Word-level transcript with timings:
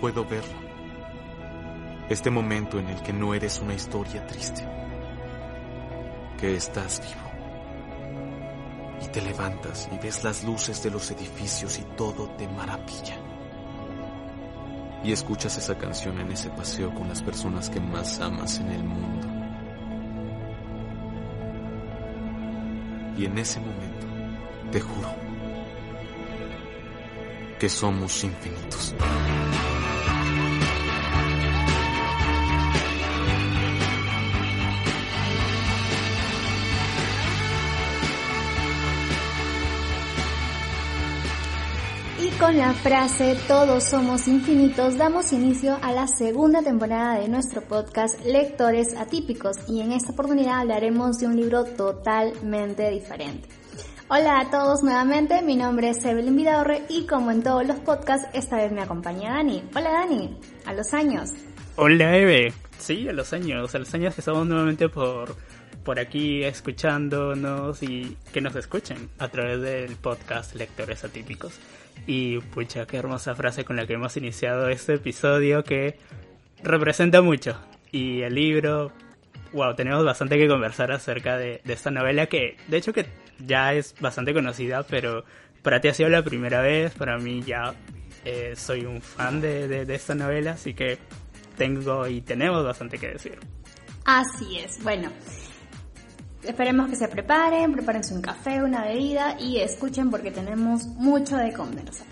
puedo 0.00 0.24
verlo. 0.24 0.66
Este 2.08 2.30
momento 2.30 2.78
en 2.78 2.88
el 2.88 3.02
que 3.02 3.12
no 3.12 3.34
eres 3.34 3.60
una 3.60 3.74
historia 3.74 4.26
triste, 4.26 4.66
que 6.38 6.54
estás 6.56 7.00
vivo. 7.00 7.26
Y 9.04 9.08
te 9.08 9.20
levantas 9.20 9.88
y 9.92 9.98
ves 9.98 10.24
las 10.24 10.44
luces 10.44 10.82
de 10.82 10.90
los 10.90 11.10
edificios 11.10 11.78
y 11.78 11.82
todo 11.96 12.28
te 12.30 12.46
maravilla. 12.48 13.16
Y 15.02 15.12
escuchas 15.12 15.56
esa 15.58 15.76
canción 15.76 16.18
en 16.20 16.32
ese 16.32 16.50
paseo 16.50 16.94
con 16.94 17.08
las 17.08 17.22
personas 17.22 17.70
que 17.70 17.80
más 17.80 18.20
amas 18.20 18.58
en 18.58 18.70
el 18.70 18.84
mundo. 18.84 19.28
Y 23.18 23.24
en 23.24 23.38
ese 23.38 23.60
momento, 23.60 24.06
te 24.70 24.80
juro, 24.80 25.08
que 27.58 27.68
somos 27.68 28.22
infinitos. 28.24 28.94
Con 42.46 42.58
la 42.58 42.74
frase 42.74 43.36
Todos 43.48 43.82
somos 43.82 44.28
infinitos 44.28 44.96
damos 44.96 45.32
inicio 45.32 45.80
a 45.82 45.90
la 45.90 46.06
segunda 46.06 46.62
temporada 46.62 47.18
de 47.18 47.26
nuestro 47.26 47.60
podcast 47.60 48.24
Lectores 48.24 48.94
Atípicos 48.96 49.56
y 49.68 49.80
en 49.80 49.90
esta 49.90 50.12
oportunidad 50.12 50.60
hablaremos 50.60 51.18
de 51.18 51.26
un 51.26 51.34
libro 51.34 51.64
totalmente 51.64 52.88
diferente. 52.90 53.48
Hola 54.06 54.38
a 54.38 54.50
todos 54.52 54.84
nuevamente, 54.84 55.42
mi 55.42 55.56
nombre 55.56 55.88
es 55.88 56.04
Evelyn 56.04 56.36
Vidaurre 56.36 56.82
y 56.88 57.04
como 57.06 57.32
en 57.32 57.42
todos 57.42 57.66
los 57.66 57.80
podcasts, 57.80 58.28
esta 58.32 58.58
vez 58.58 58.70
me 58.70 58.82
acompaña 58.82 59.32
Dani. 59.32 59.64
Hola 59.74 59.90
Dani, 59.90 60.38
a 60.66 60.72
los 60.72 60.94
años. 60.94 61.30
Hola 61.74 62.16
Eve, 62.16 62.52
sí, 62.78 63.08
a 63.08 63.12
los 63.12 63.32
años, 63.32 63.74
a 63.74 63.80
los 63.80 63.92
años 63.92 64.14
que 64.14 64.20
estamos 64.20 64.46
nuevamente 64.46 64.88
por, 64.88 65.34
por 65.82 65.98
aquí 65.98 66.44
escuchándonos 66.44 67.82
y 67.82 68.16
que 68.32 68.40
nos 68.40 68.54
escuchen 68.54 69.10
a 69.18 69.26
través 69.26 69.60
del 69.62 69.96
podcast 69.96 70.54
Lectores 70.54 71.02
Atípicos. 71.02 71.58
Y 72.06 72.38
pucha, 72.38 72.86
qué 72.86 72.96
hermosa 72.96 73.34
frase 73.34 73.64
con 73.64 73.76
la 73.76 73.86
que 73.86 73.94
hemos 73.94 74.16
iniciado 74.16 74.68
este 74.68 74.94
episodio 74.94 75.64
que 75.64 75.98
representa 76.62 77.22
mucho. 77.22 77.58
Y 77.90 78.22
el 78.22 78.34
libro, 78.34 78.92
wow, 79.52 79.74
tenemos 79.74 80.04
bastante 80.04 80.36
que 80.36 80.48
conversar 80.48 80.92
acerca 80.92 81.36
de, 81.36 81.60
esta 81.64 81.90
novela 81.90 82.26
que, 82.26 82.56
de 82.68 82.76
hecho 82.76 82.92
que 82.92 83.06
ya 83.38 83.74
es 83.74 83.94
bastante 84.00 84.32
conocida, 84.32 84.82
pero 84.84 85.24
para 85.62 85.80
ti 85.80 85.88
ha 85.88 85.94
sido 85.94 86.08
la 86.08 86.22
primera 86.22 86.60
vez, 86.60 86.94
para 86.94 87.18
mí 87.18 87.42
ya 87.42 87.74
eh, 88.24 88.54
soy 88.56 88.84
un 88.84 89.00
fan 89.00 89.40
de, 89.40 89.68
de, 89.68 89.84
de, 89.84 89.94
esta 89.94 90.14
novela, 90.14 90.52
así 90.52 90.74
que 90.74 90.98
tengo 91.56 92.06
y 92.06 92.20
tenemos 92.20 92.64
bastante 92.64 92.98
que 92.98 93.08
decir. 93.08 93.38
Así 94.04 94.58
es, 94.58 94.82
bueno. 94.84 95.10
Esperemos 96.46 96.88
que 96.88 96.96
se 96.96 97.08
preparen, 97.08 97.72
prepárense 97.72 98.14
un 98.14 98.22
café, 98.22 98.62
una 98.62 98.84
bebida 98.84 99.36
y 99.40 99.58
escuchen 99.58 100.10
porque 100.10 100.30
tenemos 100.30 100.86
mucho 100.86 101.36
de 101.36 101.52
conversar. 101.52 102.06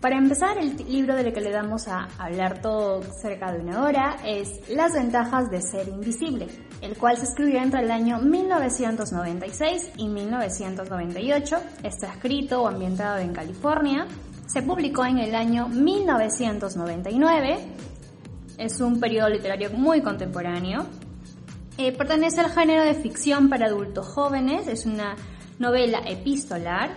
Para 0.00 0.16
empezar, 0.16 0.56
el 0.56 0.78
libro 0.90 1.14
del 1.14 1.30
que 1.30 1.42
le 1.42 1.50
damos 1.50 1.86
a 1.86 2.08
hablar 2.16 2.62
todo 2.62 3.02
cerca 3.20 3.52
de 3.52 3.58
una 3.58 3.82
hora 3.82 4.16
es 4.24 4.48
Las 4.70 4.94
ventajas 4.94 5.50
de 5.50 5.60
ser 5.60 5.88
invisible, 5.88 6.46
el 6.80 6.96
cual 6.96 7.18
se 7.18 7.24
escribió 7.24 7.60
entre 7.60 7.80
el 7.80 7.90
año 7.90 8.18
1996 8.18 9.90
y 9.98 10.08
1998, 10.08 11.56
está 11.82 12.14
escrito 12.14 12.62
o 12.62 12.68
ambientado 12.68 13.18
en 13.18 13.34
California, 13.34 14.06
se 14.46 14.62
publicó 14.62 15.04
en 15.04 15.18
el 15.18 15.34
año 15.34 15.68
1999, 15.68 17.58
es 18.56 18.80
un 18.80 18.98
periodo 19.00 19.28
literario 19.28 19.70
muy 19.72 20.00
contemporáneo, 20.00 20.86
eh, 21.80 21.92
pertenece 21.92 22.40
al 22.40 22.50
género 22.50 22.84
de 22.84 22.92
ficción 22.92 23.48
para 23.48 23.66
adultos 23.66 24.06
jóvenes, 24.06 24.66
es 24.66 24.84
una 24.84 25.16
novela 25.58 26.02
epistolar, 26.06 26.90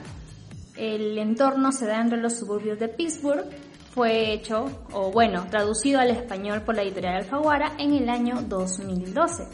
el 0.75 1.17
entorno 1.17 1.71
se 1.71 1.85
da 1.85 2.01
entre 2.01 2.17
los 2.19 2.38
suburbios 2.38 2.79
de 2.79 2.89
Pittsburgh, 2.89 3.45
fue 3.94 4.33
hecho, 4.33 4.66
o 4.91 5.09
bueno, 5.09 5.45
traducido 5.49 6.01
al 6.01 6.09
español 6.09 6.63
por 6.63 6.75
la 6.75 6.81
editorial 6.81 7.16
Alfaguara 7.16 7.73
en 7.77 7.94
el 7.94 8.09
año 8.09 8.41
2012. 8.41 9.47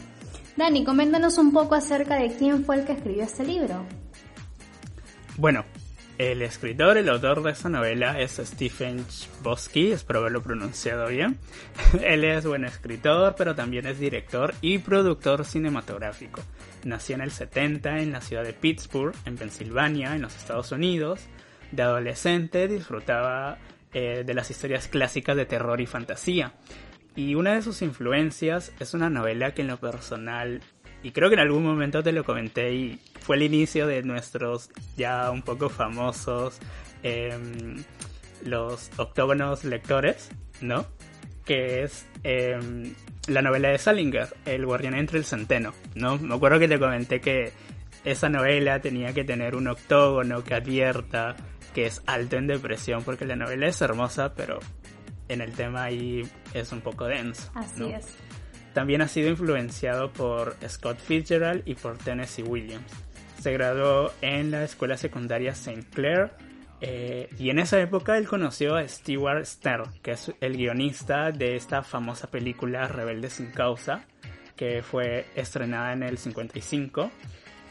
Dani, 0.56 0.82
coméntanos 0.82 1.38
un 1.38 1.52
poco 1.52 1.76
acerca 1.76 2.16
de 2.16 2.34
quién 2.34 2.64
fue 2.64 2.80
el 2.80 2.84
que 2.84 2.94
escribió 2.94 3.22
este 3.22 3.44
libro. 3.44 3.86
Bueno, 5.36 5.64
el 6.20 6.42
escritor, 6.42 6.98
el 6.98 7.08
autor 7.08 7.42
de 7.42 7.52
esta 7.52 7.70
novela 7.70 8.20
es 8.20 8.32
Stephen 8.44 9.06
Chbosky, 9.06 9.92
espero 9.92 10.18
haberlo 10.18 10.42
pronunciado 10.42 11.08
bien. 11.08 11.38
Él 12.02 12.24
es 12.24 12.44
buen 12.44 12.66
escritor, 12.66 13.34
pero 13.38 13.54
también 13.54 13.86
es 13.86 13.98
director 13.98 14.52
y 14.60 14.76
productor 14.76 15.46
cinematográfico. 15.46 16.42
Nació 16.84 17.14
en 17.14 17.22
el 17.22 17.30
70 17.30 18.00
en 18.00 18.12
la 18.12 18.20
ciudad 18.20 18.44
de 18.44 18.52
Pittsburgh, 18.52 19.14
en 19.24 19.38
Pensilvania, 19.38 20.14
en 20.14 20.20
los 20.20 20.36
Estados 20.36 20.72
Unidos. 20.72 21.20
De 21.72 21.84
adolescente 21.84 22.68
disfrutaba 22.68 23.56
eh, 23.94 24.22
de 24.22 24.34
las 24.34 24.50
historias 24.50 24.88
clásicas 24.88 25.38
de 25.38 25.46
terror 25.46 25.80
y 25.80 25.86
fantasía. 25.86 26.52
Y 27.16 27.34
una 27.34 27.54
de 27.54 27.62
sus 27.62 27.80
influencias 27.80 28.74
es 28.78 28.92
una 28.92 29.08
novela 29.08 29.54
que 29.54 29.62
en 29.62 29.68
lo 29.68 29.78
personal, 29.78 30.60
y 31.02 31.12
creo 31.12 31.30
que 31.30 31.36
en 31.36 31.40
algún 31.40 31.64
momento 31.64 32.02
te 32.02 32.12
lo 32.12 32.24
comenté 32.24 32.74
y 32.74 33.00
fue 33.20 33.36
el 33.36 33.42
inicio 33.42 33.86
de 33.86 34.02
nuestros 34.02 34.70
ya 34.96 35.30
un 35.30 35.42
poco 35.42 35.68
famosos 35.68 36.58
eh, 37.02 37.36
los 38.44 38.90
octógonos 38.96 39.64
lectores, 39.64 40.30
¿no? 40.60 40.86
Que 41.44 41.82
es 41.82 42.06
eh, 42.24 42.58
la 43.28 43.42
novela 43.42 43.68
de 43.68 43.78
Salinger, 43.78 44.28
El 44.44 44.66
guardián 44.66 44.94
entre 44.94 45.18
el 45.18 45.24
centeno, 45.24 45.72
¿no? 45.94 46.18
Me 46.18 46.34
acuerdo 46.34 46.58
que 46.58 46.68
te 46.68 46.78
comenté 46.78 47.20
que 47.20 47.52
esa 48.04 48.28
novela 48.28 48.80
tenía 48.80 49.12
que 49.12 49.24
tener 49.24 49.54
un 49.54 49.68
octógono 49.68 50.42
que 50.42 50.54
advierta 50.54 51.36
que 51.74 51.86
es 51.86 52.02
alto 52.06 52.36
en 52.36 52.46
depresión, 52.46 53.02
porque 53.04 53.24
la 53.24 53.36
novela 53.36 53.68
es 53.68 53.80
hermosa, 53.80 54.34
pero 54.34 54.58
en 55.28 55.40
el 55.40 55.52
tema 55.52 55.84
ahí 55.84 56.28
es 56.52 56.72
un 56.72 56.80
poco 56.80 57.06
denso. 57.06 57.50
Así 57.54 57.80
¿no? 57.80 57.88
es. 57.88 58.06
También 58.72 59.02
ha 59.02 59.08
sido 59.08 59.28
influenciado 59.28 60.12
por 60.12 60.56
Scott 60.68 60.98
Fitzgerald 60.98 61.62
y 61.66 61.74
por 61.74 61.98
Tennessee 61.98 62.42
Williams. 62.42 62.90
Se 63.40 63.52
graduó 63.52 64.12
en 64.20 64.50
la 64.50 64.64
escuela 64.64 64.96
secundaria 64.96 65.52
St. 65.52 65.86
Clair 65.92 66.30
eh, 66.80 67.28
y 67.38 67.50
en 67.50 67.58
esa 67.58 67.78
época 67.80 68.16
él 68.16 68.26
conoció 68.26 68.76
a 68.76 68.86
Stewart 68.88 69.44
Stern, 69.44 69.90
que 70.02 70.12
es 70.12 70.32
el 70.40 70.56
guionista 70.56 71.30
de 71.30 71.56
esta 71.56 71.82
famosa 71.82 72.30
película 72.30 72.88
Rebelde 72.88 73.28
sin 73.28 73.50
causa, 73.50 74.04
que 74.56 74.82
fue 74.82 75.26
estrenada 75.34 75.92
en 75.92 76.02
el 76.02 76.16
55 76.16 77.10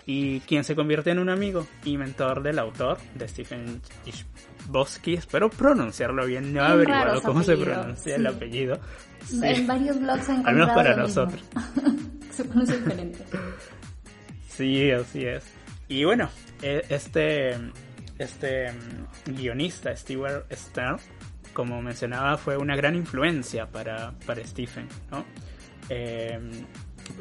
y 0.06 0.40
quien 0.42 0.64
se 0.64 0.76
convierte 0.76 1.12
en 1.12 1.20
un 1.20 1.30
amigo 1.30 1.68
y 1.86 1.98
mentor 1.98 2.42
del 2.44 2.60
autor 2.60 2.98
de 3.16 3.28
Stephen 3.28 3.82
Chbosky. 4.06 5.16
Espero 5.16 5.50
pronunciarlo 5.50 6.26
bien, 6.26 6.54
no 6.54 6.62
he 6.62 6.66
averiguado 6.66 7.22
cómo 7.22 7.44
se 7.44 7.58
pronuncia 7.58 8.16
sí. 8.16 8.20
el 8.20 8.28
apellido. 8.28 8.80
Sí. 9.26 9.40
En 9.44 9.68
varios 9.68 10.00
blogs 10.00 10.30
han 10.30 10.48
Al 10.48 10.56
menos 10.56 10.70
para 10.72 10.96
nosotros. 10.96 11.44
se 12.32 12.44
pronuncia 12.44 12.78
diferente. 12.78 13.20
Sí, 14.48 14.92
así 14.92 15.26
es. 15.26 15.59
Y 15.90 16.06
bueno, 16.06 16.30
este, 16.62 17.58
este 18.20 18.72
guionista, 19.26 19.96
Stewart 19.96 20.46
Stern, 20.54 20.98
como 21.52 21.82
mencionaba, 21.82 22.38
fue 22.38 22.58
una 22.58 22.76
gran 22.76 22.96
influencia 22.96 23.66
para, 23.66 24.14
para 24.26 24.46
Stephen, 24.46 24.88
¿no? 25.10 25.26
Eh, 25.90 26.40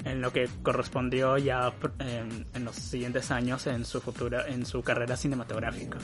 en 0.04 0.20
lo 0.20 0.30
que 0.34 0.46
correspondió 0.62 1.38
ya 1.38 1.72
en, 1.98 2.46
en, 2.52 2.64
los 2.66 2.76
siguientes 2.76 3.30
años 3.30 3.66
en 3.66 3.86
su 3.86 4.02
futura 4.02 4.46
en 4.46 4.66
su 4.66 4.82
carrera 4.82 5.16
cinematográfica. 5.16 5.96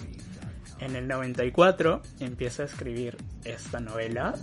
En 0.81 0.96
el 0.96 1.06
94 1.06 2.00
empieza 2.20 2.62
a 2.62 2.66
escribir 2.66 3.19
esta 3.44 3.78
novela, 3.78 4.34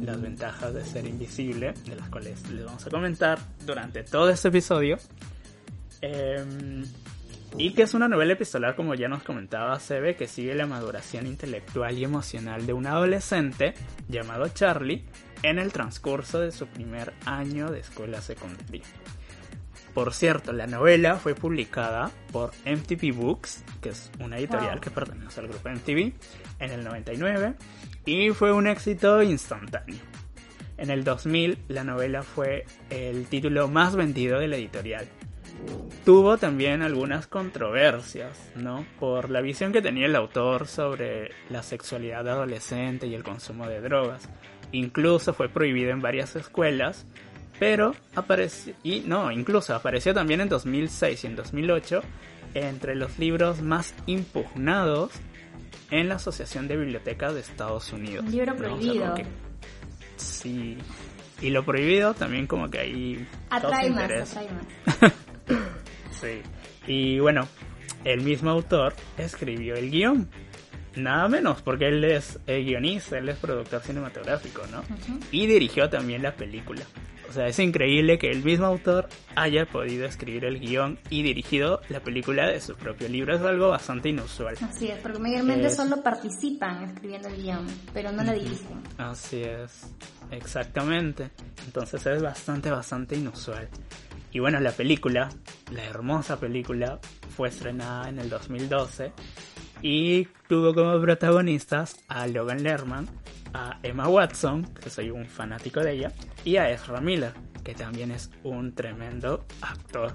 Las 0.00 0.20
ventajas 0.22 0.72
de 0.74 0.84
ser 0.84 1.06
invisible, 1.06 1.74
de 1.86 1.96
las 1.96 2.08
cuales 2.08 2.48
les 2.50 2.64
vamos 2.64 2.86
a 2.86 2.90
comentar 2.90 3.40
durante 3.66 4.04
todo 4.04 4.30
este 4.30 4.46
episodio. 4.46 4.96
Eh, 6.00 6.84
y 7.56 7.72
que 7.72 7.82
es 7.82 7.94
una 7.94 8.08
novela 8.08 8.32
epistolar, 8.32 8.74
como 8.74 8.94
ya 8.94 9.08
nos 9.08 9.22
comentaba 9.22 9.78
Sebe, 9.78 10.16
que 10.16 10.26
sigue 10.26 10.54
la 10.54 10.66
maduración 10.66 11.26
intelectual 11.26 11.96
y 11.96 12.04
emocional 12.04 12.66
de 12.66 12.72
un 12.72 12.86
adolescente 12.86 13.74
llamado 14.08 14.48
Charlie 14.48 15.04
en 15.42 15.58
el 15.58 15.72
transcurso 15.72 16.40
de 16.40 16.50
su 16.50 16.66
primer 16.66 17.12
año 17.26 17.70
de 17.70 17.80
escuela 17.80 18.20
secundaria. 18.20 18.82
Por 19.94 20.12
cierto, 20.12 20.52
la 20.52 20.66
novela 20.66 21.14
fue 21.16 21.36
publicada 21.36 22.10
por 22.32 22.50
MTV 22.66 23.14
Books, 23.14 23.62
que 23.80 23.90
es 23.90 24.10
una 24.18 24.38
editorial 24.38 24.72
wow. 24.72 24.80
que 24.80 24.90
pertenece 24.90 25.38
al 25.38 25.46
grupo 25.46 25.68
MTV, 25.68 26.12
en 26.58 26.70
el 26.70 26.82
99 26.82 27.54
y 28.04 28.30
fue 28.30 28.52
un 28.52 28.66
éxito 28.66 29.22
instantáneo. 29.22 30.00
En 30.76 30.90
el 30.90 31.04
2000 31.04 31.58
la 31.68 31.84
novela 31.84 32.24
fue 32.24 32.66
el 32.90 33.26
título 33.26 33.68
más 33.68 33.94
vendido 33.94 34.40
de 34.40 34.48
la 34.48 34.56
editorial 34.56 35.06
tuvo 36.04 36.36
también 36.36 36.82
algunas 36.82 37.26
controversias, 37.26 38.50
¿no? 38.54 38.84
Por 39.00 39.30
la 39.30 39.40
visión 39.40 39.72
que 39.72 39.80
tenía 39.80 40.06
el 40.06 40.16
autor 40.16 40.66
sobre 40.66 41.30
la 41.48 41.62
sexualidad 41.62 42.28
adolescente 42.28 43.06
y 43.06 43.14
el 43.14 43.24
consumo 43.24 43.66
de 43.66 43.80
drogas. 43.80 44.28
Incluso 44.72 45.32
fue 45.32 45.48
prohibido 45.48 45.90
en 45.90 46.02
varias 46.02 46.36
escuelas, 46.36 47.06
pero 47.58 47.94
apareció, 48.14 48.74
y 48.82 49.00
no, 49.00 49.30
incluso 49.32 49.74
apareció 49.74 50.12
también 50.12 50.40
en 50.40 50.48
2006 50.48 51.24
y 51.24 51.26
en 51.26 51.36
2008 51.36 52.02
entre 52.54 52.94
los 52.94 53.18
libros 53.18 53.62
más 53.62 53.94
impugnados 54.06 55.12
en 55.90 56.08
la 56.08 56.16
Asociación 56.16 56.68
de 56.68 56.76
Bibliotecas 56.76 57.34
de 57.34 57.40
Estados 57.40 57.92
Unidos. 57.92 58.24
Un 58.26 58.32
libro 58.32 58.56
prohibido. 58.56 59.14
sí. 60.16 60.76
Y 61.40 61.50
lo 61.50 61.64
prohibido 61.64 62.14
también 62.14 62.46
como 62.46 62.70
que 62.70 62.78
ahí... 62.78 63.28
Atrae 63.50 63.90
más, 63.90 64.32
atrae 64.32 64.48
más. 64.50 65.12
sí. 66.24 66.42
Y 66.86 67.18
bueno, 67.20 67.46
el 68.04 68.22
mismo 68.22 68.50
autor 68.50 68.94
escribió 69.18 69.74
el 69.74 69.90
guion. 69.90 70.28
Nada 70.96 71.28
menos, 71.28 71.60
porque 71.60 71.88
él 71.88 72.04
es 72.04 72.38
guionista, 72.46 73.18
él 73.18 73.28
es 73.28 73.36
productor 73.36 73.82
cinematográfico, 73.82 74.62
¿no? 74.70 74.82
Y 75.32 75.46
dirigió 75.46 75.90
también 75.90 76.22
la 76.22 76.36
película. 76.36 76.82
O 77.28 77.32
sea, 77.32 77.48
es 77.48 77.58
increíble 77.58 78.16
que 78.16 78.30
el 78.30 78.44
mismo 78.44 78.66
autor 78.66 79.08
haya 79.34 79.66
podido 79.66 80.06
escribir 80.06 80.44
el 80.44 80.60
guion 80.60 81.00
y 81.10 81.24
dirigido 81.24 81.80
la 81.88 81.98
película 81.98 82.48
de 82.48 82.60
su 82.60 82.76
propio 82.76 83.08
libro. 83.08 83.34
Es 83.34 83.42
algo 83.42 83.70
bastante 83.70 84.10
inusual. 84.10 84.56
Así 84.60 84.86
es, 84.86 84.98
porque 84.98 85.18
mayormente 85.18 85.68
solo 85.70 86.00
participan 86.00 86.84
escribiendo 86.84 87.26
el 87.26 87.42
guion, 87.42 87.66
pero 87.92 88.12
no 88.12 88.22
la 88.22 88.34
dirigen. 88.34 88.80
Así 88.98 89.42
es, 89.42 89.90
exactamente. 90.30 91.30
Entonces 91.66 92.06
es 92.06 92.22
bastante, 92.22 92.70
bastante 92.70 93.16
inusual. 93.16 93.68
Y 94.34 94.40
bueno, 94.40 94.58
la 94.58 94.72
película, 94.72 95.28
la 95.70 95.84
hermosa 95.84 96.40
película, 96.40 96.98
fue 97.36 97.48
estrenada 97.48 98.08
en 98.08 98.18
el 98.18 98.28
2012 98.28 99.12
y 99.80 100.24
tuvo 100.48 100.74
como 100.74 101.00
protagonistas 101.00 101.96
a 102.08 102.26
Logan 102.26 102.64
Lerman, 102.64 103.06
a 103.52 103.78
Emma 103.84 104.08
Watson, 104.08 104.64
que 104.74 104.90
soy 104.90 105.10
un 105.10 105.26
fanático 105.26 105.80
de 105.80 105.92
ella, 105.92 106.12
y 106.44 106.56
a 106.56 106.68
Ezra 106.68 107.00
Miller, 107.00 107.32
que 107.62 107.74
también 107.74 108.10
es 108.10 108.28
un 108.42 108.74
tremendo 108.74 109.44
actor. 109.60 110.14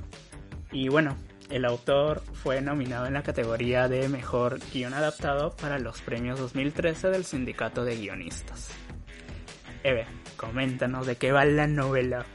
Y 0.73 0.89
bueno, 0.89 1.15
el 1.49 1.63
autor 1.63 2.21
fue 2.33 2.59
nominado 2.59 3.05
en 3.05 3.13
la 3.13 3.23
categoría 3.23 3.87
de 3.87 4.09
Mejor 4.09 4.59
Guión 4.73 4.93
Adaptado 4.93 5.55
para 5.55 5.79
los 5.79 6.01
premios 6.01 6.37
2013 6.39 7.07
del 7.07 7.23
Sindicato 7.23 7.85
de 7.85 7.95
Guionistas. 7.95 8.71
Eve, 9.81 10.07
coméntanos 10.35 11.07
de 11.07 11.15
qué 11.15 11.31
va 11.31 11.45
la 11.45 11.67
novela. 11.67 12.25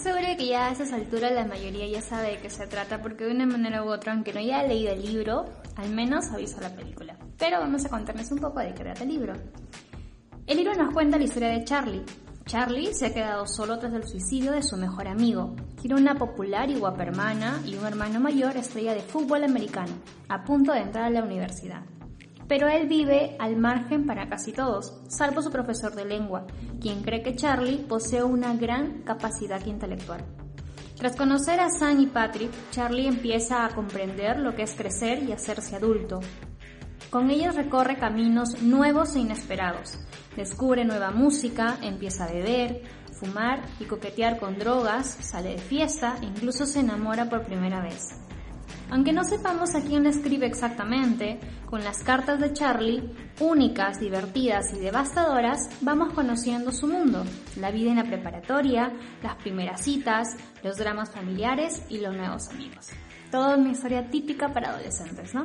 Estoy 0.00 0.14
seguro 0.14 0.34
que 0.38 0.46
ya 0.46 0.68
a 0.68 0.72
esas 0.72 0.94
alturas 0.94 1.30
la 1.30 1.44
mayoría 1.44 1.86
ya 1.86 2.00
sabe 2.00 2.28
de 2.28 2.38
qué 2.38 2.48
se 2.48 2.66
trata, 2.66 3.02
porque 3.02 3.26
de 3.26 3.32
una 3.32 3.44
manera 3.44 3.84
u 3.84 3.90
otra, 3.90 4.14
aunque 4.14 4.32
no 4.32 4.38
haya 4.38 4.62
leído 4.62 4.94
el 4.94 5.02
libro, 5.02 5.44
al 5.76 5.90
menos 5.90 6.30
ha 6.32 6.38
visto 6.38 6.58
la 6.62 6.74
película. 6.74 7.18
Pero 7.36 7.60
vamos 7.60 7.84
a 7.84 7.90
contarles 7.90 8.32
un 8.32 8.38
poco 8.38 8.60
de 8.60 8.72
qué 8.72 8.82
trata 8.82 9.02
el 9.02 9.10
libro. 9.10 9.34
El 10.46 10.56
libro 10.56 10.74
nos 10.74 10.94
cuenta 10.94 11.18
la 11.18 11.24
historia 11.24 11.50
de 11.50 11.64
Charlie. 11.64 12.02
Charlie 12.46 12.94
se 12.94 13.08
ha 13.08 13.12
quedado 13.12 13.46
solo 13.46 13.78
tras 13.78 13.92
el 13.92 14.08
suicidio 14.08 14.52
de 14.52 14.62
su 14.62 14.78
mejor 14.78 15.06
amigo. 15.06 15.54
Tiene 15.78 16.00
una 16.00 16.14
popular 16.14 16.70
y 16.70 16.76
guapa 16.76 17.02
hermana 17.02 17.60
y 17.66 17.74
un 17.74 17.84
hermano 17.84 18.20
mayor 18.20 18.56
estrella 18.56 18.94
de 18.94 19.02
fútbol 19.02 19.44
americano, 19.44 19.92
a 20.30 20.42
punto 20.44 20.72
de 20.72 20.80
entrar 20.80 21.04
a 21.04 21.10
la 21.10 21.22
universidad. 21.22 21.82
Pero 22.50 22.66
él 22.66 22.88
vive 22.88 23.36
al 23.38 23.56
margen 23.56 24.06
para 24.06 24.28
casi 24.28 24.50
todos, 24.50 25.00
salvo 25.06 25.40
su 25.40 25.52
profesor 25.52 25.94
de 25.94 26.04
lengua, 26.04 26.48
quien 26.80 27.00
cree 27.00 27.22
que 27.22 27.36
Charlie 27.36 27.76
posee 27.76 28.24
una 28.24 28.52
gran 28.54 29.02
capacidad 29.04 29.64
intelectual. 29.66 30.24
Tras 30.96 31.14
conocer 31.14 31.60
a 31.60 31.70
Sam 31.70 32.00
y 32.00 32.06
Patrick, 32.06 32.50
Charlie 32.72 33.06
empieza 33.06 33.64
a 33.64 33.68
comprender 33.68 34.40
lo 34.40 34.56
que 34.56 34.64
es 34.64 34.74
crecer 34.74 35.22
y 35.22 35.30
hacerse 35.30 35.76
adulto. 35.76 36.18
Con 37.08 37.30
ellos 37.30 37.54
recorre 37.54 37.96
caminos 37.98 38.60
nuevos 38.60 39.14
e 39.14 39.20
inesperados, 39.20 39.96
Descubre 40.34 40.84
nueva 40.84 41.12
música, 41.12 41.78
empieza 41.82 42.24
a 42.24 42.32
beber, 42.32 42.82
fumar 43.12 43.62
y 43.78 43.84
coquetear 43.84 44.40
con 44.40 44.58
drogas, 44.58 45.06
sale 45.06 45.50
de 45.50 45.58
fiesta 45.58 46.16
e 46.20 46.24
incluso 46.24 46.66
se 46.66 46.80
enamora 46.80 47.28
por 47.28 47.44
primera 47.44 47.80
vez. 47.80 48.29
Aunque 48.90 49.12
no 49.12 49.22
sepamos 49.22 49.74
a 49.76 49.82
quién 49.82 50.02
le 50.02 50.10
escribe 50.10 50.46
exactamente, 50.46 51.38
con 51.66 51.84
las 51.84 52.02
cartas 52.02 52.40
de 52.40 52.52
Charlie, 52.52 53.08
únicas, 53.38 54.00
divertidas 54.00 54.72
y 54.74 54.80
devastadoras, 54.80 55.70
vamos 55.80 56.12
conociendo 56.12 56.72
su 56.72 56.88
mundo, 56.88 57.24
la 57.56 57.70
vida 57.70 57.90
en 57.90 57.96
la 57.98 58.04
preparatoria, 58.04 58.92
las 59.22 59.36
primeras 59.36 59.84
citas, 59.84 60.36
los 60.64 60.76
dramas 60.76 61.10
familiares 61.10 61.82
y 61.88 61.98
los 61.98 62.16
nuevos 62.16 62.48
amigos. 62.48 62.88
Toda 63.30 63.56
una 63.56 63.70
historia 63.70 64.10
típica 64.10 64.52
para 64.52 64.70
adolescentes, 64.70 65.34
¿no? 65.34 65.44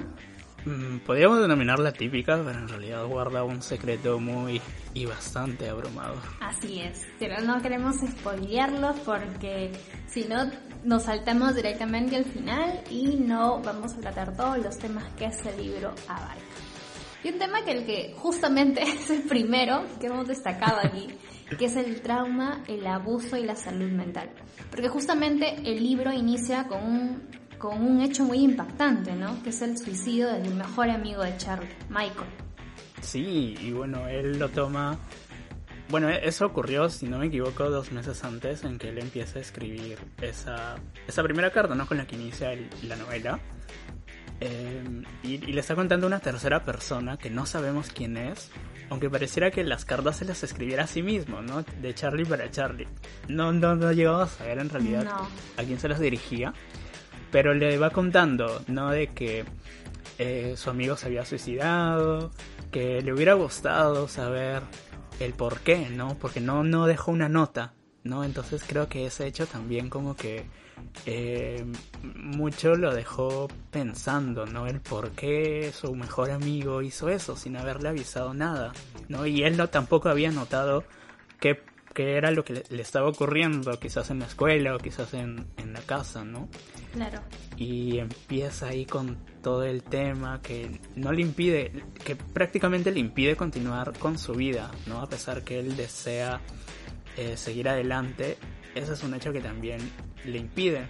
Mm, 0.65 0.97
podríamos 1.05 1.39
denominarla 1.39 1.91
típica, 1.91 2.41
pero 2.43 2.57
en 2.57 2.67
realidad 2.67 3.05
guarda 3.05 3.43
un 3.43 3.61
secreto 3.61 4.19
muy 4.19 4.59
y 4.95 5.05
bastante 5.05 5.69
abrumador. 5.69 6.17
Así 6.41 6.81
es, 6.81 7.05
pero 7.19 7.39
no 7.41 7.61
queremos 7.61 7.97
spoilearlo 7.97 8.95
porque 9.05 9.71
si 10.07 10.23
no 10.23 10.49
nos 10.85 11.03
saltamos 11.03 11.55
directamente 11.55 12.15
al 12.15 12.25
final 12.25 12.81
y 12.89 13.15
no 13.15 13.59
vamos 13.61 13.93
a 13.93 13.99
tratar 13.99 14.35
todos 14.37 14.59
los 14.59 14.77
temas 14.77 15.03
que 15.17 15.25
ese 15.25 15.55
libro 15.57 15.93
abarca. 16.07 16.41
Y 17.23 17.29
un 17.29 17.39
tema 17.39 17.65
que 17.65 17.71
el 17.71 17.85
que 17.85 18.13
justamente 18.17 18.81
es 18.83 19.09
el 19.09 19.23
primero 19.23 19.83
que 19.99 20.07
hemos 20.07 20.27
destacado 20.27 20.77
aquí, 20.83 21.07
que 21.57 21.65
es 21.65 21.75
el 21.75 22.01
trauma, 22.01 22.63
el 22.67 22.85
abuso 22.85 23.35
y 23.35 23.43
la 23.43 23.55
salud 23.55 23.89
mental. 23.91 24.29
Porque 24.69 24.87
justamente 24.87 25.55
el 25.65 25.83
libro 25.83 26.13
inicia 26.13 26.67
con 26.67 26.83
un 26.83 27.45
con 27.57 27.81
un 27.81 28.01
hecho 28.01 28.23
muy 28.25 28.39
impactante, 28.39 29.13
¿no? 29.13 29.41
Que 29.41 29.49
es 29.49 29.61
el 29.61 29.77
suicidio 29.77 30.27
del 30.27 30.53
mejor 30.53 30.89
amigo 30.89 31.23
de 31.23 31.35
Charlie, 31.37 31.69
Michael. 31.89 32.29
Sí, 33.01 33.55
y 33.59 33.71
bueno, 33.71 34.07
él 34.07 34.37
lo 34.37 34.49
toma... 34.49 34.99
Bueno, 35.89 36.09
eso 36.09 36.45
ocurrió, 36.45 36.89
si 36.89 37.07
no 37.07 37.19
me 37.19 37.27
equivoco, 37.27 37.69
dos 37.69 37.91
meses 37.91 38.23
antes 38.23 38.63
en 38.63 38.79
que 38.79 38.89
él 38.89 38.97
empieza 38.97 39.39
a 39.39 39.41
escribir 39.41 39.97
esa, 40.21 40.75
esa 41.07 41.23
primera 41.23 41.51
carta, 41.51 41.75
¿no? 41.75 41.85
Con 41.87 41.97
la 41.97 42.07
que 42.07 42.15
inicia 42.15 42.51
la 42.83 42.95
novela. 42.95 43.39
Em, 44.39 45.03
y, 45.23 45.37
le 45.37 45.61
está 45.61 45.75
contando 45.75 46.07
una 46.07 46.19
tercera 46.19 46.65
persona 46.65 47.17
que 47.17 47.29
no 47.29 47.45
sabemos 47.45 47.89
quién 47.93 48.17
es, 48.17 48.51
aunque 48.89 49.09
pareciera 49.09 49.51
que 49.51 49.63
las 49.63 49.85
cartas 49.85 50.17
se 50.17 50.25
las 50.25 50.43
escribiera 50.43 50.83
a 50.83 50.87
sí 50.87 51.03
mismo, 51.03 51.41
¿no? 51.41 51.63
De 51.81 51.93
Charlie 51.93 52.25
para 52.25 52.49
Charlie. 52.49 52.87
No, 53.27 53.53
no, 53.53 53.75
no 53.75 53.91
llegamos 53.91 54.23
a 54.23 54.37
saber 54.37 54.59
en 54.59 54.69
realidad 54.69 55.07
a 55.57 55.63
quién 55.63 55.79
se 55.79 55.87
las 55.87 55.99
dirigía 55.99 56.53
pero 57.35 57.53
le 57.53 57.77
va 57.77 57.89
contando, 57.89 58.61
¿no? 58.67 58.91
De 58.91 59.07
que 59.07 59.43
eh, 60.17 60.53
su 60.55 60.69
amigo 60.69 60.95
se 60.95 61.07
había 61.07 61.25
suicidado, 61.25 62.31
que 62.71 63.01
le 63.01 63.11
hubiera 63.11 63.33
gustado 63.33 64.07
saber 64.07 64.61
el 65.19 65.33
por 65.33 65.59
qué, 65.59 65.89
¿no? 65.89 66.17
Porque 66.19 66.39
no, 66.39 66.63
no 66.63 66.87
dejó 66.87 67.11
una 67.11 67.29
nota, 67.29 67.73
¿no? 68.03 68.23
Entonces 68.23 68.63
creo 68.65 68.87
que 68.87 69.05
ese 69.05 69.27
hecho 69.27 69.47
también 69.47 69.89
como 69.89 70.15
que 70.15 70.45
eh, 71.05 71.65
mucho 72.03 72.75
lo 72.75 72.93
dejó 72.93 73.47
pensando, 73.71 74.45
¿no? 74.45 74.67
El 74.67 74.81
por 74.81 75.11
qué 75.11 75.71
su 75.73 75.95
mejor 75.95 76.31
amigo 76.31 76.81
hizo 76.81 77.09
eso 77.09 77.35
sin 77.35 77.57
haberle 77.57 77.89
avisado 77.89 78.33
nada, 78.33 78.73
¿no? 79.07 79.25
Y 79.25 79.43
él 79.43 79.57
no 79.57 79.69
tampoco 79.69 80.09
había 80.09 80.31
notado 80.31 80.83
que 81.39 81.61
que 81.95 82.17
era 82.17 82.29
lo 82.29 82.43
que 82.43 82.61
le, 82.69 82.81
estaba 82.81 83.07
ocurriendo, 83.07 83.79
quizás 83.79 84.11
en 84.11 84.19
la 84.19 84.25
escuela 84.25 84.75
o 84.75 84.77
quizás 84.77 85.13
en, 85.13 85.47
en, 85.55 85.71
la 85.71 85.79
casa, 85.79 86.25
¿no? 86.25 86.49
Claro. 86.93 87.21
Y 87.55 87.99
empieza 87.99 88.67
ahí 88.67 88.85
con 88.85 89.17
todo 89.41 89.63
el 89.63 89.81
tema 89.81 90.41
que 90.41 90.81
no 90.95 91.13
le 91.13 91.21
impide, 91.21 91.71
que 92.03 92.17
prácticamente 92.17 92.91
le 92.91 92.99
impide 92.99 93.37
continuar 93.37 93.97
con 93.97 94.19
su 94.19 94.33
vida, 94.33 94.69
¿no? 94.87 94.99
A 94.99 95.07
pesar 95.07 95.45
que 95.45 95.57
él 95.57 95.77
desea 95.77 96.41
eh, 97.15 97.37
seguir 97.37 97.69
adelante, 97.69 98.37
ese 98.75 98.91
es 98.91 99.01
un 99.01 99.13
hecho 99.13 99.31
que 99.31 99.39
también 99.39 99.79
le 100.25 100.37
impide 100.37 100.89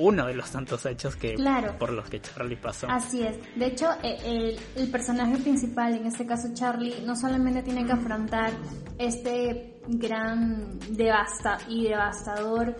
uno 0.00 0.26
de 0.26 0.34
los 0.34 0.50
tantos 0.50 0.84
hechos 0.86 1.16
que 1.16 1.36
por 1.78 1.92
los 1.92 2.08
que 2.08 2.20
Charlie 2.20 2.56
pasó. 2.56 2.88
Así 2.90 3.22
es. 3.22 3.36
De 3.56 3.66
hecho, 3.66 3.90
eh, 4.02 4.18
el, 4.24 4.58
el, 4.76 4.90
personaje 4.90 5.36
principal, 5.38 5.94
en 5.94 6.06
este 6.06 6.26
caso 6.26 6.48
Charlie, 6.54 7.02
no 7.04 7.14
solamente 7.14 7.62
tiene 7.62 7.84
que 7.84 7.92
afrontar 7.92 8.52
este 8.98 9.80
gran 9.86 10.78
devasta 10.90 11.58
y 11.68 11.88
devastador 11.88 12.76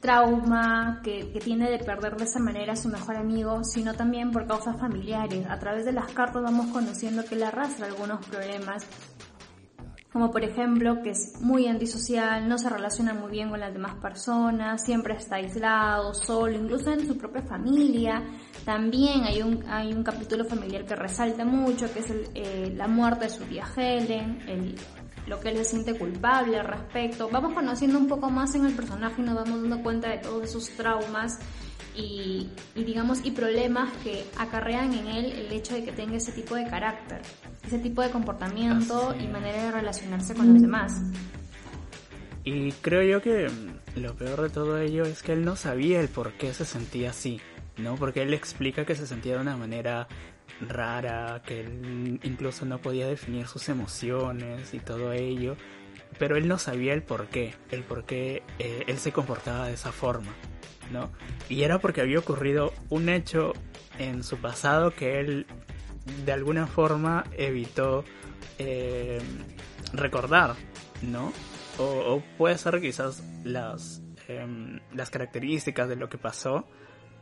trauma 0.00 1.00
que, 1.02 1.30
que, 1.32 1.40
tiene 1.40 1.70
de 1.70 1.78
perder 1.78 2.16
de 2.16 2.24
esa 2.24 2.38
manera 2.38 2.74
a 2.74 2.76
su 2.76 2.88
mejor 2.88 3.16
amigo, 3.16 3.64
sino 3.64 3.94
también 3.94 4.30
por 4.30 4.46
causas 4.46 4.78
familiares. 4.78 5.46
A 5.48 5.58
través 5.58 5.84
de 5.84 5.92
las 5.92 6.12
cartas 6.12 6.42
vamos 6.42 6.66
conociendo 6.68 7.24
que 7.24 7.36
le 7.36 7.46
arrastra 7.46 7.86
algunos 7.86 8.24
problemas 8.26 8.86
como 10.12 10.32
por 10.32 10.42
ejemplo 10.42 11.02
que 11.02 11.10
es 11.10 11.40
muy 11.40 11.68
antisocial, 11.68 12.48
no 12.48 12.58
se 12.58 12.68
relaciona 12.68 13.14
muy 13.14 13.30
bien 13.30 13.48
con 13.48 13.60
las 13.60 13.72
demás 13.72 13.94
personas, 13.96 14.84
siempre 14.84 15.14
está 15.14 15.36
aislado, 15.36 16.14
solo, 16.14 16.56
incluso 16.56 16.92
en 16.92 17.06
su 17.06 17.16
propia 17.16 17.42
familia. 17.42 18.22
También 18.64 19.22
hay 19.22 19.40
un, 19.42 19.64
hay 19.68 19.92
un 19.92 20.02
capítulo 20.02 20.44
familiar 20.44 20.84
que 20.84 20.96
resalta 20.96 21.44
mucho, 21.44 21.92
que 21.92 22.00
es 22.00 22.12
eh, 22.34 22.72
la 22.76 22.88
muerte 22.88 23.26
de 23.26 23.30
su 23.30 23.44
tía 23.44 23.64
Helen, 23.76 24.42
el, 24.48 24.74
lo 25.28 25.38
que 25.38 25.50
él 25.50 25.58
se 25.58 25.64
siente 25.64 25.96
culpable 25.96 26.58
al 26.58 26.66
respecto. 26.66 27.28
Vamos 27.30 27.54
conociendo 27.54 27.96
un 27.96 28.08
poco 28.08 28.30
más 28.30 28.54
en 28.56 28.66
el 28.66 28.72
personaje 28.72 29.22
y 29.22 29.24
nos 29.24 29.36
vamos 29.36 29.62
dando 29.62 29.80
cuenta 29.80 30.10
de 30.10 30.18
todos 30.18 30.42
esos 30.42 30.70
traumas 30.70 31.38
y, 31.96 32.48
digamos 32.74 33.20
y 33.24 33.32
problemas 33.32 33.92
que 34.04 34.24
acarrean 34.36 34.92
en 34.94 35.06
él 35.06 35.32
el 35.32 35.52
hecho 35.52 35.74
de 35.74 35.84
que 35.84 35.92
tenga 35.92 36.16
ese 36.16 36.32
tipo 36.32 36.54
de 36.54 36.66
carácter, 36.66 37.20
ese 37.66 37.78
tipo 37.78 38.02
de 38.02 38.10
comportamiento 38.10 39.14
y 39.18 39.26
manera 39.26 39.64
de 39.64 39.72
relacionarse 39.72 40.34
con 40.34 40.52
los 40.52 40.62
demás. 40.62 41.00
Y 42.44 42.72
creo 42.72 43.02
yo 43.02 43.20
que 43.20 43.48
lo 43.96 44.14
peor 44.14 44.42
de 44.42 44.50
todo 44.50 44.78
ello 44.78 45.04
es 45.04 45.22
que 45.22 45.32
él 45.32 45.44
no 45.44 45.56
sabía 45.56 46.00
el 46.00 46.08
por 46.08 46.32
qué 46.32 46.54
se 46.54 46.64
sentía 46.64 47.10
así, 47.10 47.40
¿no? 47.76 47.96
Porque 47.96 48.22
él 48.22 48.32
explica 48.32 48.84
que 48.84 48.94
se 48.94 49.06
sentía 49.06 49.34
de 49.34 49.40
una 49.40 49.56
manera 49.56 50.08
rara, 50.60 51.42
que 51.44 51.60
él 51.60 52.20
incluso 52.22 52.64
no 52.64 52.78
podía 52.78 53.06
definir 53.06 53.46
sus 53.46 53.68
emociones 53.68 54.74
y 54.74 54.78
todo 54.78 55.12
ello, 55.12 55.56
pero 56.18 56.36
él 56.36 56.48
no 56.48 56.58
sabía 56.58 56.94
el 56.94 57.02
por 57.02 57.28
qué, 57.28 57.54
el 57.70 57.82
por 57.82 58.04
qué 58.04 58.42
eh, 58.58 58.84
él 58.86 58.98
se 58.98 59.12
comportaba 59.12 59.68
de 59.68 59.74
esa 59.74 59.92
forma, 59.92 60.32
¿no? 60.90 61.10
Y 61.48 61.62
era 61.62 61.78
porque 61.78 62.00
había 62.00 62.18
ocurrido 62.18 62.72
un 62.88 63.08
hecho 63.08 63.52
en 63.98 64.22
su 64.22 64.38
pasado 64.38 64.92
que 64.92 65.20
él 65.20 65.46
de 66.24 66.32
alguna 66.32 66.66
forma 66.66 67.24
evitó 67.36 68.04
eh, 68.58 69.20
recordar, 69.92 70.54
¿no? 71.02 71.32
O, 71.78 72.22
puede 72.36 72.58
ser 72.58 72.80
quizás 72.80 73.22
las, 73.44 74.02
em, 74.28 74.80
las 74.92 75.10
características 75.10 75.88
de 75.88 75.96
lo 75.96 76.08
que 76.08 76.18
pasó, 76.18 76.66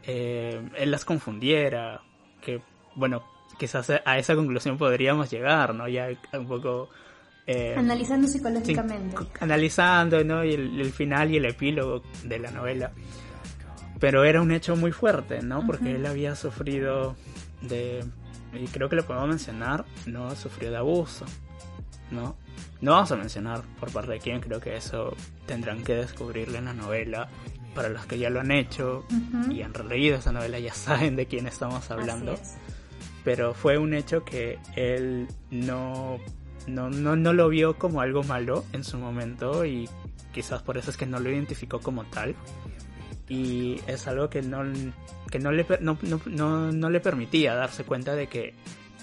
eh, 0.05 0.61
él 0.77 0.91
las 0.91 1.05
confundiera, 1.05 2.01
que 2.41 2.61
bueno, 2.95 3.23
quizás 3.59 3.91
a 3.91 4.19
esa 4.19 4.35
conclusión 4.35 4.79
podríamos 4.79 5.31
llegar, 5.31 5.75
¿no? 5.75 5.89
Ya 5.89 6.09
un 6.33 6.49
poco... 6.49 6.89
Eh, 7.47 7.75
analizando 7.77 8.29
psicológicamente. 8.29 9.17
analizando, 9.41 10.23
¿no? 10.23 10.45
Y 10.45 10.53
el, 10.53 10.93
final 10.93 11.31
y 11.31 11.39
el 11.39 11.47
epílogo 11.47 12.03
de 12.25 12.39
la 12.39 12.51
novela. 12.51 12.93
Pero 14.01 14.25
era 14.25 14.41
un 14.41 14.53
hecho 14.53 14.77
muy 14.77 14.93
fuerte, 14.93 15.43
¿no? 15.43 15.67
Porque 15.67 15.97
él 15.97 16.07
había 16.07 16.37
sufrido 16.37 17.17
de... 17.63 18.05
Y 18.53 18.67
creo 18.69 18.89
que 18.89 18.97
lo 18.97 19.05
podemos 19.05 19.29
mencionar, 19.29 19.85
¿no? 20.07 20.35
Sufrió 20.35 20.71
de 20.71 20.77
abuso, 20.77 21.27
¿no? 22.11 22.37
No 22.81 22.93
vamos 22.93 23.13
a 23.13 23.17
mencionar 23.17 23.63
por 23.79 23.91
parte 23.93 24.13
de 24.13 24.19
quién, 24.21 24.41
creo 24.41 24.61
que 24.61 24.77
eso 24.77 25.15
tendrán 25.47 25.83
que 25.83 25.95
descubrirle 25.95 26.59
en 26.59 26.67
la 26.67 26.75
novela. 26.75 27.29
Para 27.75 27.91
los 27.91 28.07
que 28.07 28.19
ya 28.19 28.31
lo 28.31 28.41
han 28.41 28.51
hecho 28.51 29.05
y 29.51 29.63
han 29.63 29.75
releído 29.75 30.17
esa 30.17 30.33
novela 30.33 30.59
ya 30.59 30.75
saben 30.75 31.17
de 31.17 31.27
quién 31.27 31.47
estamos 31.47 31.91
hablando 31.91 32.35
pero 33.29 33.53
fue 33.53 33.77
un 33.77 33.93
hecho 33.93 34.25
que 34.25 34.59
él 34.75 35.29
no, 35.51 36.19
no, 36.67 36.89
no, 36.89 37.33
lo 37.35 37.49
vio 37.51 37.77
como 37.77 38.01
algo 38.01 38.23
malo 38.23 38.65
en 38.73 38.85
su 38.85 38.97
momento 38.97 39.67
y 39.67 39.87
quizás 40.33 40.63
por 40.63 40.79
eso 40.79 40.91
es 40.91 40.97
que 40.97 41.05
no 41.05 41.21
lo 41.21 41.31
identificó 41.31 41.79
como 41.81 42.05
tal. 42.05 42.35
Y 43.29 43.81
es 43.87 44.07
algo 44.07 44.31
que 44.31 44.43
no, 44.43 44.63
que 45.31 45.39
no, 45.39 45.53
le, 45.53 45.67
no, 45.81 45.99
no, 46.27 46.73
no 46.73 46.91
le 46.91 47.01
permitía 47.01 47.55
darse 47.55 47.85
cuenta 47.85 48.15
de 48.15 48.27
que 48.29 48.55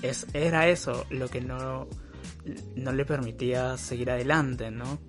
es, 0.02 0.28
era 0.34 0.68
eso 0.68 1.06
lo 1.10 1.28
que 1.28 1.42
no, 1.42 1.88
no 2.76 2.92
le 2.92 3.06
permitía 3.06 3.78
seguir 3.78 4.12
adelante, 4.12 4.72
¿no? 4.72 5.00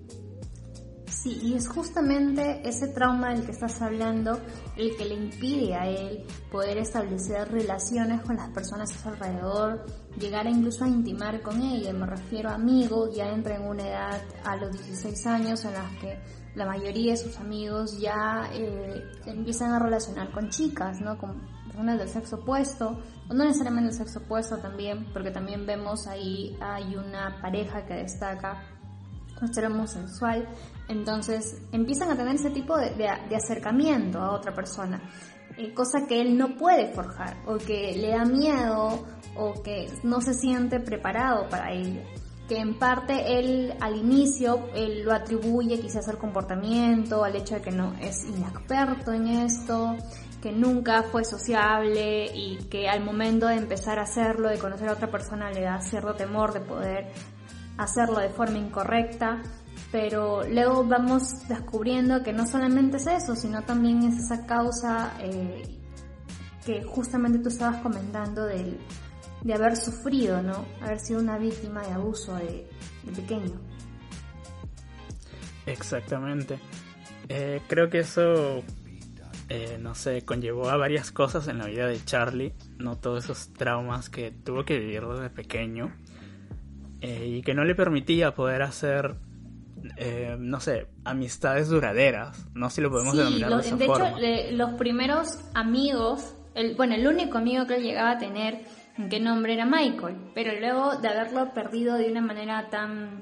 Sí, 1.09 1.39
y 1.41 1.53
es 1.53 1.67
justamente 1.69 2.61
ese 2.67 2.89
trauma 2.89 3.33
del 3.33 3.45
que 3.45 3.51
estás 3.51 3.81
hablando 3.81 4.39
el 4.75 4.95
que 4.97 5.05
le 5.05 5.15
impide 5.15 5.73
a 5.73 5.87
él 5.87 6.25
poder 6.51 6.77
establecer 6.77 7.49
relaciones 7.49 8.21
con 8.21 8.35
las 8.35 8.49
personas 8.49 8.91
a 8.91 9.01
su 9.01 9.09
alrededor, 9.09 9.85
llegar 10.19 10.47
incluso 10.47 10.83
a 10.83 10.87
intimar 10.87 11.41
con 11.41 11.61
ella. 11.61 11.93
Me 11.93 12.05
refiero 12.05 12.49
a 12.49 12.55
amigos, 12.55 13.15
ya 13.15 13.29
entra 13.29 13.55
en 13.55 13.63
una 13.63 13.87
edad 13.87 14.21
a 14.43 14.57
los 14.57 14.71
16 14.73 15.25
años 15.27 15.63
en 15.65 15.73
las 15.73 15.91
que 15.95 16.19
la 16.57 16.65
mayoría 16.65 17.11
de 17.11 17.17
sus 17.17 17.37
amigos 17.37 17.99
ya 17.99 18.49
eh, 18.51 19.03
empiezan 19.27 19.71
a 19.73 19.79
relacionar 19.79 20.31
con 20.31 20.49
chicas, 20.49 20.99
¿no? 21.01 21.15
Con 21.17 21.39
personas 21.67 21.99
del 21.99 22.09
sexo 22.09 22.37
opuesto, 22.37 22.99
no 23.29 23.45
necesariamente 23.45 23.91
del 23.91 23.97
sexo 23.97 24.19
opuesto 24.19 24.57
también, 24.57 25.05
porque 25.13 25.29
también 25.29 25.67
vemos 25.67 26.07
ahí 26.07 26.57
hay 26.59 26.95
una 26.95 27.39
pareja 27.41 27.85
que 27.85 27.93
destaca 27.93 28.63
nuestro 29.39 29.67
homosexual, 29.67 30.49
entonces 30.87 31.61
empiezan 31.71 32.09
a 32.09 32.17
tener 32.17 32.35
ese 32.35 32.49
tipo 32.49 32.75
de, 32.75 33.07
acercamiento 33.35 34.19
a 34.19 34.31
otra 34.31 34.51
persona, 34.55 34.99
eh, 35.57 35.75
cosa 35.75 36.07
que 36.07 36.19
él 36.19 36.35
no 36.39 36.57
puede 36.57 36.91
forjar, 36.91 37.37
o 37.45 37.57
que 37.59 37.95
le 37.95 38.09
da 38.09 38.25
miedo, 38.25 39.05
o 39.35 39.61
que 39.61 39.91
no 40.01 40.21
se 40.21 40.33
siente 40.33 40.79
preparado 40.79 41.47
para 41.49 41.71
ello. 41.71 42.01
Que 42.47 42.59
en 42.59 42.79
parte 42.79 43.39
él 43.39 43.73
al 43.81 43.97
inicio 43.97 44.69
él 44.73 45.03
lo 45.03 45.13
atribuye 45.13 45.79
quizás 45.79 46.07
al 46.07 46.17
comportamiento, 46.17 47.23
al 47.23 47.35
hecho 47.35 47.55
de 47.55 47.61
que 47.61 47.71
no 47.71 47.93
es 47.99 48.23
inexperto 48.25 49.11
en 49.11 49.27
esto, 49.27 49.97
que 50.41 50.51
nunca 50.51 51.03
fue 51.03 51.25
sociable 51.25 52.25
y 52.33 52.57
que 52.69 52.87
al 52.87 53.03
momento 53.03 53.47
de 53.47 53.55
empezar 53.55 53.99
a 53.99 54.03
hacerlo, 54.03 54.49
de 54.49 54.59
conocer 54.59 54.87
a 54.89 54.93
otra 54.93 55.09
persona, 55.09 55.51
le 55.51 55.61
da 55.61 55.81
cierto 55.81 56.13
temor 56.15 56.53
de 56.53 56.61
poder 56.61 57.11
hacerlo 57.77 58.19
de 58.19 58.29
forma 58.29 58.57
incorrecta, 58.57 59.41
pero 59.91 60.43
luego 60.43 60.83
vamos 60.83 61.47
descubriendo 61.47 62.23
que 62.23 62.33
no 62.33 62.45
solamente 62.47 62.97
es 62.97 63.07
eso, 63.07 63.35
sino 63.35 63.63
también 63.63 64.03
es 64.03 64.19
esa 64.19 64.45
causa 64.45 65.13
eh, 65.19 65.63
que 66.65 66.83
justamente 66.83 67.39
tú 67.39 67.49
estabas 67.49 67.81
comentando 67.81 68.45
de, 68.45 68.77
de 69.43 69.53
haber 69.53 69.75
sufrido, 69.75 70.41
¿no? 70.41 70.65
Haber 70.81 70.99
sido 70.99 71.19
una 71.19 71.37
víctima 71.37 71.81
de 71.81 71.93
abuso 71.93 72.35
de, 72.35 72.67
pequeño. 73.15 73.61
Exactamente. 75.65 76.59
Eh, 77.29 77.61
creo 77.67 77.89
que 77.89 77.99
eso, 77.99 78.63
eh, 79.49 79.77
no 79.81 79.95
sé, 79.95 80.23
conllevó 80.23 80.69
a 80.69 80.77
varias 80.77 81.11
cosas 81.11 81.47
en 81.47 81.57
la 81.57 81.65
vida 81.65 81.87
de 81.87 82.03
Charlie, 82.03 82.53
no 82.77 82.97
todos 82.97 83.25
esos 83.25 83.53
traumas 83.53 84.09
que 84.09 84.31
tuvo 84.31 84.63
que 84.63 84.79
vivir 84.79 85.05
desde 85.05 85.29
pequeño 85.29 85.93
eh, 87.01 87.27
y 87.27 87.41
que 87.41 87.53
no 87.53 87.63
le 87.63 87.75
permitía 87.75 88.33
poder 88.33 88.63
hacer, 88.63 89.15
eh, 89.97 90.35
no 90.39 90.59
sé, 90.59 90.87
amistades 91.05 91.69
duraderas, 91.69 92.47
no 92.55 92.69
sé 92.69 92.77
si 92.77 92.81
lo 92.81 92.89
podemos 92.89 93.15
denominar 93.15 93.51
de 93.51 93.59
esa 93.59 93.75
de 93.75 93.85
hecho, 93.85 94.55
los 94.55 94.73
primeros 94.73 95.39
amigos, 95.53 96.35
el, 96.55 96.75
bueno, 96.75 96.95
el 96.95 97.05
único 97.05 97.37
amigo 97.37 97.67
que 97.67 97.75
él 97.75 97.83
llegaba 97.83 98.11
a 98.11 98.17
tener, 98.17 98.61
en 98.97 99.09
qué 99.09 99.19
nombre 99.19 99.53
era 99.53 99.65
Michael, 99.65 100.17
pero 100.33 100.59
luego 100.59 100.95
de 100.95 101.07
haberlo 101.07 101.53
perdido 101.53 101.95
de 101.95 102.11
una 102.11 102.21
manera 102.21 102.69
tan, 102.69 103.21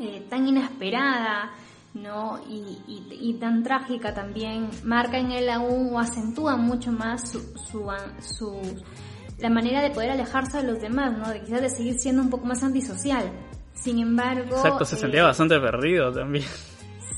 eh, 0.00 0.26
tan 0.28 0.46
inesperada, 0.46 1.52
¿no? 1.94 2.40
Y, 2.48 3.08
y, 3.20 3.34
tan 3.34 3.62
trágica 3.62 4.12
también, 4.12 4.68
marca 4.82 5.18
en 5.18 5.30
él 5.30 5.48
aún 5.48 5.94
o 5.94 5.98
acentúa 5.98 6.56
mucho 6.56 6.90
más 6.90 7.30
su, 7.30 7.40
su, 7.56 7.88
su 8.20 8.60
la 9.38 9.50
manera 9.50 9.82
de 9.82 9.90
poder 9.90 10.10
alejarse 10.10 10.58
de 10.58 10.64
los 10.64 10.80
demás, 10.80 11.16
¿no? 11.16 11.28
De 11.28 11.40
quizás 11.40 11.60
de 11.60 11.70
seguir 11.70 11.98
siendo 11.98 12.22
un 12.22 12.30
poco 12.30 12.46
más 12.46 12.62
antisocial. 12.62 13.30
Sin 13.74 13.98
embargo... 13.98 14.56
Exacto, 14.56 14.84
se 14.84 14.96
sentía 14.96 15.20
eh, 15.20 15.24
bastante 15.24 15.58
perdido 15.60 16.12
también. 16.12 16.46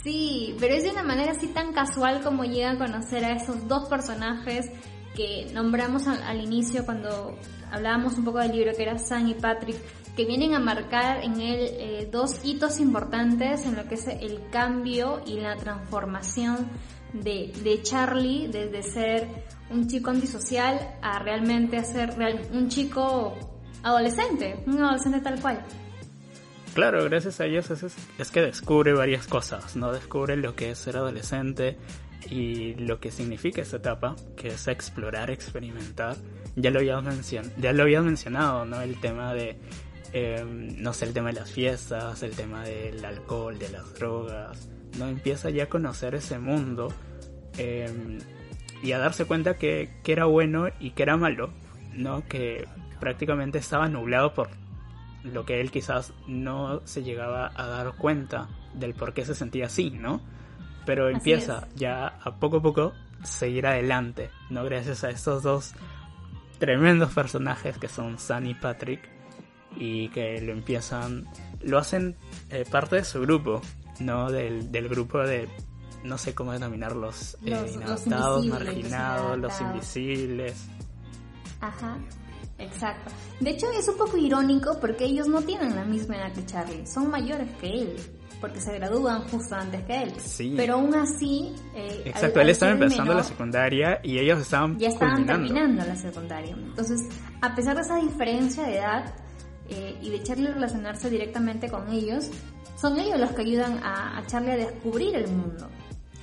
Sí, 0.03 0.57
pero 0.61 0.75
es 0.75 0.85
de 0.85 0.91
una 0.91 1.03
manera 1.03 1.33
así 1.33 1.49
tan 1.49 1.73
casual 1.73 2.23
como 2.23 2.45
llega 2.45 2.73
a 2.73 2.79
conocer 2.79 3.25
a 3.25 3.33
esos 3.33 3.67
dos 3.67 3.89
personajes 3.89 4.71
que 5.17 5.51
nombramos 5.53 6.07
al, 6.07 6.41
inicio 6.41 6.85
cuando 6.85 7.37
hablábamos 7.71 8.19
un 8.19 8.25
poco 8.25 8.39
del 8.39 8.53
libro, 8.53 8.73
que 8.77 8.83
era 8.83 8.99
Sam 8.99 9.29
y 9.29 9.35
Patrick, 9.35 9.77
que 10.17 10.25
vienen 10.25 10.55
a 10.55 10.61
marcar 10.61 11.23
en 11.23 11.41
él 11.41 11.59
eh, 11.61 12.09
dos 12.11 12.41
hitos 12.45 12.81
importantes 12.81 13.67
en 13.67 13.77
lo 13.77 13.87
que 13.87 13.97
es 13.97 14.07
el 14.07 14.41
cambio 14.51 15.21
y 15.27 15.41
la 15.41 15.57
transformación 15.57 16.69
de, 17.13 17.53
de 17.63 17.83
Charlie 17.83 18.49
desde 18.49 18.83
ser 18.83 19.29
un 19.71 19.87
chico 19.89 20.11
antisocial 20.11 20.97
a 21.03 21.19
realmente 21.19 21.83
ser 21.85 22.15
un 22.53 22.69
chico 22.69 23.35
adolescente, 23.83 24.63
un 24.67 24.83
adolescente 24.83 25.21
tal 25.21 25.41
cual. 25.41 25.63
Claro, 26.75 27.03
gracias 27.05 27.41
a 27.41 27.47
ellos 27.47 27.71
es, 27.71 28.31
que 28.31 28.43
descubre 28.43 28.93
varias 28.93 29.27
cosas, 29.27 29.77
¿no? 29.77 29.93
Descubre 29.93 30.37
lo 30.37 30.55
que 30.55 30.73
es 30.73 30.79
ser 30.79 30.99
adolescente 30.99 31.79
y 32.31 32.75
lo 32.75 33.01
que 33.01 33.11
significa 33.11 33.63
esa 33.63 33.79
etapa, 33.79 34.17
que 34.37 34.49
es 34.49 34.69
explorar, 34.69 35.31
experimentar. 35.31 36.17
Ya 36.57 36.71
lo 36.71 36.79
habíamos, 36.79 38.05
mencionado, 38.05 38.65
¿no? 38.65 38.81
El 38.81 38.99
tema 39.01 39.35
de, 39.35 39.57
em, 40.13 40.81
no 40.83 40.93
sé, 40.93 41.05
el 41.07 41.13
tema 41.13 41.29
de 41.29 41.41
las 41.41 41.51
fiestas, 41.51 42.23
el 42.23 42.33
tema 42.33 42.65
del 42.65 43.05
alcohol, 43.05 43.59
de 43.59 43.69
las 43.69 43.95
drogas, 43.95 44.69
¿no? 44.99 45.09
Empieza 45.09 45.51
ya 45.51 45.65
a 45.65 45.69
conocer 45.69 46.15
ese 46.15 46.39
mundo. 46.39 46.93
Eh, 47.59 48.19
y 48.83 48.93
a 48.93 48.99
darse 48.99 49.25
cuenta 49.25 49.57
que, 49.57 49.91
que 50.03 50.13
era 50.13 50.27
bueno 50.27 50.69
y 50.81 50.91
que 50.91 51.03
era 51.03 51.17
malo, 51.17 51.51
¿no? 51.95 52.27
Que 52.29 52.67
prácticamente 53.01 53.59
estaba 53.59 53.89
nublado 53.89 54.35
por 54.35 54.49
lo 55.25 55.45
que 55.45 55.61
él 55.61 55.71
quizás 55.71 56.13
no 56.27 56.81
se 56.85 57.03
llegaba 57.03 57.51
a 57.55 57.67
dar 57.67 57.95
cuenta 57.97 58.49
del 58.75 58.95
por 58.95 59.13
qué 59.13 59.25
se 59.25 59.35
sentía 59.35 59.67
así, 59.67 59.91
¿no? 59.91 60.21
Pero 60.87 61.09
empieza 61.11 61.67
ya 61.75 62.07
a 62.07 62.37
poco 62.37 62.59
a 62.59 62.63
poco 62.63 62.93
seguir 63.25 63.67
adelante, 63.67 64.31
¿no? 64.51 64.65
Gracias 64.65 65.05
a 65.05 65.11
estos 65.11 65.43
dos 65.43 65.75
tremendos 66.59 67.13
personajes 67.13 67.77
que 67.77 67.89
son 67.89 68.19
Sam 68.19 68.47
y 68.47 68.55
Patrick. 68.55 69.01
y 69.79 70.09
que 70.09 70.41
lo 70.41 70.53
empiezan, 70.53 71.27
lo 71.61 71.77
hacen 71.79 72.17
eh, 72.49 72.65
parte 72.71 72.97
de 72.97 73.05
su 73.05 73.21
grupo, 73.21 73.61
¿no? 74.01 74.31
Del, 74.31 74.73
del 74.73 74.89
grupo 74.89 75.19
de, 75.19 75.51
no 76.03 76.17
sé 76.17 76.35
cómo 76.35 76.53
denominarlos, 76.53 77.37
eh, 77.45 77.51
Los- 77.51 77.73
inadaptados, 77.75 78.47
marginados, 78.47 79.39
los 79.39 79.61
invisibles. 79.61 80.55
Ajá, 81.61 81.99
exacto. 82.59 83.13
De 83.41 83.51
hecho 83.51 83.67
es 83.73 83.87
un 83.89 83.99
poco 83.99 84.17
irónico 84.17 84.79
porque 84.81 85.05
ellos 85.05 85.29
no 85.29 85.43
tienen 85.43 85.77
la 85.77 85.85
misma 85.85 86.17
edad 86.17 86.33
que 86.33 86.47
Charlie, 86.47 86.87
son 86.87 87.11
mayores 87.11 87.49
que 87.61 87.69
él, 87.69 87.97
porque 88.41 88.61
se 88.61 88.73
gradúan 88.75 89.23
justo 89.29 89.55
antes 89.55 89.83
que 89.85 90.03
él. 90.03 90.13
Sí. 90.19 90.55
Pero 90.57 90.75
aún 90.75 90.95
así... 90.95 91.55
eh, 91.75 92.03
Exacto, 92.05 92.41
al 92.41 92.47
él 92.47 92.51
estaba 92.51 92.73
empezando 92.73 93.05
la 93.13 93.19
menor, 93.21 93.25
secundaria 93.25 94.01
y 94.03 94.19
ellos 94.19 94.41
estaban 94.41 94.79
ya 94.79 94.89
estaban 94.89 95.15
culminando. 95.25 95.47
terminando 95.47 95.85
la 95.87 95.97
secundaria. 95.97 96.55
Entonces, 96.55 97.01
a 97.41 97.55
pesar 97.55 97.77
de 97.77 97.83
esa 97.83 97.97
diferencia 97.97 98.65
de 98.65 98.77
edad 98.77 99.15
eh, 99.69 99.97
y 100.03 100.11
de 100.11 100.23
Charlie 100.23 100.49
relacionarse 100.53 101.09
directamente 101.11 101.69
con 101.71 101.91
ellos, 101.91 102.31
son 102.77 102.99
ellos 103.01 103.19
los 103.19 103.31
que 103.33 103.43
ayudan 103.43 103.79
a, 103.83 104.19
a 104.19 104.27
Charlie 104.27 104.51
a 104.53 104.57
descubrir 104.57 105.17
el 105.17 105.29
mundo, 105.29 105.69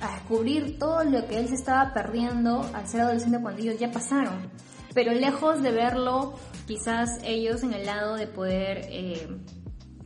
a 0.00 0.12
descubrir 0.14 0.78
todo 0.78 1.02
lo 1.04 1.26
que 1.26 1.38
él 1.38 1.48
se 1.48 1.54
estaba 1.56 1.92
perdiendo 1.92 2.64
al 2.74 2.86
ser 2.86 3.00
adolescente 3.00 3.38
cuando 3.42 3.60
ellos 3.60 3.78
ya 3.78 3.90
pasaron. 3.90 4.50
Pero 4.94 5.12
lejos 5.12 5.60
de 5.62 5.72
verlo, 5.72 6.34
quizás 6.68 7.18
ellos 7.24 7.64
en 7.64 7.72
el 7.74 7.84
lado 7.86 8.14
de 8.14 8.28
poder... 8.28 8.86
eh, 8.88 9.26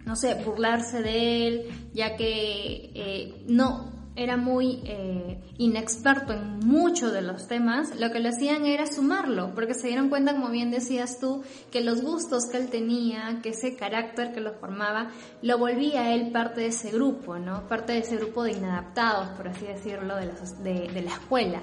no 0.08 0.16
sé, 0.16 0.42
burlarse 0.42 1.02
de 1.02 1.46
él, 1.46 1.62
ya 1.92 2.16
que 2.16 2.90
eh, 2.94 3.44
no 3.46 3.92
era 4.16 4.38
muy 4.38 4.80
eh, 4.84 5.38
inexperto 5.58 6.32
en 6.32 6.60
muchos 6.60 7.12
de 7.12 7.20
los 7.20 7.46
temas, 7.46 7.94
lo 7.94 8.10
que 8.10 8.18
lo 8.18 8.30
hacían 8.30 8.64
era 8.64 8.86
sumarlo, 8.86 9.54
porque 9.54 9.74
se 9.74 9.88
dieron 9.88 10.08
cuenta, 10.08 10.32
como 10.32 10.48
bien 10.48 10.70
decías 10.70 11.20
tú, 11.20 11.44
que 11.70 11.82
los 11.82 12.00
gustos 12.00 12.46
que 12.46 12.56
él 12.56 12.70
tenía, 12.70 13.40
que 13.42 13.50
ese 13.50 13.76
carácter 13.76 14.32
que 14.32 14.40
lo 14.40 14.54
formaba, 14.54 15.10
lo 15.42 15.58
volvía 15.58 16.00
a 16.00 16.14
él 16.14 16.32
parte 16.32 16.62
de 16.62 16.68
ese 16.68 16.90
grupo, 16.90 17.38
¿no? 17.38 17.68
Parte 17.68 17.92
de 17.92 17.98
ese 17.98 18.16
grupo 18.16 18.44
de 18.44 18.52
inadaptados, 18.52 19.28
por 19.36 19.48
así 19.48 19.66
decirlo, 19.66 20.16
de 20.16 20.24
la, 20.24 20.34
de, 20.62 20.88
de 20.88 21.02
la 21.02 21.10
escuela, 21.10 21.62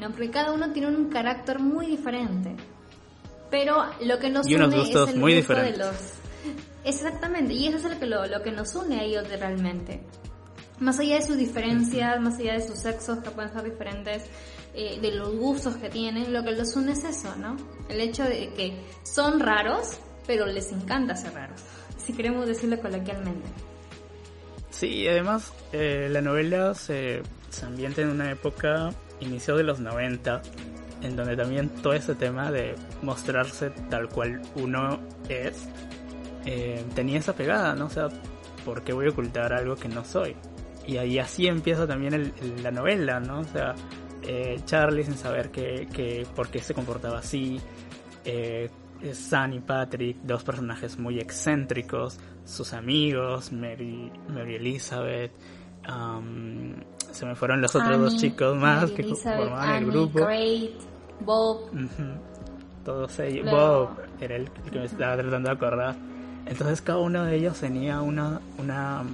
¿no? 0.00 0.10
Porque 0.10 0.30
cada 0.30 0.50
uno 0.50 0.72
tiene 0.72 0.88
un 0.88 1.08
carácter 1.10 1.60
muy 1.60 1.86
diferente. 1.86 2.56
Pero 3.50 3.84
lo 4.02 4.18
que 4.18 4.30
nos 4.30 4.46
Y 4.48 4.56
unos 4.56 4.74
une 4.74 4.78
gustos 4.78 5.08
es 5.08 5.14
el 5.14 5.20
muy 5.20 5.36
gusto 5.36 5.54
de 5.54 5.76
los 5.76 6.17
Exactamente, 6.88 7.52
y 7.52 7.66
eso 7.68 7.76
es 7.76 7.84
lo 7.84 8.00
que, 8.00 8.06
lo, 8.06 8.26
lo 8.26 8.42
que 8.42 8.50
nos 8.50 8.74
une 8.74 8.98
a 8.98 9.02
ellos 9.02 9.28
de 9.28 9.36
realmente. 9.36 10.00
Más 10.80 10.98
allá 10.98 11.16
de 11.16 11.22
sus 11.22 11.36
diferencias, 11.36 12.18
más 12.18 12.38
allá 12.38 12.54
de 12.54 12.66
sus 12.66 12.78
sexos 12.78 13.18
que 13.18 13.30
pueden 13.30 13.52
ser 13.52 13.64
diferentes, 13.64 14.22
eh, 14.72 14.98
de 14.98 15.12
los 15.12 15.36
gustos 15.36 15.76
que 15.76 15.90
tienen, 15.90 16.32
lo 16.32 16.42
que 16.42 16.52
los 16.52 16.74
une 16.76 16.92
es 16.92 17.04
eso, 17.04 17.36
¿no? 17.36 17.58
El 17.90 18.00
hecho 18.00 18.24
de 18.24 18.54
que 18.54 18.80
son 19.02 19.38
raros, 19.38 19.98
pero 20.26 20.46
les 20.46 20.72
encanta 20.72 21.14
ser 21.14 21.34
raros, 21.34 21.60
si 21.98 22.14
queremos 22.14 22.46
decirlo 22.46 22.80
coloquialmente. 22.80 23.46
Sí, 24.70 25.06
además 25.06 25.52
eh, 25.72 26.08
la 26.10 26.22
novela 26.22 26.72
se, 26.74 27.20
se 27.50 27.66
ambienta 27.66 28.00
en 28.00 28.08
una 28.08 28.30
época, 28.30 28.94
inicio 29.20 29.56
de 29.56 29.64
los 29.64 29.78
90, 29.78 30.40
en 31.02 31.16
donde 31.16 31.36
también 31.36 31.68
todo 31.68 31.92
ese 31.92 32.14
tema 32.14 32.50
de 32.50 32.76
mostrarse 33.02 33.70
tal 33.90 34.08
cual 34.08 34.40
uno 34.54 35.00
es, 35.28 35.68
eh, 36.50 36.82
tenía 36.94 37.18
esa 37.18 37.34
pegada, 37.34 37.74
¿no? 37.74 37.86
O 37.86 37.90
sea, 37.90 38.08
¿por 38.64 38.82
qué 38.82 38.92
voy 38.94 39.06
a 39.06 39.10
ocultar 39.10 39.52
algo 39.52 39.76
que 39.76 39.88
no 39.88 40.02
soy? 40.04 40.34
Y 40.86 40.96
ahí 40.96 41.18
así 41.18 41.46
empieza 41.46 41.86
también 41.86 42.14
el- 42.14 42.32
el- 42.40 42.62
la 42.62 42.70
novela, 42.70 43.20
¿no? 43.20 43.40
O 43.40 43.44
sea, 43.44 43.74
eh, 44.22 44.58
Charlie 44.64 45.04
sin 45.04 45.16
saber 45.16 45.50
que, 45.50 45.86
que 45.92 46.26
por 46.34 46.48
qué 46.48 46.60
se 46.60 46.72
comportaba 46.72 47.18
así, 47.18 47.60
eh, 48.24 48.70
Sam 49.12 49.52
y 49.52 49.60
Patrick, 49.60 50.16
dos 50.22 50.42
personajes 50.42 50.98
muy 50.98 51.18
excéntricos, 51.20 52.18
sus 52.44 52.72
amigos, 52.72 53.52
Mary, 53.52 54.10
Mary 54.28 54.54
Elizabeth, 54.56 55.32
um, 55.88 56.72
se 57.12 57.26
me 57.26 57.34
fueron 57.34 57.60
los 57.60 57.74
otros 57.76 57.98
dos 58.00 58.16
chicos 58.16 58.56
más 58.56 58.82
Mary 58.82 58.94
que 58.94 59.02
Elizabeth, 59.02 59.38
formaban 59.40 59.76
el 59.84 59.90
grupo. 59.90 60.18
Great, 60.24 60.70
Bob. 61.20 61.70
Todos 62.84 63.18
ellos. 63.20 63.44
Luego- 63.44 63.86
Bob 63.88 63.98
era 64.20 64.36
el 64.36 64.50
que 64.50 64.78
me 64.78 64.84
estaba 64.86 65.16
tratando 65.16 65.48
de 65.50 65.54
acordar. 65.54 65.94
Entonces 66.48 66.80
cada 66.80 66.98
uno 66.98 67.24
de 67.24 67.36
ellos 67.36 67.60
tenía 67.60 68.00
una, 68.00 68.40
una, 68.58 69.04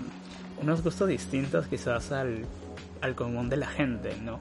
unos 0.63 0.83
gustos 0.83 1.09
distintos 1.09 1.67
quizás 1.67 2.13
al, 2.13 2.45
al 3.01 3.15
común 3.15 3.49
de 3.49 3.57
la 3.57 3.67
gente, 3.67 4.17
¿no? 4.23 4.39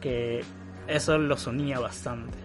Que 0.00 0.42
eso 0.88 1.18
los 1.18 1.46
unía 1.46 1.78
bastante. 1.78 2.38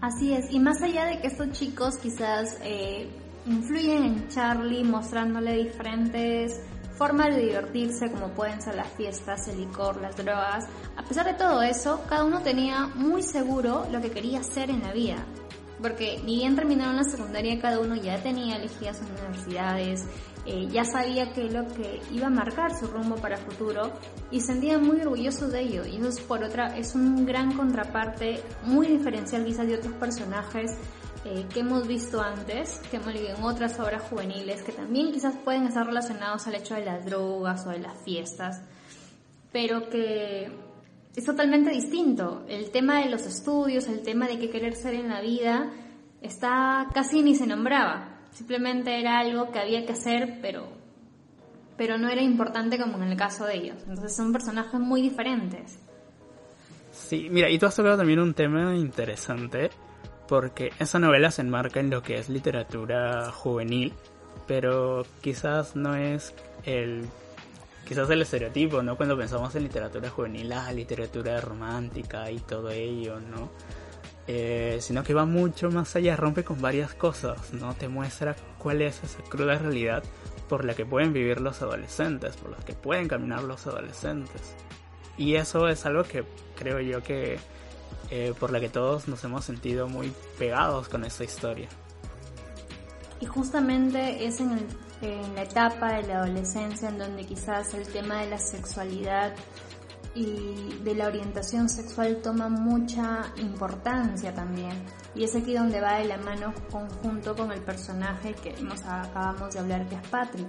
Así 0.00 0.34
es, 0.34 0.52
y 0.52 0.58
más 0.58 0.82
allá 0.82 1.06
de 1.06 1.20
que 1.20 1.28
estos 1.28 1.52
chicos 1.52 1.96
quizás 1.96 2.58
eh, 2.62 3.08
influyen 3.46 4.04
en 4.04 4.28
Charlie 4.28 4.84
mostrándole 4.84 5.54
diferentes 5.54 6.60
formas 6.98 7.34
de 7.34 7.42
divertirse 7.42 8.10
como 8.10 8.28
pueden 8.28 8.60
ser 8.60 8.74
las 8.74 8.88
fiestas, 8.88 9.48
el 9.48 9.60
licor, 9.60 10.00
las 10.00 10.16
drogas, 10.16 10.66
a 10.96 11.02
pesar 11.04 11.26
de 11.26 11.34
todo 11.34 11.62
eso, 11.62 12.02
cada 12.08 12.24
uno 12.24 12.40
tenía 12.42 12.86
muy 12.94 13.22
seguro 13.22 13.86
lo 13.90 14.00
que 14.00 14.10
quería 14.10 14.40
hacer 14.40 14.70
en 14.70 14.82
la 14.82 14.92
vida. 14.92 15.24
Porque 15.80 16.20
ni 16.24 16.36
bien 16.36 16.56
terminaron 16.56 16.96
la 16.96 17.04
secundaria, 17.04 17.60
cada 17.60 17.80
uno 17.80 17.96
ya 17.96 18.22
tenía 18.22 18.56
elegidas 18.56 18.98
sus 18.98 19.10
universidades, 19.10 20.06
eh, 20.46 20.68
ya 20.70 20.84
sabía 20.84 21.32
que 21.32 21.44
lo 21.50 21.66
que 21.68 22.00
iba 22.12 22.26
a 22.26 22.30
marcar 22.30 22.78
su 22.78 22.86
rumbo 22.86 23.16
para 23.16 23.36
futuro 23.38 23.92
y 24.30 24.40
se 24.40 24.48
sentían 24.48 24.82
muy 24.82 25.00
orgullosos 25.00 25.50
de 25.52 25.60
ello. 25.60 25.86
Y 25.86 25.96
eso 25.96 26.08
es 26.08 26.20
por 26.20 26.44
otra, 26.44 26.76
es 26.76 26.94
un 26.94 27.24
gran 27.26 27.56
contraparte, 27.56 28.42
muy 28.64 28.86
diferencial 28.86 29.44
quizás 29.44 29.66
de 29.66 29.76
otros 29.76 29.94
personajes 29.94 30.76
eh, 31.24 31.46
que 31.52 31.60
hemos 31.60 31.88
visto 31.88 32.20
antes, 32.20 32.80
que 32.90 32.98
hemos 32.98 33.14
leído 33.14 33.34
en 33.34 33.42
otras 33.42 33.80
obras 33.80 34.02
juveniles, 34.02 34.62
que 34.62 34.72
también 34.72 35.10
quizás 35.10 35.34
pueden 35.42 35.66
estar 35.66 35.86
relacionados 35.86 36.46
al 36.46 36.56
hecho 36.56 36.74
de 36.74 36.84
las 36.84 37.06
drogas 37.06 37.66
o 37.66 37.70
de 37.70 37.78
las 37.78 37.98
fiestas, 38.04 38.60
pero 39.50 39.88
que 39.88 40.52
es 41.16 41.24
totalmente 41.24 41.70
distinto. 41.70 42.44
El 42.48 42.70
tema 42.70 43.00
de 43.00 43.10
los 43.10 43.26
estudios, 43.26 43.86
el 43.88 44.02
tema 44.02 44.26
de 44.26 44.38
qué 44.38 44.50
querer 44.50 44.74
ser 44.74 44.94
en 44.94 45.08
la 45.08 45.20
vida, 45.20 45.70
está 46.22 46.88
casi 46.92 47.22
ni 47.22 47.34
se 47.34 47.46
nombraba. 47.46 48.18
Simplemente 48.32 48.98
era 48.98 49.20
algo 49.20 49.52
que 49.52 49.60
había 49.60 49.86
que 49.86 49.92
hacer, 49.92 50.38
pero, 50.42 50.68
pero 51.76 51.98
no 51.98 52.08
era 52.08 52.22
importante 52.22 52.78
como 52.78 52.96
en 52.96 53.04
el 53.04 53.16
caso 53.16 53.46
de 53.46 53.54
ellos. 53.54 53.76
Entonces 53.86 54.16
son 54.16 54.32
personajes 54.32 54.80
muy 54.80 55.02
diferentes. 55.02 55.78
Sí, 56.90 57.28
mira, 57.30 57.50
y 57.50 57.58
tú 57.58 57.66
has 57.66 57.76
tocado 57.76 57.96
también 57.96 58.20
un 58.20 58.34
tema 58.34 58.74
interesante, 58.76 59.70
porque 60.26 60.70
esa 60.78 60.98
novela 60.98 61.30
se 61.30 61.42
enmarca 61.42 61.80
en 61.80 61.90
lo 61.90 62.02
que 62.02 62.14
es 62.14 62.28
literatura 62.28 63.30
juvenil, 63.30 63.92
pero 64.46 65.04
quizás 65.20 65.76
no 65.76 65.94
es 65.94 66.34
el 66.64 67.08
quizás 67.86 68.08
el 68.10 68.22
estereotipo, 68.22 68.82
¿no? 68.82 68.96
Cuando 68.96 69.16
pensamos 69.16 69.54
en 69.54 69.62
literatura 69.64 70.10
juvenil, 70.10 70.48
la 70.48 70.72
literatura 70.72 71.40
romántica 71.40 72.30
y 72.30 72.38
todo 72.38 72.70
ello, 72.70 73.20
¿no? 73.20 73.50
Eh, 74.26 74.78
sino 74.80 75.02
que 75.04 75.12
va 75.12 75.26
mucho 75.26 75.70
más 75.70 75.94
allá, 75.96 76.16
rompe 76.16 76.44
con 76.44 76.60
varias 76.62 76.94
cosas, 76.94 77.52
¿no? 77.52 77.74
Te 77.74 77.88
muestra 77.88 78.34
cuál 78.58 78.80
es 78.82 79.02
esa 79.04 79.22
cruda 79.24 79.58
realidad 79.58 80.02
por 80.48 80.64
la 80.64 80.74
que 80.74 80.86
pueden 80.86 81.12
vivir 81.12 81.40
los 81.40 81.60
adolescentes, 81.62 82.36
por 82.36 82.50
la 82.50 82.56
que 82.58 82.72
pueden 82.72 83.06
caminar 83.08 83.42
los 83.42 83.66
adolescentes. 83.66 84.54
Y 85.18 85.34
eso 85.34 85.68
es 85.68 85.84
algo 85.84 86.04
que 86.04 86.24
creo 86.56 86.80
yo 86.80 87.02
que 87.02 87.38
eh, 88.10 88.32
por 88.38 88.50
la 88.50 88.60
que 88.60 88.68
todos 88.68 89.08
nos 89.08 89.22
hemos 89.24 89.44
sentido 89.44 89.88
muy 89.88 90.12
pegados 90.38 90.88
con 90.88 91.04
esta 91.04 91.24
historia. 91.24 91.68
Y 93.20 93.26
justamente 93.26 94.26
es 94.26 94.40
en, 94.40 94.52
el- 94.52 94.66
en 95.00 95.34
la 95.34 95.42
etapa 95.42 95.94
de 95.94 96.04
la 96.04 96.18
adolescencia 96.18 96.88
en 96.88 96.98
donde 96.98 97.24
quizás 97.24 97.74
el 97.74 97.86
tema 97.88 98.20
de 98.22 98.30
la 98.30 98.38
sexualidad 98.38 99.34
y 100.14 100.78
de 100.84 100.94
la 100.94 101.08
orientación 101.08 101.68
sexual 101.68 102.20
toma 102.22 102.48
mucha 102.48 103.32
importancia 103.36 104.32
también. 104.32 104.84
Y 105.14 105.24
es 105.24 105.34
aquí 105.34 105.54
donde 105.54 105.80
va 105.80 105.98
de 105.98 106.04
la 106.04 106.18
mano 106.18 106.54
conjunto 106.70 107.34
con 107.34 107.50
el 107.50 107.62
personaje 107.62 108.34
que 108.34 108.52
nos 108.62 108.82
acabamos 108.84 109.52
de 109.52 109.60
hablar, 109.60 109.88
que 109.88 109.96
es 109.96 110.08
Patrick, 110.08 110.48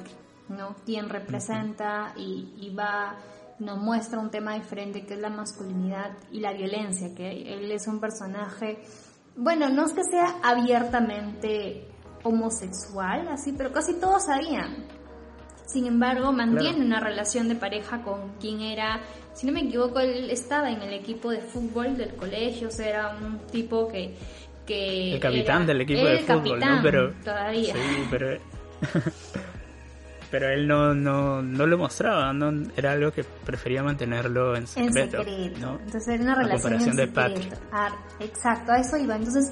¿no? 0.50 0.76
Quien 0.86 1.10
representa 1.10 2.14
y, 2.16 2.54
y 2.58 2.76
va, 2.76 3.16
nos 3.60 3.80
muestra 3.80 4.20
un 4.20 4.30
tema 4.30 4.54
diferente 4.54 5.06
que 5.06 5.16
es 5.16 5.20
la 5.20 5.30
masculinidad 5.30 6.12
y 6.32 6.40
la 6.40 6.54
violencia, 6.54 7.16
que 7.16 7.54
él 7.54 7.72
es 7.72 7.88
un 7.88 8.00
personaje, 8.00 8.84
bueno, 9.36 9.70
no 9.70 9.86
es 9.86 9.94
que 9.94 10.04
sea 10.04 10.38
abiertamente 10.44 11.88
homosexual, 12.26 13.28
así, 13.30 13.54
pero 13.54 13.72
casi 13.72 13.94
todos 14.00 14.26
sabían. 14.26 14.86
Sin 15.66 15.86
embargo, 15.88 16.32
mantiene 16.32 16.76
Claro. 16.76 16.86
una 16.86 17.00
relación 17.00 17.48
de 17.50 17.56
pareja 17.56 18.02
con 18.02 18.34
quien 18.40 18.62
era, 18.62 19.00
si 19.34 19.46
no 19.48 19.54
me 19.54 19.62
equivoco, 19.62 20.00
él 20.00 20.30
estaba 20.30 20.70
en 20.72 20.82
el 20.82 20.94
equipo 20.94 21.30
de 21.32 21.40
fútbol 21.42 21.98
del 21.98 22.16
colegio, 22.16 22.68
o 22.68 22.72
sea, 22.72 22.88
era 22.90 23.18
un 23.22 23.40
tipo 23.48 23.88
que... 23.88 24.16
que 24.66 25.14
El 25.16 25.20
capitán 25.20 25.66
del 25.66 25.82
equipo 25.82 26.04
de 26.06 26.20
fútbol, 26.20 26.38
capitán, 26.60 26.76
¿no? 26.78 26.82
Pero 26.84 27.14
todavía. 27.24 27.74
Sí, 27.74 28.08
pero 28.10 28.38
pero 30.32 30.50
él 30.50 30.68
no 30.68 30.94
no 30.94 31.42
no 31.42 31.66
lo 31.66 31.78
mostraba, 31.78 32.34
no 32.34 32.52
era 32.76 32.92
algo 32.94 33.12
que 33.12 33.24
prefería 33.24 33.84
mantenerlo 33.84 34.52
en 34.56 34.64
En 34.64 34.68
secreto, 34.68 35.20
secreto. 35.24 35.60
¿no? 35.60 35.80
Entonces 35.80 36.08
era 36.08 36.24
una 36.24 36.36
relación 36.36 36.62
comparación 36.62 36.90
en 36.92 36.96
de 36.98 37.06
secreto. 37.06 37.34
Patrick. 37.34 37.60
Ah, 37.72 37.90
exacto, 38.20 38.72
a 38.72 38.78
eso 38.80 38.98
iba. 38.98 39.16
Entonces, 39.16 39.52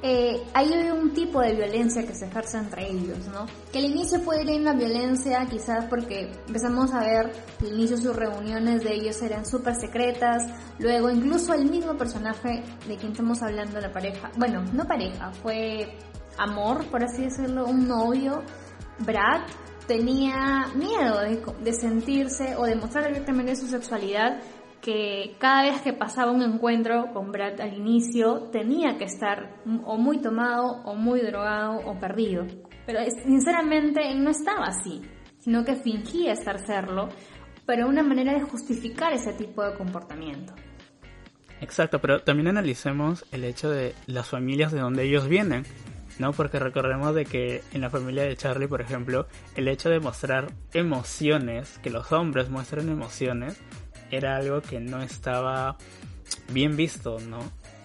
eh, 0.00 0.40
hay 0.54 0.70
un 0.90 1.12
tipo 1.12 1.40
de 1.40 1.54
violencia 1.54 2.06
que 2.06 2.14
se 2.14 2.26
ejerce 2.26 2.56
entre 2.58 2.88
ellos, 2.88 3.26
¿no? 3.32 3.46
Que 3.72 3.78
al 3.78 3.86
inicio 3.86 4.22
puede 4.22 4.42
ir 4.42 4.50
en 4.50 4.64
la 4.64 4.72
violencia, 4.72 5.44
quizás 5.50 5.86
porque 5.86 6.30
empezamos 6.46 6.92
a 6.92 7.00
ver 7.00 7.32
al 7.60 7.66
inicio 7.66 7.96
sus 7.96 8.14
reuniones 8.14 8.84
de 8.84 8.94
ellos 8.94 9.20
eran 9.22 9.44
súper 9.44 9.74
secretas, 9.74 10.44
luego 10.78 11.10
incluso 11.10 11.52
el 11.52 11.68
mismo 11.68 11.96
personaje 11.96 12.62
de 12.86 12.96
quien 12.96 13.10
estamos 13.10 13.42
hablando, 13.42 13.80
la 13.80 13.90
pareja, 13.90 14.30
bueno, 14.36 14.62
no 14.72 14.84
pareja, 14.84 15.32
fue 15.32 15.98
amor, 16.36 16.86
por 16.86 17.02
así 17.02 17.22
decirlo, 17.24 17.66
un 17.66 17.88
novio, 17.88 18.44
Brad, 19.00 19.40
tenía 19.88 20.66
miedo 20.76 21.20
de, 21.22 21.42
de 21.60 21.72
sentirse 21.72 22.54
o 22.56 22.66
de 22.66 22.76
mostrar 22.76 23.06
abiertamente 23.06 23.56
su 23.56 23.66
sexualidad 23.66 24.38
que 24.80 25.34
cada 25.38 25.62
vez 25.62 25.80
que 25.82 25.92
pasaba 25.92 26.30
un 26.30 26.42
encuentro 26.42 27.12
con 27.12 27.32
Brad 27.32 27.60
al 27.60 27.74
inicio 27.74 28.48
tenía 28.52 28.96
que 28.96 29.04
estar 29.04 29.56
o 29.84 29.96
muy 29.96 30.18
tomado 30.18 30.82
o 30.84 30.94
muy 30.94 31.20
drogado 31.20 31.78
o 31.84 31.98
perdido. 31.98 32.46
Pero 32.86 33.00
sinceramente 33.24 34.10
él 34.10 34.22
no 34.22 34.30
estaba 34.30 34.66
así, 34.66 35.02
sino 35.38 35.64
que 35.64 35.76
fingía 35.76 36.32
estar 36.32 36.58
serlo, 36.64 37.08
pero 37.66 37.88
una 37.88 38.02
manera 38.02 38.32
de 38.32 38.40
justificar 38.40 39.12
ese 39.12 39.32
tipo 39.32 39.62
de 39.62 39.74
comportamiento. 39.74 40.54
Exacto, 41.60 42.00
pero 42.00 42.20
también 42.20 42.48
analicemos 42.48 43.26
el 43.32 43.44
hecho 43.44 43.68
de 43.68 43.94
las 44.06 44.28
familias 44.28 44.72
de 44.72 44.80
donde 44.80 45.04
ellos 45.04 45.28
vienen, 45.28 45.64
¿no? 46.18 46.32
Porque 46.32 46.58
recordemos 46.58 47.14
de 47.14 47.24
que 47.24 47.62
en 47.72 47.80
la 47.80 47.90
familia 47.90 48.22
de 48.22 48.36
Charlie, 48.36 48.68
por 48.68 48.80
ejemplo, 48.80 49.26
el 49.56 49.68
hecho 49.68 49.90
de 49.90 50.00
mostrar 50.00 50.52
emociones, 50.72 51.78
que 51.82 51.90
los 51.90 52.12
hombres 52.12 52.48
muestren 52.48 52.88
emociones, 52.88 53.60
era 54.10 54.36
algo 54.36 54.60
que 54.60 54.80
no 54.80 55.02
estaba 55.02 55.76
bien 56.52 56.76
visto, 56.76 57.18
¿no? 57.20 57.38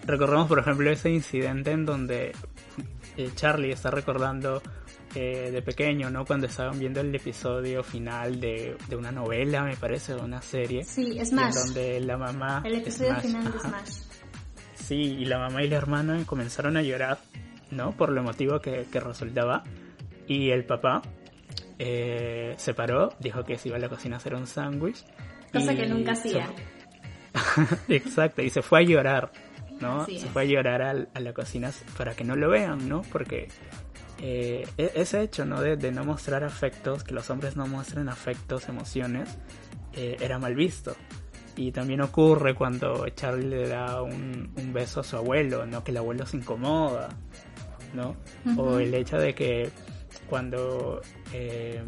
Recordemos, 0.06 0.48
por 0.48 0.58
ejemplo, 0.58 0.90
ese 0.90 1.10
incidente 1.10 1.72
en 1.72 1.86
donde 1.86 2.32
eh, 3.16 3.30
Charlie 3.34 3.72
está 3.72 3.90
recordando 3.90 4.62
eh, 5.14 5.50
de 5.50 5.62
pequeño, 5.62 6.10
¿no? 6.10 6.24
Cuando 6.24 6.46
estaban 6.46 6.78
viendo 6.78 7.00
el 7.00 7.14
episodio 7.14 7.82
final 7.82 8.40
de, 8.40 8.76
una 8.96 9.12
novela, 9.12 9.62
me 9.62 9.76
parece, 9.76 10.14
de 10.14 10.20
una 10.20 10.42
serie. 10.42 10.84
Sí, 10.84 11.18
Smash. 11.24 11.54
donde 11.54 12.00
la 12.00 12.16
mamá... 12.16 12.62
El 12.64 12.74
episodio 12.76 13.16
final 13.16 13.50
de 13.50 13.58
Smash. 13.60 13.90
Sí, 14.74 14.96
y 14.96 15.24
la 15.24 15.38
mamá 15.38 15.62
y 15.62 15.68
la 15.68 15.76
hermana 15.76 16.22
comenzaron 16.26 16.76
a 16.76 16.82
llorar, 16.82 17.18
¿no? 17.70 17.92
Por 17.92 18.10
lo 18.10 18.20
emotivo 18.20 18.60
que, 18.60 18.86
resultaba. 18.92 19.62
Y 20.26 20.50
el 20.50 20.64
papá 20.66 21.00
eh, 21.78 22.54
se 22.58 22.74
paró, 22.74 23.14
dijo 23.20 23.44
que 23.44 23.56
se 23.56 23.68
iba 23.68 23.78
a 23.78 23.80
la 23.80 23.88
cocina 23.88 24.16
a 24.16 24.18
hacer 24.18 24.34
un 24.34 24.46
sándwich 24.46 25.04
Cosa 25.54 25.74
que 25.74 25.86
nunca 25.86 26.12
hacía. 26.12 26.48
Exacto, 27.88 28.42
y 28.42 28.50
se 28.50 28.62
fue 28.62 28.80
a 28.80 28.82
llorar, 28.82 29.32
¿no? 29.80 30.04
se 30.06 30.26
fue 30.26 30.42
a 30.42 30.44
llorar 30.44 30.82
a, 30.82 31.20
la 31.20 31.32
cocina 31.32 31.70
para 31.96 32.14
que 32.14 32.24
no 32.24 32.36
lo 32.36 32.50
vean, 32.50 32.88
¿no? 32.88 33.02
Porque 33.02 33.48
eh, 34.20 34.66
e-, 34.76 34.92
ese 34.94 35.22
hecho, 35.22 35.44
¿no? 35.44 35.60
De, 35.60 35.92
no 35.92 36.04
mostrar 36.04 36.44
afectos, 36.44 37.04
que 37.04 37.14
los 37.14 37.30
hombres 37.30 37.56
no 37.56 37.66
muestren 37.66 38.08
afectos, 38.08 38.68
emociones, 38.68 39.38
eh, 39.94 40.16
era 40.20 40.38
mal 40.38 40.54
visto. 40.54 40.96
Y 41.56 41.70
también 41.70 42.00
ocurre 42.00 42.54
cuando 42.54 43.08
Charlie 43.10 43.48
le 43.48 43.68
da 43.68 44.02
un, 44.02 44.52
beso 44.72 45.00
a 45.00 45.04
su 45.04 45.16
abuelo, 45.16 45.66
¿no? 45.66 45.84
Que 45.84 45.92
el 45.92 45.98
abuelo 45.98 46.26
se 46.26 46.36
incomoda, 46.36 47.10
¿no? 47.94 48.16
O 48.56 48.78
el 48.80 48.92
hecho 48.92 49.18
de 49.18 49.34
que 49.36 49.70
cuando 50.28 51.00
eh, 51.32 51.80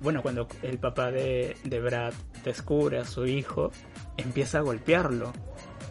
bueno, 0.00 0.22
cuando 0.22 0.46
el 0.62 0.78
papá 0.78 1.10
de, 1.10 1.56
de, 1.64 1.80
Brad 1.80 2.14
descubre 2.44 2.98
a 2.98 3.04
su 3.04 3.26
hijo, 3.26 3.70
empieza 4.16 4.58
a 4.58 4.60
golpearlo. 4.62 5.32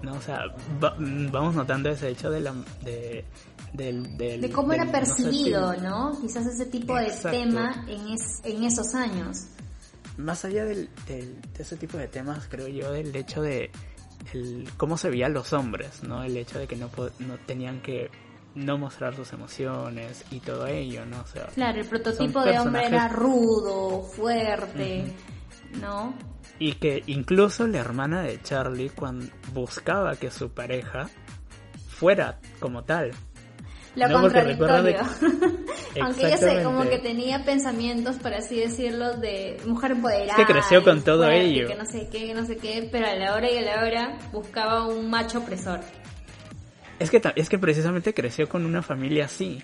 ¿no? 0.02 0.14
O 0.14 0.22
sea, 0.22 0.44
vamos 0.80 1.56
notando 1.56 1.90
ese 1.90 2.10
hecho 2.10 2.30
de 2.30 2.42
la... 2.42 2.54
De, 2.84 3.26
de 3.72 4.52
cómo 4.52 4.74
era 4.74 4.92
percibido, 4.92 5.76
¿no? 5.76 6.18
Quizás 6.20 6.46
ese 6.48 6.66
tipo 6.66 6.96
de 6.96 7.12
tema 7.30 7.86
en, 7.88 8.18
en 8.44 8.64
esos 8.64 8.96
años. 8.96 9.46
Más 10.18 10.44
allá 10.44 10.66
del, 10.66 10.90
de 11.08 11.38
ese 11.58 11.78
tipo 11.78 11.98
de 11.98 12.08
temas, 12.08 12.48
creo 12.50 12.68
yo, 12.68 12.92
del 12.92 13.16
hecho 13.16 13.42
de 13.44 13.70
el, 14.34 14.68
cómo 14.76 14.98
se 14.98 15.10
veían 15.10 15.34
los 15.34 15.54
hombres, 15.54 16.04
¿no? 16.04 16.24
El 16.24 16.36
hecho 16.36 16.58
de 16.58 16.68
que 16.68 16.76
no, 16.76 16.90
no 17.20 17.38
tenían 17.46 17.80
que 17.82 18.10
no 18.56 18.78
mostrar 18.78 19.16
sus 19.16 19.32
emociones 19.34 20.26
y 20.32 20.40
todo 20.40 20.66
ello, 20.66 21.06
¿no? 21.06 21.22
O 21.22 21.28
sea, 21.28 21.46
claro, 21.48 21.80
el 21.80 21.88
prototipo 21.88 22.42
de 22.42 22.60
hombre 22.60 22.88
era 22.88 23.08
rudo, 23.08 24.02
fuerte, 24.02 25.14
¿no? 25.80 26.14
Y 26.60 26.74
que 26.74 27.04
incluso 27.08 27.66
la 27.68 27.80
hermana 27.80 28.22
de 28.22 28.42
Charlie 28.42 28.90
cuando 28.90 29.26
buscaba 29.54 30.16
que 30.18 30.30
su 30.30 30.52
pareja 30.52 31.10
fuera 31.88 32.40
como 32.60 32.84
tal. 32.84 33.12
Lo 33.96 34.12
contradictorio. 34.12 35.00
Aunque 36.02 36.28
ella 36.28 36.64
como 36.64 36.84
que 36.84 37.00
tenía 37.00 37.44
pensamientos, 37.44 38.18
por 38.18 38.34
así 38.34 38.60
decirlo, 38.60 39.18
de 39.18 39.58
mujer 39.66 39.92
empoderada. 39.92 40.36
que 40.36 40.46
creció 40.46 40.84
con 40.84 41.02
todo 41.04 41.30
ello. 41.30 41.68
Que 41.68 41.76
no 41.76 41.86
sé 41.86 42.08
qué, 42.12 42.34
no 42.34 42.46
sé 42.46 42.58
qué, 42.58 42.88
pero 42.92 43.08
a 43.08 43.16
la 43.16 43.34
hora 43.34 43.50
y 43.50 43.58
a 43.58 43.62
la 43.62 43.84
hora 43.84 44.18
buscaba 44.32 44.86
un 44.86 45.10
macho 45.10 45.40
opresor. 45.40 45.80
Es 47.00 47.10
que, 47.10 47.22
es 47.36 47.50
que 47.50 47.58
precisamente 47.58 48.14
creció 48.14 48.48
con 48.48 48.66
una 48.66 48.82
familia 48.82 49.26
así, 49.26 49.64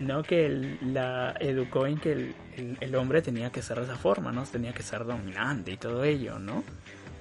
¿no? 0.00 0.22
Que 0.22 0.76
la 0.82 1.34
educó 1.40 1.86
en 1.86 1.98
que 1.98 2.34
el, 2.80 2.94
hombre 2.94 3.22
tenía 3.22 3.50
que 3.50 3.62
ser 3.62 3.78
de 3.78 3.84
esa 3.84 3.96
forma, 3.96 4.32
¿no? 4.32 4.44
Tenía 4.44 4.72
que 4.72 4.82
ser 4.82 5.04
dominante 5.04 5.72
y 5.72 5.76
todo 5.76 6.04
ello, 6.04 6.38
¿no? 6.38 6.64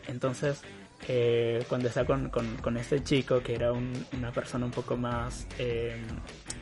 Entonces, 0.07 0.61
eh, 1.07 1.63
cuando 1.67 1.87
está 1.87 2.05
con, 2.05 2.29
con, 2.29 2.77
este 2.77 3.03
chico 3.03 3.41
que 3.41 3.55
era 3.55 3.71
una 3.71 4.31
persona 4.31 4.65
un 4.65 4.71
poco 4.71 4.97
más 4.97 5.47
eh, 5.59 5.97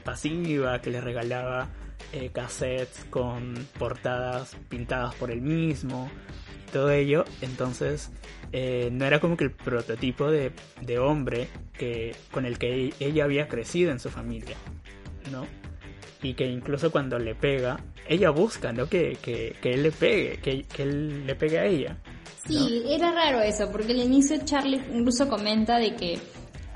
pasiva, 0.03 0.81
que 0.81 0.89
le 0.91 1.01
regalaba 1.01 1.67
eh, 2.11 2.29
cassettes 2.31 3.05
con 3.09 3.55
portadas 3.77 4.55
pintadas 4.69 5.15
por 5.15 5.31
él 5.31 5.41
mismo, 5.41 6.09
todo 6.71 6.91
ello, 6.91 7.23
entonces 7.41 8.11
eh, 8.51 8.89
no 8.91 9.05
era 9.05 9.19
como 9.19 9.37
que 9.37 9.45
el 9.45 9.51
prototipo 9.51 10.29
de, 10.29 10.51
hombre 10.99 11.47
que, 11.73 12.15
con 12.31 12.45
el 12.45 12.57
que 12.57 12.93
ella 12.99 13.23
había 13.23 13.47
crecido 13.47 13.91
en 13.91 13.99
su 13.99 14.09
familia, 14.09 14.55
¿no? 15.31 15.47
Y 16.23 16.33
que 16.33 16.47
incluso 16.47 16.91
cuando 16.91 17.19
le 17.19 17.35
pega, 17.35 17.79
ella 18.07 18.29
busca, 18.31 18.71
¿no? 18.71 18.87
Que, 18.87 19.17
él 19.61 19.83
le 19.83 19.91
pegue, 19.91 20.39
que, 20.39 20.81
él 20.81 21.27
le 21.27 21.35
pegue 21.35 21.59
a 21.59 21.65
ella. 21.65 21.97
Sí, 22.47 22.83
era 22.87 23.11
raro 23.11 23.41
eso, 23.41 23.69
porque 23.71 23.91
al 23.91 23.99
inicio 23.99 24.37
Charlie 24.43 24.81
incluso 24.93 25.27
comenta 25.27 25.77
de 25.77 25.95
que 25.95 26.13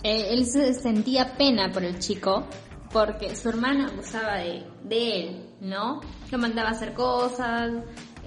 eh, 0.04 0.28
él 0.32 0.46
se 0.46 0.74
sentía 0.74 1.36
pena 1.38 1.72
por 1.72 1.84
el 1.84 1.98
chico, 2.00 2.46
porque 2.92 3.36
su 3.36 3.50
hermana 3.50 3.88
abusaba 3.88 4.36
de, 4.38 4.64
de 4.84 5.20
él, 5.22 5.46
¿no? 5.62 6.02
Lo 6.30 6.38
mandaba 6.38 6.70
a 6.70 6.72
hacer 6.74 6.94
cosas, 6.94 7.72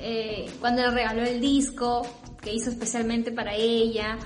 eh, 0.03 0.47
cuando 0.61 0.83
le 0.83 0.91
regaló 0.91 1.23
el 1.23 1.41
disco, 1.41 2.03
que 2.41 2.53
hizo 2.55 2.71
especialmente 2.71 3.33
para 3.33 3.55
ella, 3.55 4.19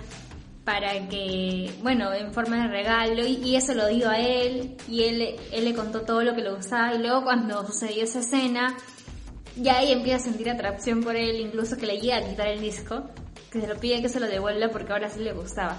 para 0.65 1.09
que, 1.09 1.71
bueno, 1.83 2.13
en 2.15 2.33
forma 2.33 2.63
de 2.63 2.69
regalo, 2.69 3.27
y, 3.27 3.55
eso 3.55 3.75
lo 3.75 3.87
dio 3.89 4.09
a 4.09 4.19
él, 4.19 4.77
y 4.89 5.03
él, 5.05 5.37
él 5.53 5.65
le 5.65 5.75
contó 5.75 6.03
todo 6.03 6.23
lo 6.23 6.35
que 6.35 6.43
le 6.43 6.55
gustaba, 6.55 6.95
y 6.95 6.99
luego 6.99 7.23
cuando 7.25 7.67
sucedió 7.67 8.05
esa 8.05 8.21
escena, 8.21 8.75
ya 9.57 9.79
ahí 9.79 9.93
empieza 9.93 10.17
a 10.17 10.21
sentir 10.21 10.49
atracción 10.49 11.03
por 11.03 11.17
él, 11.17 11.41
incluso 11.41 11.77
que 11.77 11.87
le 11.87 12.01
llega 12.01 12.17
a 12.17 12.23
quitar 12.23 12.49
el 12.49 12.61
disco, 12.61 13.05
que 13.51 13.61
se 13.61 13.67
lo 13.67 13.77
pide 13.77 14.03
que 14.03 14.09
se 14.09 14.21
lo 14.21 14.27
devuelva 14.27 14.69
porque 14.71 14.93
ahora 14.93 15.09
sí 15.11 15.21
le 15.21 15.33
gustaba. 15.33 15.77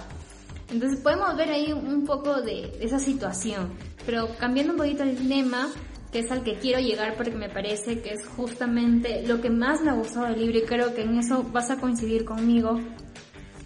Entonces 0.72 1.00
podemos 1.00 1.36
ver 1.36 1.50
ahí 1.50 1.74
un 1.74 2.06
poco 2.06 2.42
de, 2.42 2.72
de 2.80 2.86
esa 2.86 3.00
situación, 3.00 3.74
pero 4.06 4.30
cambiando 4.40 4.74
un 4.74 4.78
poquito 4.78 5.04
el 5.04 5.28
tema, 5.28 5.70
que 6.12 6.20
es 6.20 6.32
al 6.32 6.44
que 6.44 6.56
quiero 6.56 6.80
llegar 6.80 7.16
porque 7.18 7.36
me 7.36 7.50
parece 7.50 8.02
que 8.02 8.14
es 8.14 8.26
justamente 8.26 9.28
lo 9.28 9.42
que 9.42 9.50
más 9.50 9.82
me 9.82 9.92
ha 9.92 9.96
gustado 9.96 10.28
del 10.28 10.40
libro 10.40 10.60
y 10.60 10.64
creo 10.64 10.96
que 10.96 11.02
en 11.02 11.18
eso 11.18 11.44
vas 11.52 11.70
a 11.70 11.78
coincidir 11.78 12.24
conmigo, 12.24 12.80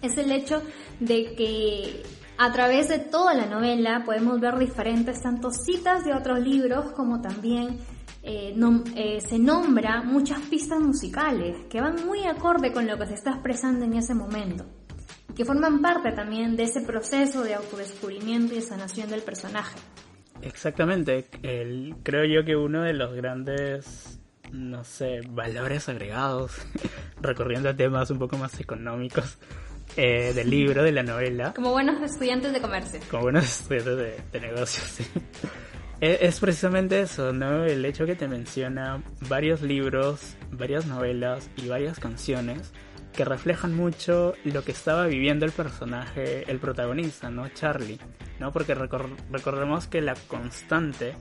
es 0.02 0.16
el 0.18 0.32
hecho 0.32 0.62
de 0.98 1.34
que 1.34 2.02
a 2.38 2.52
través 2.52 2.88
de 2.88 2.98
toda 2.98 3.34
la 3.34 3.46
novela 3.46 4.02
podemos 4.04 4.40
ver 4.40 4.58
diferentes 4.58 5.22
tanto 5.22 5.50
citas 5.50 6.04
de 6.04 6.14
otros 6.14 6.40
libros 6.40 6.92
como 6.92 7.20
también 7.20 7.78
eh, 8.22 8.54
eh, 8.96 9.20
se 9.20 9.38
nombra 9.38 10.02
muchas 10.02 10.40
pistas 10.40 10.80
musicales 10.80 11.56
que 11.68 11.80
van 11.80 12.04
muy 12.06 12.24
acorde 12.24 12.72
con 12.72 12.86
lo 12.86 12.98
que 12.98 13.06
se 13.06 13.14
está 13.14 13.30
expresando 13.30 13.84
en 13.84 13.94
ese 13.94 14.14
momento 14.14 14.66
que 15.34 15.44
forman 15.44 15.80
parte 15.80 16.12
también 16.12 16.56
de 16.56 16.64
ese 16.64 16.82
proceso 16.82 17.42
de 17.42 17.54
autodescubrimiento 17.54 18.54
y 18.54 18.60
sanación 18.60 19.08
del 19.08 19.22
personaje. 19.22 19.78
Exactamente, 20.42 21.28
el, 21.42 21.96
creo 22.02 22.24
yo 22.24 22.44
que 22.44 22.56
uno 22.56 22.82
de 22.82 22.92
los 22.94 23.14
grandes, 23.14 24.20
no 24.52 24.84
sé, 24.84 25.20
valores 25.28 25.88
agregados, 25.88 26.52
recorriendo 27.20 27.74
temas 27.74 28.10
un 28.10 28.18
poco 28.18 28.38
más 28.38 28.58
económicos 28.60 29.38
eh, 29.96 30.32
del 30.34 30.50
libro, 30.50 30.82
de 30.82 30.92
la 30.92 31.02
novela. 31.02 31.52
Como 31.54 31.72
buenos 31.72 32.02
estudiantes 32.02 32.52
de 32.52 32.60
comercio. 32.60 33.00
Como 33.10 33.24
buenos 33.24 33.44
estudiantes 33.44 33.96
de, 34.32 34.40
negocios, 34.40 34.86
sí. 34.86 35.04
es, 36.00 36.18
es, 36.20 36.40
precisamente 36.40 37.00
eso, 37.00 37.32
¿no? 37.32 37.64
El 37.64 37.84
hecho 37.84 38.06
que 38.06 38.14
te 38.14 38.28
menciona 38.28 39.02
varios 39.28 39.62
libros, 39.62 40.36
varias 40.50 40.86
novelas 40.86 41.50
y 41.56 41.68
varias 41.68 41.98
canciones 41.98 42.72
que 43.12 43.24
reflejan 43.24 43.74
mucho 43.74 44.34
lo 44.44 44.62
que 44.62 44.72
estaba 44.72 45.06
viviendo 45.06 45.44
el 45.44 45.52
personaje, 45.52 46.50
el 46.50 46.58
protagonista, 46.58 47.28
¿no? 47.28 47.48
Charlie 47.48 47.98
¿no? 48.40 48.52
Porque 48.52 48.74
recordemos 48.74 49.86
que 49.86 50.00
la 50.00 50.14
constante 50.26 51.14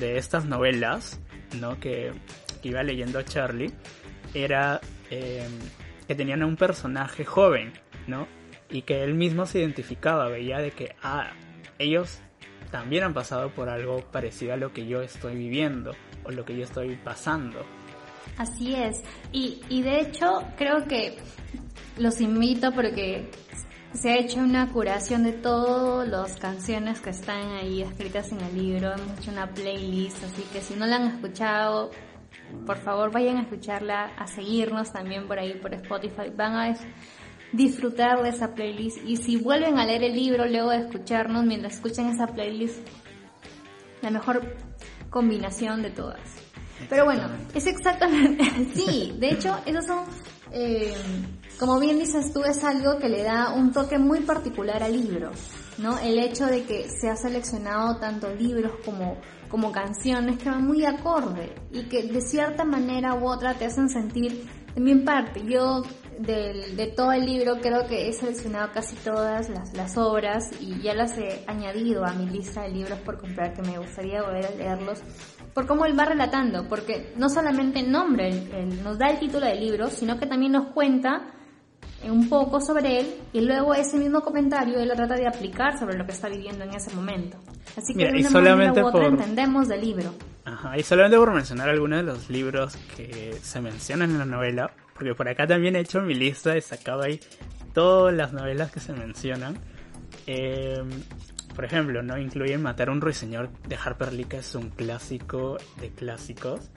de 0.00 0.16
estas 0.16 0.46
novelas, 0.46 1.20
¿no? 1.60 1.78
Que, 1.78 2.12
iba 2.62 2.82
leyendo 2.82 3.20
Charlie, 3.20 3.70
era 4.32 4.80
eh, 5.10 5.46
que 6.08 6.14
tenían 6.14 6.40
a 6.40 6.46
un 6.46 6.56
personaje 6.56 7.22
joven, 7.22 7.74
¿no? 8.06 8.26
Y 8.70 8.82
que 8.82 9.02
él 9.02 9.14
mismo 9.14 9.46
se 9.46 9.60
identificaba, 9.60 10.28
veía 10.28 10.58
de 10.58 10.70
que, 10.70 10.94
ah, 11.02 11.32
ellos 11.78 12.20
también 12.70 13.04
han 13.04 13.14
pasado 13.14 13.50
por 13.50 13.68
algo 13.68 14.00
parecido 14.10 14.54
a 14.54 14.56
lo 14.56 14.72
que 14.72 14.86
yo 14.86 15.02
estoy 15.02 15.36
viviendo 15.36 15.92
o 16.24 16.30
lo 16.30 16.44
que 16.44 16.56
yo 16.56 16.64
estoy 16.64 16.96
pasando. 16.96 17.64
Así 18.36 18.74
es. 18.74 19.02
Y, 19.32 19.60
y 19.68 19.82
de 19.82 20.00
hecho, 20.00 20.42
creo 20.56 20.86
que 20.88 21.16
los 21.98 22.20
invito 22.20 22.72
porque 22.72 23.30
se 23.92 24.10
ha 24.10 24.18
hecho 24.18 24.40
una 24.40 24.72
curación 24.72 25.22
de 25.22 25.32
todas 25.32 26.08
las 26.08 26.36
canciones 26.36 27.00
que 27.00 27.10
están 27.10 27.52
ahí 27.52 27.82
escritas 27.82 28.32
en 28.32 28.40
el 28.40 28.58
libro. 28.58 28.92
Hemos 28.92 29.20
hecho 29.20 29.30
una 29.30 29.48
playlist, 29.48 30.24
así 30.24 30.42
que 30.52 30.60
si 30.60 30.74
no 30.74 30.86
la 30.86 30.96
han 30.96 31.06
escuchado, 31.06 31.90
por 32.66 32.78
favor 32.78 33.12
vayan 33.12 33.36
a 33.36 33.42
escucharla, 33.42 34.06
a 34.18 34.26
seguirnos 34.26 34.92
también 34.92 35.28
por 35.28 35.38
ahí 35.38 35.54
por 35.54 35.72
Spotify. 35.74 36.30
Van 36.34 36.54
a 36.54 36.74
disfrutar 37.56 38.22
de 38.22 38.30
esa 38.30 38.54
playlist 38.54 38.98
y 39.06 39.16
si 39.16 39.36
vuelven 39.36 39.78
a 39.78 39.86
leer 39.86 40.04
el 40.04 40.14
libro 40.14 40.46
luego 40.46 40.70
de 40.70 40.78
escucharnos 40.78 41.44
mientras 41.44 41.74
escuchan 41.74 42.08
esa 42.08 42.26
playlist, 42.26 42.78
la 44.02 44.10
mejor 44.10 44.56
combinación 45.10 45.82
de 45.82 45.90
todas. 45.90 46.20
Pero 46.88 47.04
bueno, 47.04 47.28
es 47.54 47.66
exactamente, 47.66 48.44
sí, 48.74 49.14
de 49.18 49.30
hecho, 49.30 49.56
esos 49.64 49.86
son 49.86 50.04
eh, 50.52 50.94
como 51.58 51.80
bien 51.80 51.98
dices 51.98 52.32
tú, 52.32 52.42
es 52.44 52.62
algo 52.64 52.98
que 52.98 53.08
le 53.08 53.22
da 53.22 53.52
un 53.54 53.72
toque 53.72 53.98
muy 53.98 54.20
particular 54.20 54.82
al 54.82 54.92
libro, 54.92 55.30
¿no? 55.78 55.98
El 55.98 56.18
hecho 56.18 56.46
de 56.46 56.64
que 56.64 56.88
se 56.88 57.08
ha 57.08 57.16
seleccionado 57.16 57.96
tanto 57.96 58.32
libros 58.34 58.72
como, 58.84 59.16
como 59.48 59.72
canciones 59.72 60.38
que 60.38 60.50
van 60.50 60.66
muy 60.66 60.84
acorde 60.84 61.54
y 61.72 61.84
que 61.84 62.04
de 62.04 62.20
cierta 62.20 62.64
manera 62.64 63.14
u 63.14 63.26
otra 63.28 63.54
te 63.54 63.66
hacen 63.66 63.88
sentir 63.88 64.48
también 64.74 65.04
parte. 65.04 65.42
Yo 65.44 65.82
de 66.18 66.92
todo 66.96 67.12
el 67.12 67.26
libro 67.26 67.56
creo 67.60 67.86
que 67.86 68.08
he 68.08 68.12
seleccionado 68.12 68.70
casi 68.72 68.96
todas 68.96 69.48
las, 69.48 69.74
las, 69.74 69.96
obras 69.96 70.50
y 70.60 70.80
ya 70.80 70.94
las 70.94 71.16
he 71.18 71.44
añadido 71.46 72.04
a 72.04 72.12
mi 72.12 72.26
lista 72.26 72.62
de 72.62 72.70
libros 72.70 72.98
por 73.00 73.18
comprar 73.18 73.54
que 73.54 73.62
me 73.62 73.78
gustaría 73.78 74.22
volver 74.22 74.46
a 74.46 74.50
leerlos 74.50 75.02
por 75.54 75.66
cómo 75.66 75.86
él 75.86 75.98
va 75.98 76.04
relatando, 76.04 76.68
porque 76.68 77.12
no 77.16 77.28
solamente 77.28 77.82
nombre, 77.82 78.32
nos 78.82 78.98
da 78.98 79.08
el 79.08 79.20
título 79.20 79.46
del 79.46 79.60
libro, 79.60 79.88
sino 79.88 80.18
que 80.18 80.26
también 80.26 80.52
nos 80.52 80.72
cuenta 80.72 81.30
un 82.10 82.28
poco 82.28 82.60
sobre 82.60 83.00
él 83.00 83.14
y 83.32 83.40
luego 83.40 83.72
ese 83.72 83.96
mismo 83.96 84.20
comentario 84.20 84.78
él 84.78 84.88
lo 84.88 84.94
trata 84.94 85.14
de 85.14 85.26
aplicar 85.26 85.78
sobre 85.78 85.96
lo 85.96 86.04
que 86.04 86.12
está 86.12 86.28
viviendo 86.28 86.64
en 86.64 86.74
ese 86.74 86.94
momento. 86.94 87.38
Así 87.76 87.94
que 87.94 88.04
de 88.04 88.20
una 88.20 88.30
solamente 88.30 88.82
manera 88.82 88.84
u 88.84 88.88
otra 88.88 89.06
entendemos 89.06 89.68
del 89.68 89.80
libro. 89.80 90.14
Ajá, 90.44 90.76
y 90.76 90.82
solamente 90.82 91.16
por 91.16 91.32
mencionar 91.32 91.68
algunos 91.70 92.00
de 92.00 92.04
los 92.04 92.28
libros 92.28 92.76
que 92.96 93.34
se 93.40 93.60
mencionan 93.60 94.10
en 94.10 94.18
la 94.18 94.26
novela, 94.26 94.70
porque 94.94 95.14
por 95.14 95.28
acá 95.28 95.46
también 95.46 95.76
he 95.76 95.80
hecho 95.80 96.00
mi 96.00 96.14
lista 96.14 96.56
y 96.56 96.60
sacado 96.60 97.02
ahí 97.02 97.20
todas 97.72 98.14
las 98.14 98.32
novelas 98.32 98.70
que 98.70 98.80
se 98.80 98.92
mencionan. 98.92 99.58
Eh, 100.26 100.82
por 101.54 101.64
ejemplo, 101.64 102.02
¿no? 102.02 102.18
Incluyen 102.18 102.62
Matar 102.62 102.88
a 102.88 102.92
un 102.92 103.00
ruiseñor 103.00 103.50
de 103.68 103.76
Harper 103.76 104.12
Lee, 104.12 104.24
que 104.24 104.38
es 104.38 104.54
un 104.54 104.70
clásico 104.70 105.56
de 105.80 105.90
clásicos. 105.90 106.70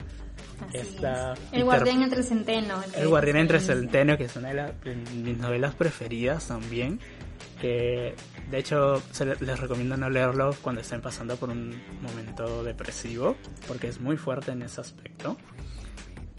el 1.52 1.64
Guardián 1.64 2.02
entre 2.02 2.22
Centeno. 2.22 2.80
El, 2.94 3.08
Guardián 3.08 3.38
entre 3.38 3.60
Centeno, 3.60 4.16
que 4.16 4.24
es 4.24 4.36
una 4.36 4.52
de, 4.52 4.94
mis 5.16 5.38
novelas 5.38 5.74
preferidas 5.74 6.48
también. 6.48 7.00
Que 7.60 8.14
de 8.50 8.58
hecho 8.58 9.02
les 9.40 9.58
recomiendo 9.58 9.96
no 9.96 10.08
leerlo 10.08 10.54
cuando 10.62 10.80
estén 10.80 11.00
pasando 11.00 11.36
por 11.36 11.50
un 11.50 11.82
momento 12.00 12.62
depresivo, 12.62 13.36
porque 13.66 13.88
es 13.88 14.00
muy 14.00 14.16
fuerte 14.16 14.52
en 14.52 14.62
ese 14.62 14.80
aspecto. 14.80 15.36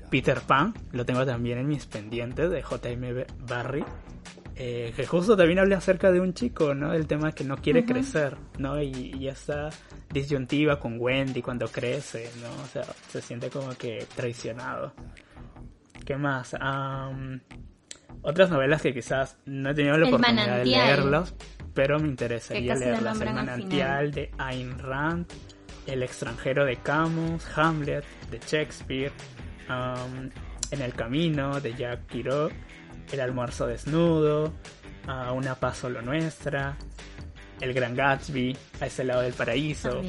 Peter 0.10 0.41
Pan, 0.41 0.74
lo 0.91 1.06
tengo 1.06 1.26
también 1.26 1.60
en 1.60 1.67
mis 1.67 1.86
pendientes 1.86 2.50
de 2.50 2.62
J.M. 2.62 3.26
Barry, 3.48 3.84
eh, 4.56 4.91
que 4.95 5.06
justo 5.06 5.38
también 5.38 5.60
habla 5.60 5.78
acerca 5.78 6.12
de 6.12 6.19
un 6.19 6.34
chico, 6.34 6.74
¿no? 6.74 6.93
El 6.93 7.08
tema 7.08 7.32
que 7.32 7.43
no 7.43 7.58
quiere 7.58 7.86
crecer, 7.86 8.36
¿no? 8.58 8.82
Y, 8.82 9.15
y, 9.17 9.28
esta 9.28 9.69
disyuntiva 10.12 10.80
con 10.80 11.00
Wendy 11.00 11.41
cuando 11.41 11.67
crece, 11.67 12.30
¿no? 12.41 12.63
O 12.63 12.67
sea, 12.67 12.84
se 13.10 13.22
siente 13.22 13.50
como 13.50 13.69
que 13.78 14.06
traicionado. 14.15 14.93
¿Qué 16.06 16.17
más? 16.17 16.56
otras 18.22 18.50
novelas 18.50 18.82
que 18.82 18.93
quizás 18.93 19.38
no 19.45 19.69
he 19.69 19.74
tenido 19.74 19.98
la 19.98 20.08
oportunidad 20.08 20.58
de 20.58 20.65
leerlos, 20.65 21.36
pero 21.74 22.00
me 22.00 22.08
interesaría 22.08 22.76
leerlas. 22.76 23.22
El 23.22 23.34
manantial 23.34 24.12
de 24.12 24.32
Ayn 24.38 24.78
Rand, 24.80 25.26
El 25.88 26.04
extranjero 26.04 26.65
de 26.65 26.76
Camus, 26.78 27.45
Hamlet 27.56 28.04
de 28.30 28.39
Shakespeare, 28.39 29.12
En 29.69 30.82
el 30.82 30.93
camino 30.93 31.60
de 31.60 31.73
Jack 31.73 32.08
Kerouac 32.08 32.53
el 33.12 33.21
almuerzo 33.21 33.67
desnudo, 33.67 34.53
a 35.08 35.32
Una 35.32 35.55
paz 35.55 35.77
solo 35.77 36.01
nuestra, 36.01 36.77
El 37.60 37.73
Gran 37.73 37.95
Gatsby, 37.95 38.55
A 38.79 38.86
ese 38.86 39.03
lado 39.03 39.21
del 39.21 39.34
paraíso 39.34 40.01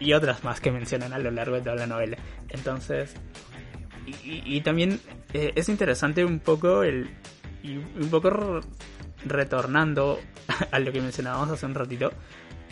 y 0.00 0.12
otras 0.12 0.44
más 0.44 0.60
que 0.60 0.70
mencionan 0.70 1.12
a 1.12 1.18
lo 1.18 1.30
largo 1.30 1.56
de 1.56 1.62
toda 1.62 1.76
la 1.76 1.86
novela. 1.86 2.16
Entonces, 2.50 3.14
y, 4.06 4.60
también 4.60 5.00
eh, 5.32 5.52
es 5.54 5.68
interesante 5.68 6.24
un 6.24 6.40
poco 6.40 6.82
el 6.82 7.08
y 7.62 7.76
un 7.76 8.10
poco 8.10 8.60
retornando 9.24 10.20
a 10.70 10.78
lo 10.78 10.92
que 10.92 11.00
mencionábamos 11.00 11.50
hace 11.50 11.64
un 11.64 11.74
ratito, 11.74 12.12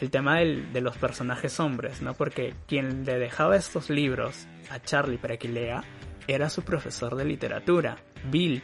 el 0.01 0.11
tema 0.11 0.41
de 0.41 0.81
los 0.81 0.97
personajes 0.99 1.59
hombres, 1.61 2.03
¿no? 2.03 2.13
Porque 2.15 2.55
quien 2.67 3.05
le 3.07 3.19
dejaba 3.19 3.57
estos 3.57 3.89
libros 3.89 4.47
a 4.69 4.81
Charlie 4.81 5.17
para 5.17 5.37
que 5.37 5.49
lea 5.49 5.85
era 6.27 6.49
su 6.49 6.63
profesor 6.63 7.17
de 7.17 7.25
literatura, 7.25 7.97
Bill, 8.31 8.63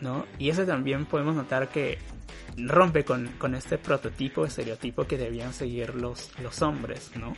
¿no? 0.00 0.26
Y 0.38 0.50
eso 0.50 0.64
también 0.66 1.06
podemos 1.06 1.34
notar 1.34 1.68
que 1.68 1.98
rompe 2.56 3.04
con, 3.04 3.54
este 3.54 3.78
prototipo, 3.78 4.44
estereotipo 4.44 5.06
que 5.06 5.18
debían 5.18 5.52
seguir 5.52 5.94
los, 5.94 6.30
los 6.40 6.62
hombres, 6.62 7.10
¿no? 7.16 7.34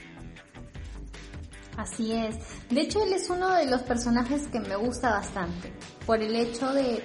Así 1.77 2.13
es. 2.13 2.37
De 2.71 2.81
hecho, 2.83 3.05
él 3.05 3.13
es 3.13 3.29
uno 3.29 3.55
de 3.55 3.67
los 3.67 3.83
personajes 3.83 4.49
que 4.49 4.61
me 4.61 4.77
gusta 4.77 5.11
bastante, 5.11 5.73
por 6.07 6.21
el 6.21 6.35
hecho 6.35 6.73
de... 6.73 7.03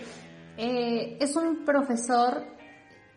Eh, 0.57 1.17
es 1.19 1.35
un 1.35 1.65
profesor 1.65 2.43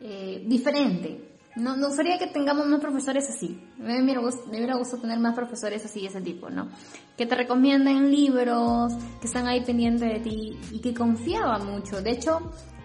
eh, 0.01 0.43
diferente, 0.47 1.34
no, 1.57 1.77
no 1.77 1.91
sería 1.91 2.19
que 2.19 2.27
tengamos 2.27 2.67
más 2.67 2.81
profesores 2.81 3.29
así. 3.31 3.61
Me 3.79 4.03
hubiera, 4.03 4.21
gustado 4.21 5.01
tener 5.01 5.19
más 5.19 5.35
profesores 5.35 5.85
así 5.85 6.01
de 6.01 6.09
ese 6.09 6.21
tipo, 6.21 6.51
¿no? 6.51 6.69
Que 7.17 7.27
te 7.27 7.35
recomiendan 7.35 8.11
libros, 8.11 8.93
que 9.21 9.27
están 9.27 9.47
ahí 9.47 9.65
pendientes 9.65 10.13
de 10.13 10.21
ti 10.21 10.59
y 10.73 10.81
que 10.81 10.93
confiaba 10.93 11.59
mucho. 11.59 12.03
De 12.03 12.11
hecho, 12.11 12.41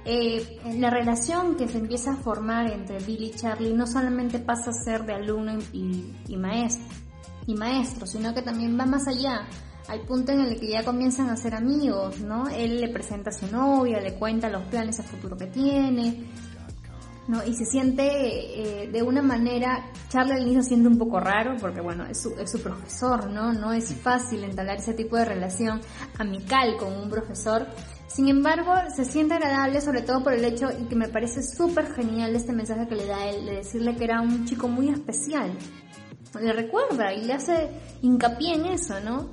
eh, 0.06 0.60
la 0.78 0.92
relación 0.92 1.56
que 1.56 1.68
se 1.68 1.80
empieza 1.80 2.12
a 2.12 2.16
formar 2.16 2.72
entre 2.72 3.00
Billy 3.00 3.28
y 3.28 3.32
Charlie 3.32 3.74
no 3.74 3.88
solamente 3.88 4.40
pasa 4.40 4.70
a 4.70 4.74
ser 4.74 5.04
de 5.06 5.14
alumno 5.14 5.58
y, 5.74 6.38
maestro, 6.38 6.86
y 7.48 7.56
maestro, 7.56 8.06
sino 8.06 8.34
que 8.36 8.44
también 8.44 8.80
va 8.80 8.86
más 8.86 9.08
allá 9.08 9.48
al 9.88 10.02
punto 10.02 10.32
en 10.32 10.42
el 10.42 10.60
que 10.60 10.70
ya 10.70 10.86
comienzan 10.86 11.32
a 11.32 11.36
ser 11.36 11.56
amigos, 11.56 12.20
¿no? 12.20 12.48
Él 12.48 12.80
le 12.80 12.90
presenta 12.90 13.32
a 13.32 13.34
su 13.34 13.48
novia, 13.48 14.00
le 14.00 14.14
cuenta 14.14 14.48
los 14.48 14.62
planes 14.66 15.00
a 15.00 15.04
futuro 15.04 15.36
que 15.36 15.48
tiene, 15.48 16.28
¿no? 17.30 17.46
Y 17.46 17.54
se 17.54 17.64
siente 17.64 18.04
eh, 18.84 18.88
de 18.88 19.04
una 19.04 19.22
manera, 19.22 19.86
Charlie 20.10 20.34
al 20.34 20.42
inicio 20.42 20.64
siente 20.64 20.88
un 20.88 20.98
poco 20.98 21.20
raro, 21.20 21.56
porque 21.62 21.80
bueno, 21.80 22.06
es 22.08 22.20
su, 22.20 22.34
es 22.40 22.52
su 22.52 22.60
profesor, 22.60 23.30
¿no? 23.30 23.54
No 23.54 23.72
es 23.72 23.94
fácil 23.94 24.44
entablar 24.44 24.80
ese 24.80 24.96
tipo 24.96 25.16
de 25.16 25.26
relación 25.26 25.80
amical 26.18 26.76
con 26.78 26.92
un 26.92 27.08
profesor. 27.08 27.68
Sin 28.08 28.28
embargo, 28.30 28.74
se 28.96 29.06
siente 29.06 29.36
agradable 29.36 29.80
sobre 29.80 30.02
todo 30.02 30.24
por 30.24 30.34
el 30.34 30.44
hecho, 30.44 30.70
y 30.72 30.86
que 30.86 30.96
me 30.96 31.08
parece 31.08 31.44
súper 31.44 31.94
genial 31.94 32.36
este 32.36 32.52
mensaje 32.52 32.88
que 32.88 32.96
le 32.96 33.06
da 33.06 33.30
él, 33.30 33.46
de 33.46 33.58
decirle 33.58 33.96
que 33.96 34.06
era 34.06 34.22
un 34.22 34.46
chico 34.46 34.68
muy 34.68 34.90
especial. 34.90 35.52
Le 36.42 36.52
recuerda 36.52 37.14
y 37.14 37.26
le 37.26 37.34
hace 37.34 37.70
hincapié 38.02 38.56
en 38.56 38.66
eso, 38.66 39.00
¿no? 39.02 39.30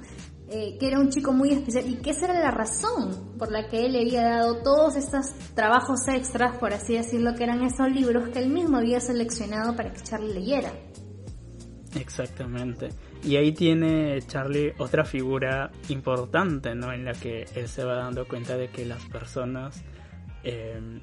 Eh, 0.49 0.77
que 0.79 0.87
era 0.87 1.01
un 1.01 1.11
chico 1.11 1.33
muy 1.33 1.51
especial 1.51 1.89
y 1.89 1.97
que 1.97 2.11
esa 2.11 2.27
era 2.27 2.41
la 2.41 2.53
razón 2.53 3.37
por 3.37 3.51
la 3.51 3.67
que 3.67 3.85
él 3.85 3.95
le 3.95 4.03
había 4.03 4.23
dado 4.23 4.63
todos 4.63 4.95
estos 4.95 5.33
trabajos 5.57 6.07
extras, 6.07 6.57
por 6.59 6.73
así 6.73 6.95
decirlo, 6.95 7.35
que 7.35 7.43
eran 7.43 7.65
esos 7.65 7.91
libros 7.91 8.29
que 8.29 8.39
él 8.39 8.51
mismo 8.51 8.77
había 8.77 9.01
seleccionado 9.01 9.75
para 9.75 9.93
que 9.93 10.03
Charlie 10.03 10.35
leyera. 10.35 10.73
Exactamente. 11.97 12.91
Y 13.25 13.35
ahí 13.35 13.53
tiene 13.53 14.23
Charlie 14.23 14.73
otra 14.79 15.05
figura 15.05 15.73
importante, 15.89 16.77
¿no? 16.77 16.93
En 16.93 17.05
la 17.05 17.15
que 17.15 17.47
él 17.57 17.67
se 17.67 17.83
va 17.83 17.97
dando 17.97 18.29
cuenta 18.29 18.57
de 18.57 18.69
que 18.69 18.85
las 18.85 19.05
personas 19.07 19.83
eh, 20.45 21.01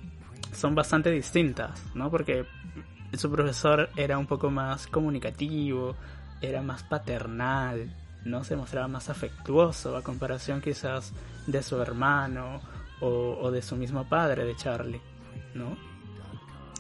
son 0.54 0.74
bastante 0.74 1.12
distintas, 1.12 1.84
¿no? 1.96 2.10
Porque 2.10 2.46
su 3.12 3.30
profesor 3.30 3.90
era 3.98 4.18
un 4.18 4.26
poco 4.26 4.50
más 4.50 4.88
comunicativo, 4.88 5.98
era 6.42 6.62
más 6.62 6.84
paternal, 6.84 7.94
¿no? 8.26 8.44
Se 8.44 8.56
mostraba 8.56 8.88
más 8.88 9.10
afectuoso 9.10 9.96
a 9.96 10.02
comparación 10.02 10.62
quizás 10.62 11.14
de 11.48 11.62
su 11.64 11.82
hermano 11.82 12.62
o, 13.02 13.52
de 13.52 13.62
su 13.62 13.76
mismo 13.76 14.08
padre, 14.08 14.46
de 14.46 14.56
Charlie, 14.56 15.02
¿no? 15.54 15.76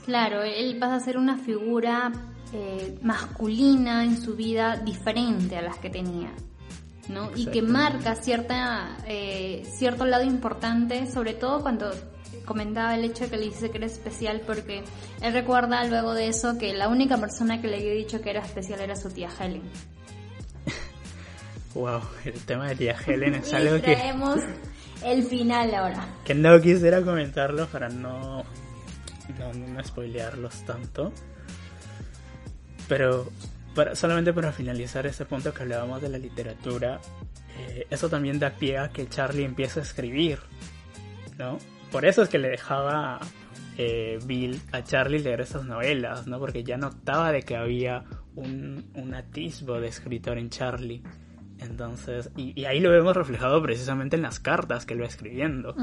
Claro, 0.06 0.41
él 0.41 0.77
pasa 0.79 0.95
a 0.95 0.99
ser 0.99 1.17
una 1.17 1.38
figura 1.38 2.12
eh, 2.53 2.97
masculina 3.01 4.03
en 4.03 4.21
su 4.21 4.36
vida 4.36 4.77
diferente 4.77 5.58
a 5.58 5.62
las 5.62 5.77
que 5.79 5.89
tenía. 5.89 6.32
¿no? 7.10 7.32
Y 7.36 7.47
que 7.47 7.62
marca 7.62 8.15
cierta, 8.15 8.97
eh, 9.06 9.63
cierto 9.75 10.06
lado 10.06 10.23
importante, 10.23 11.12
sobre 11.12 11.34
todo 11.34 11.62
cuando 11.62 11.91
comentaba 12.45 12.95
el 12.95 13.03
hecho 13.06 13.25
de 13.25 13.29
que 13.29 13.38
le 13.38 13.45
dice 13.45 13.71
que 13.71 13.77
era 13.77 13.88
especial 13.88 14.41
porque 14.45 14.84
él 15.21 15.34
recuerda 15.34 15.84
luego 15.86 16.13
de 16.13 16.27
eso 16.27 16.58
que 16.58 16.73
la 16.73 16.89
única 16.89 17.17
persona 17.17 17.62
que 17.62 17.67
le 17.67 17.77
había 17.77 17.93
dicho 17.93 18.21
que 18.21 18.29
era 18.29 18.41
especial 18.41 18.82
era 18.82 18.95
su 18.95 19.10
tía 19.10 19.29
Helen. 19.39 19.63
Wow, 21.74 22.02
el 22.26 22.40
tema 22.46 22.70
de 22.70 22.76
tía 22.76 22.96
Helen 23.06 23.36
es 23.36 23.54
algo 23.54 23.76
que... 23.76 23.96
Traemos 23.96 24.40
el 25.04 25.24
final 25.24 25.74
ahora. 25.74 26.08
Que 26.24 26.34
no 26.34 26.60
quisiera 26.62 27.02
comentarlo 27.02 27.68
para 27.68 27.90
no, 27.90 28.44
no, 29.40 29.54
no 29.54 29.84
spoilearlos 29.84 30.66
tanto. 30.66 31.12
Pero 32.88 33.30
para, 33.76 33.96
solamente 33.96 34.34
para 34.34 34.52
finalizar 34.52 35.06
ese 35.08 35.26
punto 35.26 35.54
que 35.54 35.64
hablábamos 35.64 36.02
de 36.02 36.10
la 36.10 36.18
literatura, 36.18 37.00
eh, 37.58 37.88
eso 37.90 38.10
también 38.10 38.40
da 38.40 38.52
pie 38.52 38.78
a 38.78 38.90
que 38.90 39.08
Charlie 39.08 39.46
empiece 39.46 39.80
a 39.80 39.84
escribir, 39.84 40.40
¿no? 41.38 41.58
Por 41.92 42.06
eso 42.06 42.24
es 42.24 42.30
que 42.30 42.40
le 42.40 42.50
dejaba 42.50 43.20
eh, 43.78 44.20
Bill 44.26 44.60
a 44.72 44.84
Charlie 44.84 45.20
leer 45.20 45.42
esas 45.42 45.66
novelas, 45.66 46.28
¿no? 46.28 46.40
Porque 46.40 46.64
ya 46.64 46.78
notaba 46.78 47.32
de 47.32 47.44
que 47.44 47.56
había 47.56 48.04
un, 48.36 48.92
un 48.96 49.14
atisbo 49.14 49.80
de 49.80 49.88
escritor 49.88 50.38
en 50.38 50.50
Charlie. 50.50 51.04
Entonces, 51.63 52.30
y, 52.36 52.65
ahí 52.65 52.80
lo 52.80 52.91
vemos 52.91 53.15
reflejado 53.15 53.62
precisamente 53.62 54.15
en 54.15 54.21
las 54.21 54.39
cartas 54.39 54.86
que 54.86 54.93
él 54.93 55.02
va 55.02 55.08
escribiendo. 55.08 55.76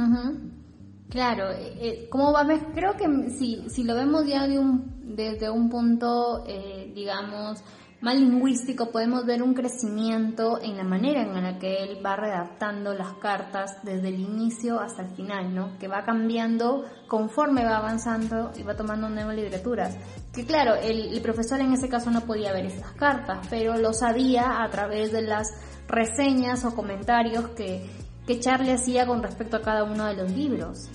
Claro, 1.10 1.50
eh, 1.50 1.76
eh, 1.80 2.08
¿cómo 2.08 2.32
va? 2.32 2.46
Creo 2.72 2.96
que 2.96 3.30
si, 3.30 3.68
si 3.68 3.82
lo 3.82 3.94
vemos 3.94 4.26
ya 4.26 4.46
de 4.46 4.58
un, 4.58 5.16
desde 5.16 5.50
un 5.50 5.68
punto, 5.68 6.44
eh, 6.46 6.92
digamos, 6.94 7.62
más 8.00 8.16
lingüístico, 8.16 8.90
podemos 8.90 9.26
ver 9.26 9.42
un 9.42 9.52
crecimiento 9.52 10.58
en 10.62 10.76
la 10.78 10.84
manera 10.84 11.22
en 11.22 11.34
la 11.34 11.58
que 11.58 11.82
él 11.82 12.04
va 12.04 12.16
redactando 12.16 12.94
las 12.94 13.12
cartas 13.14 13.76
desde 13.82 14.08
el 14.08 14.20
inicio 14.20 14.80
hasta 14.80 15.02
el 15.02 15.10
final, 15.10 15.54
¿no? 15.54 15.78
Que 15.78 15.86
va 15.86 16.02
cambiando 16.02 16.86
conforme 17.08 17.62
va 17.62 17.76
avanzando 17.76 18.52
y 18.56 18.62
va 18.62 18.74
tomando 18.74 19.10
nuevas 19.10 19.36
literaturas. 19.36 19.98
Que 20.32 20.46
claro, 20.46 20.76
el, 20.76 21.20
profesor 21.20 21.60
en 21.60 21.74
ese 21.74 21.90
caso 21.90 22.10
no 22.10 22.22
podía 22.22 22.52
ver 22.52 22.66
esas 22.66 22.92
cartas, 22.92 23.46
pero 23.50 23.76
lo 23.76 23.92
sabía 23.92 24.62
a 24.62 24.70
través 24.70 25.12
de 25.12 25.22
las 25.22 25.48
reseñas 25.86 26.64
o 26.64 26.74
comentarios 26.74 27.48
que, 27.50 27.84
que 28.26 28.40
Charlie 28.40 28.72
hacía 28.72 29.06
con 29.06 29.22
respecto 29.22 29.58
a 29.58 29.62
cada 29.62 29.84
uno 29.84 30.06
de 30.06 30.14
los 30.14 30.30
libros. 30.30 30.88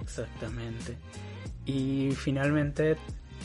Exactamente. 0.00 0.96
Y 1.66 2.12
finalmente 2.12 2.96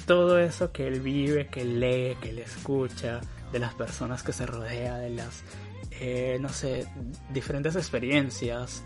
todo 0.10 0.40
eso 0.40 0.72
que 0.72 0.88
él 0.88 1.02
vive, 1.02 1.50
que 1.50 1.64
lee, 1.64 2.18
que 2.20 2.32
él 2.32 2.40
escucha, 2.40 3.22
de 3.52 3.60
las 3.60 3.76
personas 3.76 4.24
que 4.24 4.34
se 4.34 4.48
rodea, 4.48 4.98
de 4.98 5.12
las, 5.12 5.44
eh, 5.92 6.40
no 6.42 6.50
sé, 6.50 6.88
diferentes 7.32 7.76
experiencias 7.76 8.84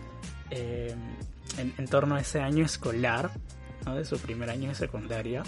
eh, 0.51 0.93
en, 1.57 1.87
torno 1.87 2.15
a 2.15 2.19
ese 2.19 2.41
año 2.41 2.65
escolar, 2.65 3.31
¿no? 3.85 3.95
de 3.95 4.03
su 4.03 4.19
primer 4.19 4.49
año 4.49 4.67
de 4.67 4.75
secundaria, 4.75 5.43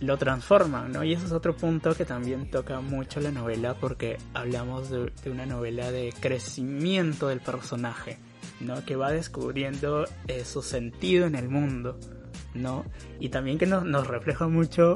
lo 0.00 0.18
transforman, 0.18 0.92
¿no? 0.92 1.02
Y 1.02 1.14
ese 1.14 1.24
es 1.24 1.32
otro 1.32 1.56
punto 1.56 1.94
que 1.94 2.04
también 2.04 2.50
toca 2.50 2.82
mucho 2.82 3.18
la 3.20 3.30
novela 3.30 3.76
porque 3.80 4.18
hablamos 4.34 4.90
de, 4.90 5.10
una 5.30 5.46
novela 5.46 5.90
de 5.90 6.12
crecimiento 6.20 7.28
del 7.28 7.40
personaje, 7.40 8.18
¿no? 8.60 8.84
Que 8.84 8.94
va 8.94 9.10
descubriendo 9.10 10.04
eh, 10.26 10.44
su 10.44 10.60
sentido 10.60 11.26
en 11.26 11.34
el 11.34 11.48
mundo, 11.48 11.98
¿no? 12.54 12.84
Y 13.20 13.28
también 13.28 13.58
que 13.58 13.66
nos, 13.66 13.84
nos 13.84 14.06
refleja 14.06 14.48
mucho 14.48 14.94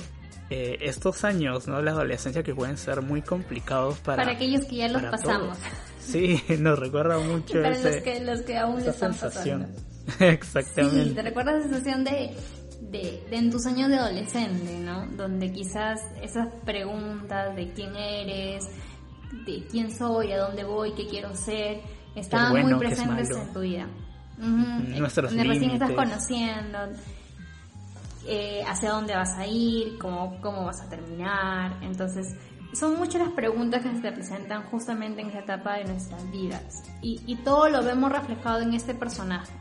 eh, 0.50 0.78
estos 0.82 1.24
años, 1.24 1.66
¿no? 1.66 1.80
La 1.80 1.92
adolescencia 1.92 2.42
que 2.42 2.54
pueden 2.54 2.76
ser 2.76 3.00
muy 3.00 3.22
complicados 3.22 3.98
para... 4.00 4.22
Para 4.22 4.36
aquellos 4.36 4.66
que 4.66 4.76
ya 4.76 4.88
los 4.88 5.02
pasamos. 5.02 5.56
Sí, 5.98 6.42
nos 6.58 6.78
recuerda 6.78 7.18
mucho 7.18 7.54
para 7.62 7.78
los, 7.78 7.96
que, 8.02 8.20
los 8.20 8.42
que 8.42 8.58
aún 8.58 8.78
están 8.80 9.14
sensación. 9.14 9.68
Exactamente. 10.20 11.04
Sí, 11.04 11.14
te 11.14 11.22
recuerda 11.22 11.52
la 11.52 11.62
sensación 11.62 12.04
de, 12.04 12.34
de, 12.82 13.22
de, 13.30 13.36
en 13.36 13.50
tus 13.50 13.64
años 13.66 13.88
de 13.88 13.96
adolescente, 13.96 14.78
¿no? 14.80 15.06
Donde 15.16 15.52
quizás 15.52 16.00
esas 16.20 16.48
preguntas 16.64 17.56
de 17.56 17.72
quién 17.72 17.96
eres, 17.96 18.64
de 19.46 19.64
quién 19.70 19.90
soy, 19.96 20.32
a 20.32 20.38
dónde 20.38 20.64
voy, 20.64 20.92
qué 20.92 21.06
quiero 21.06 21.34
ser, 21.34 21.80
estaban 22.14 22.62
muy 22.62 22.74
presentes 22.74 23.30
en 23.30 23.52
tu 23.52 23.60
vida. 23.60 23.88
Nuestros 24.36 25.34
recién 25.34 25.70
estás 25.70 25.92
conociendo 25.92 26.78
eh, 28.26 28.62
hacia 28.66 28.90
dónde 28.90 29.14
vas 29.14 29.36
a 29.36 29.46
ir, 29.46 29.98
cómo, 29.98 30.40
cómo 30.40 30.64
vas 30.64 30.80
a 30.80 30.88
terminar. 30.88 31.78
Entonces, 31.82 32.34
son 32.72 32.96
muchas 32.96 33.22
las 33.22 33.32
preguntas 33.32 33.82
que 33.82 33.90
se 33.94 34.00
te 34.00 34.12
presentan 34.12 34.62
justamente 34.64 35.20
en 35.20 35.28
esta 35.28 35.40
etapa 35.40 35.74
de 35.76 35.84
nuestras 35.84 36.30
vidas. 36.30 36.82
Y, 37.02 37.20
y 37.26 37.36
todo 37.36 37.68
lo 37.68 37.82
vemos 37.82 38.10
reflejado 38.12 38.60
en 38.60 38.74
este 38.74 38.94
personaje. 38.94 39.52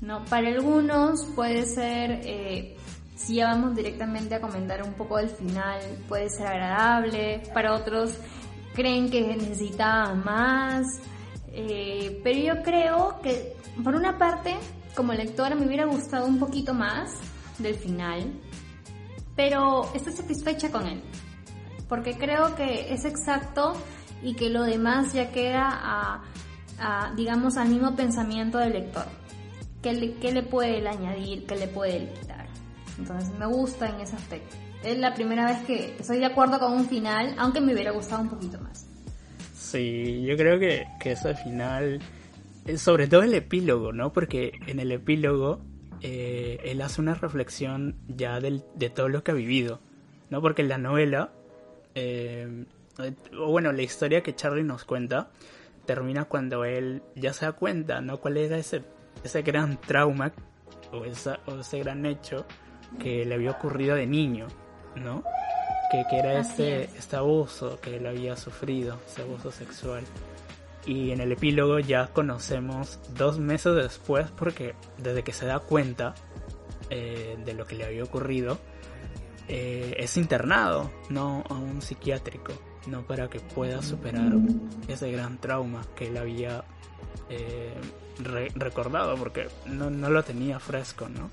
¿no? 0.00 0.24
Para 0.26 0.48
algunos 0.48 1.24
puede 1.34 1.64
ser, 1.64 2.20
eh, 2.24 2.76
si 3.16 3.36
ya 3.36 3.46
vamos 3.46 3.74
directamente 3.74 4.34
a 4.34 4.40
comentar 4.40 4.82
un 4.82 4.94
poco 4.94 5.18
del 5.18 5.28
final, 5.28 5.80
puede 6.08 6.30
ser 6.30 6.46
agradable. 6.46 7.42
Para 7.52 7.74
otros 7.74 8.16
creen 8.74 9.10
que 9.10 9.22
necesitaba 9.36 10.14
más. 10.14 10.86
Eh, 11.48 12.20
pero 12.22 12.38
yo 12.38 12.62
creo 12.62 13.20
que, 13.22 13.54
por 13.82 13.94
una 13.94 14.18
parte, 14.18 14.54
como 14.94 15.12
lectora 15.12 15.54
me 15.54 15.66
hubiera 15.66 15.86
gustado 15.86 16.26
un 16.26 16.38
poquito 16.38 16.74
más 16.74 17.18
del 17.58 17.74
final, 17.74 18.32
pero 19.34 19.90
estoy 19.94 20.12
satisfecha 20.12 20.70
con 20.70 20.86
él, 20.86 21.02
porque 21.88 22.16
creo 22.16 22.54
que 22.54 22.92
es 22.92 23.04
exacto 23.04 23.74
y 24.22 24.34
que 24.34 24.50
lo 24.50 24.62
demás 24.62 25.12
ya 25.12 25.30
queda 25.30 26.22
digamos, 27.16 27.56
al 27.56 27.68
mismo 27.68 27.94
pensamiento 27.96 28.58
del 28.58 28.74
lector. 28.74 29.04
¿Qué 29.82 29.92
le, 29.92 30.42
puede 30.42 30.86
añadir? 30.86 31.46
¿Qué 31.46 31.56
le 31.56 31.68
puede 31.68 32.08
quitar? 32.20 32.46
Entonces 32.98 33.30
me 33.38 33.46
gusta 33.46 33.88
en 33.88 34.00
ese 34.00 34.16
aspecto. 34.16 34.56
Es 34.82 34.98
la 34.98 35.14
primera 35.14 35.46
vez 35.46 35.58
que 35.64 35.96
estoy 35.98 36.18
de 36.18 36.26
acuerdo 36.26 36.58
con 36.58 36.72
un 36.72 36.86
final, 36.86 37.34
aunque 37.38 37.60
me 37.60 37.72
hubiera 37.72 37.92
gustado 37.92 38.22
un 38.22 38.28
poquito 38.28 38.60
más. 38.60 38.86
Sí, 39.54 40.22
yo 40.26 40.36
creo 40.36 40.58
que, 40.58 40.86
que 41.00 41.12
ese 41.12 41.34
final, 41.34 42.00
sobre 42.76 43.06
todo 43.06 43.22
el 43.22 43.34
epílogo, 43.34 43.92
¿no? 43.92 44.12
Porque 44.12 44.52
en 44.66 44.80
el 44.80 44.90
epílogo 44.92 45.60
eh, 46.02 46.60
él 46.64 46.80
hace 46.82 47.00
una 47.00 47.14
reflexión 47.14 47.96
ya 48.08 48.40
del, 48.40 48.64
de 48.74 48.90
todo 48.90 49.08
lo 49.08 49.22
que 49.22 49.30
ha 49.30 49.34
vivido, 49.34 49.80
¿no? 50.30 50.40
Porque 50.40 50.62
la 50.62 50.78
novela, 50.78 51.30
eh, 51.94 52.64
o 53.38 53.50
bueno, 53.50 53.72
la 53.72 53.82
historia 53.82 54.22
que 54.22 54.34
Charlie 54.34 54.64
nos 54.64 54.84
cuenta, 54.84 55.30
termina 55.84 56.24
cuando 56.24 56.64
él 56.64 57.02
ya 57.14 57.32
se 57.32 57.46
da 57.46 57.52
cuenta, 57.52 58.00
¿no? 58.00 58.18
¿Cuál 58.18 58.36
era 58.36 58.58
ese, 58.58 58.82
ese 59.24 59.42
gran 59.42 59.80
trauma 59.80 60.32
o, 60.92 61.04
esa, 61.04 61.40
o 61.46 61.60
ese 61.60 61.78
gran 61.78 62.04
hecho 62.06 62.46
que 62.98 63.24
le 63.24 63.34
había 63.34 63.52
ocurrido 63.52 63.96
de 63.96 64.06
niño, 64.06 64.46
¿no? 64.96 65.22
Que, 65.90 66.04
que 66.10 66.18
era 66.18 66.38
este, 66.38 66.84
este 66.84 67.16
abuso 67.16 67.80
que 67.80 67.96
él 67.96 68.06
había 68.06 68.36
sufrido, 68.36 68.98
ese 69.06 69.22
abuso 69.22 69.52
sexual 69.52 70.04
y 70.86 71.10
en 71.10 71.20
el 71.20 71.32
epílogo 71.32 71.78
ya 71.80 72.06
conocemos 72.08 73.00
dos 73.14 73.38
meses 73.38 73.74
después 73.74 74.30
porque 74.30 74.74
desde 74.98 75.22
que 75.22 75.32
se 75.32 75.46
da 75.46 75.58
cuenta 75.58 76.14
eh, 76.90 77.36
de 77.44 77.54
lo 77.54 77.66
que 77.66 77.74
le 77.74 77.84
había 77.84 78.04
ocurrido 78.04 78.58
eh, 79.48 79.94
es 79.98 80.16
internado 80.16 80.90
no 81.10 81.44
a 81.48 81.54
un 81.54 81.82
psiquiátrico 81.82 82.52
no 82.86 83.02
para 83.04 83.28
que 83.28 83.40
pueda 83.40 83.82
superar 83.82 84.32
ese 84.86 85.10
gran 85.10 85.38
trauma 85.38 85.84
que 85.96 86.06
él 86.06 86.16
había 86.16 86.64
eh, 87.28 87.74
recordado 88.54 89.16
porque 89.16 89.48
no, 89.66 89.90
no 89.90 90.08
lo 90.08 90.22
tenía 90.22 90.60
fresco 90.60 91.08
no 91.08 91.30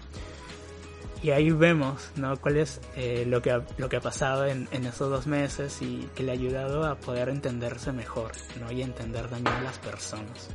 y 1.23 1.31
ahí 1.31 1.51
vemos 1.51 2.11
¿no? 2.17 2.35
cuál 2.39 2.57
es 2.57 2.81
eh, 2.97 3.25
lo, 3.25 3.41
que 3.41 3.51
ha, 3.51 3.65
lo 3.77 3.87
que 3.87 3.95
ha 3.95 4.01
pasado 4.01 4.45
en, 4.45 4.67
en, 4.71 4.85
esos 4.85 5.09
dos 5.09 5.25
meses 5.25 5.81
y 5.81 6.09
que 6.13 6.21
le 6.21 6.31
ha 6.31 6.33
ayudado 6.33 6.85
a 6.85 6.95
poder 6.95 7.29
entenderse 7.29 7.93
mejor 7.93 8.33
¿no? 8.59 8.69
y 8.71 8.81
entender 8.81 9.29
también 9.29 9.55
a 9.55 9.61
las 9.61 9.79
personas. 9.79 10.49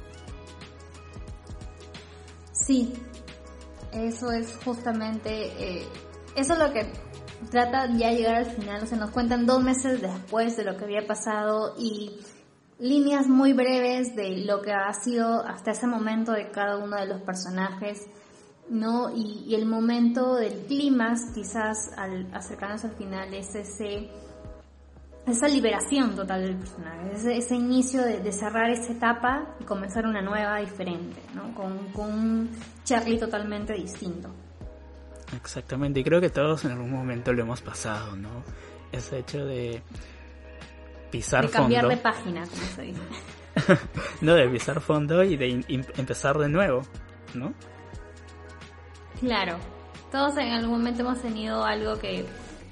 Sí, 2.53 2.93
eso 3.93 4.31
es 4.31 4.59
justamente, 4.63 5.31
eh, 5.59 5.89
eso 6.37 6.53
es 6.53 6.59
lo 6.59 6.71
que 6.71 6.93
trata 7.51 7.89
ya 7.97 8.11
llegar 8.13 8.35
al 8.35 8.47
final, 8.47 8.83
o 8.83 8.87
sea, 8.87 8.99
nos 8.99 9.11
cuentan 9.11 9.47
dos 9.47 9.65
meses 9.65 10.03
después 10.03 10.55
de 10.59 10.65
lo 10.65 10.77
que 10.77 10.85
había 10.85 11.07
pasado 11.07 11.77
y 11.79 12.21
líneas 12.79 13.27
muy 13.27 13.55
breves 13.55 14.15
de 14.15 14.45
lo 14.45 14.61
que 14.61 14.73
ha 14.73 14.93
sido 14.93 15.47
hasta 15.47 15.71
ese 15.71 15.87
momento 15.87 16.33
de 16.33 16.51
cada 16.51 16.77
uno 16.77 16.97
de 16.97 17.07
los 17.07 17.23
personajes 17.23 18.07
¿no? 18.71 19.11
Y, 19.15 19.55
el 19.55 19.67
momento 19.67 20.37
del 20.37 20.67
clima, 20.67 21.15
quizás 21.35 21.91
al 21.97 22.29
acercarnos 22.35 22.85
al 22.85 22.93
final, 22.93 23.33
es 23.35 23.55
ese, 23.55 24.11
esa 25.27 25.49
liberación 25.49 26.15
total 26.15 26.43
del 26.43 26.57
personaje, 26.57 27.13
ese, 27.15 27.37
ese 27.37 27.55
inicio 27.55 28.03
de, 28.03 28.33
cerrar 28.33 28.71
esa 28.71 28.93
etapa 28.93 29.57
y 29.61 29.65
comenzar 29.65 30.07
una 30.07 30.23
nueva 30.23 30.59
diferente, 30.59 31.21
¿no? 31.35 31.55
Con, 31.55 31.79
con 31.93 32.13
un 32.13 32.51
Charlie 32.85 33.19
totalmente 33.19 33.73
distinto. 33.75 34.31
Exactamente, 35.37 36.01
y 36.01 36.05
creo 36.05 36.21
que 36.21 36.31
todos 36.31 36.65
en 36.65 36.73
algún 36.73 36.91
momento 36.91 37.33
lo 37.33 37.43
hemos 37.43 37.61
pasado, 37.61 38.17
¿no? 38.17 38.43
ese 38.93 39.19
hecho 39.19 39.45
de 39.45 39.83
pisar 41.11 41.47
de 41.47 41.51
cambiar 41.51 41.83
fondo. 41.83 41.97
de 41.97 42.03
página, 42.03 42.47
como 42.47 42.63
se 42.75 42.83
dice. 42.83 43.01
no, 44.21 44.35
de 44.35 44.49
pisar 44.49 44.81
fondo 44.81 45.23
y 45.25 45.37
de 45.37 45.65
empezar 45.97 46.39
de 46.39 46.49
nuevo, 46.49 46.83
¿no? 47.35 47.55
Claro, 49.21 49.57
todos 50.13 50.37
en 50.39 50.53
algún 50.53 50.79
momento 50.79 51.03
hemos 51.03 51.21
tenido 51.21 51.65
algo 51.65 51.99
que 51.99 52.25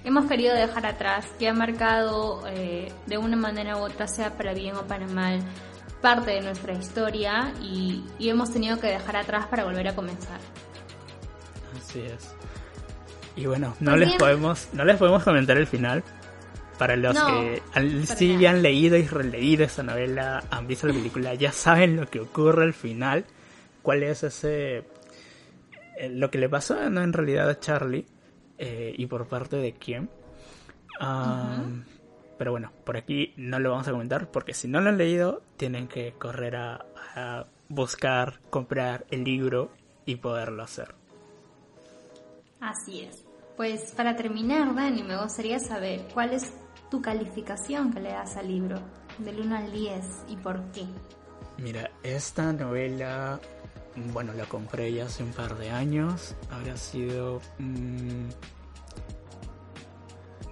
hemos 0.04 0.26
querido 0.26 0.54
dejar 0.54 0.86
atrás, 0.86 1.26
que 1.38 1.48
ha 1.48 1.52
marcado 1.52 2.42
eh, 2.48 2.92
de 3.06 3.18
una 3.18 3.36
manera 3.36 3.76
u 3.76 3.80
otra, 3.80 4.06
sea 4.06 4.36
para 4.36 4.54
bien 4.54 4.76
o 4.76 4.82
para 4.86 5.06
mal, 5.08 5.40
parte 6.00 6.30
de 6.32 6.42
nuestra 6.42 6.72
historia 6.74 7.52
y, 7.60 8.04
y 8.18 8.28
hemos 8.28 8.52
tenido 8.52 8.78
que 8.78 8.86
dejar 8.88 9.16
atrás 9.16 9.46
para 9.46 9.64
volver 9.64 9.88
a 9.88 9.94
comenzar. 9.94 10.38
Así 11.76 12.00
es. 12.00 12.32
Y 13.34 13.46
bueno, 13.46 13.74
no 13.80 13.96
les 13.96 14.14
podemos, 14.14 14.68
no 14.72 14.84
les 14.84 14.96
podemos 14.96 15.22
comentar 15.24 15.56
el 15.58 15.66
final. 15.66 16.02
Para 16.78 16.94
los 16.94 17.14
No, 17.14 17.26
que 17.26 17.62
han- 17.74 18.06
sí 18.06 18.34
nada. 18.36 18.50
han 18.50 18.62
leído 18.62 18.96
y 18.98 19.06
releído 19.06 19.64
esa 19.64 19.82
novela, 19.82 20.44
han 20.50 20.66
visto 20.66 20.86
la 20.86 20.92
película, 20.92 21.32
ya 21.34 21.50
saben 21.50 21.96
lo 21.96 22.06
que 22.06 22.20
ocurre 22.20 22.64
al 22.64 22.74
final, 22.74 23.24
cuál 23.82 24.02
es 24.02 24.22
ese 24.22 24.84
lo 26.10 26.30
que 26.30 26.38
le 26.38 26.48
pasó 26.48 26.88
no 26.90 27.02
en 27.02 27.12
realidad 27.12 27.48
a 27.48 27.58
Charlie 27.58 28.06
eh, 28.58 28.94
y 28.96 29.06
por 29.06 29.28
parte 29.28 29.56
de 29.56 29.72
quién. 29.72 30.08
Ah, 31.00 31.62
Pero 32.38 32.50
bueno, 32.52 32.72
por 32.84 32.96
aquí 32.96 33.34
no 33.36 33.58
lo 33.58 33.70
vamos 33.70 33.88
a 33.88 33.92
comentar 33.92 34.30
porque 34.30 34.54
si 34.54 34.68
no 34.68 34.80
lo 34.80 34.90
han 34.90 34.98
leído 34.98 35.42
tienen 35.56 35.88
que 35.88 36.12
correr 36.12 36.56
a, 36.56 36.86
a 37.14 37.46
buscar, 37.68 38.40
comprar 38.50 39.06
el 39.10 39.24
libro 39.24 39.70
y 40.04 40.16
poderlo 40.16 40.62
hacer. 40.62 40.94
Así 42.60 43.00
es. 43.02 43.24
Pues 43.56 43.92
para 43.96 44.16
terminar, 44.16 44.74
Dani, 44.74 45.02
me 45.02 45.20
gustaría 45.20 45.58
saber 45.58 46.06
cuál 46.12 46.32
es 46.32 46.52
tu 46.90 47.00
calificación 47.00 47.92
que 47.92 48.00
le 48.00 48.10
das 48.10 48.36
al 48.36 48.48
libro, 48.48 48.78
del 49.18 49.40
1 49.40 49.56
al 49.56 49.72
10 49.72 50.24
y 50.28 50.36
por 50.36 50.62
qué. 50.72 50.84
Mira, 51.58 51.90
esta 52.02 52.52
novela, 52.52 53.40
bueno, 54.12 54.32
la 54.32 54.44
compré 54.44 54.92
ya 54.92 55.06
hace 55.06 55.22
un 55.22 55.32
par 55.32 55.56
de 55.56 55.70
años. 55.70 56.34
Habrá 56.50 56.76
sido 56.76 57.40
mm, 57.58 58.28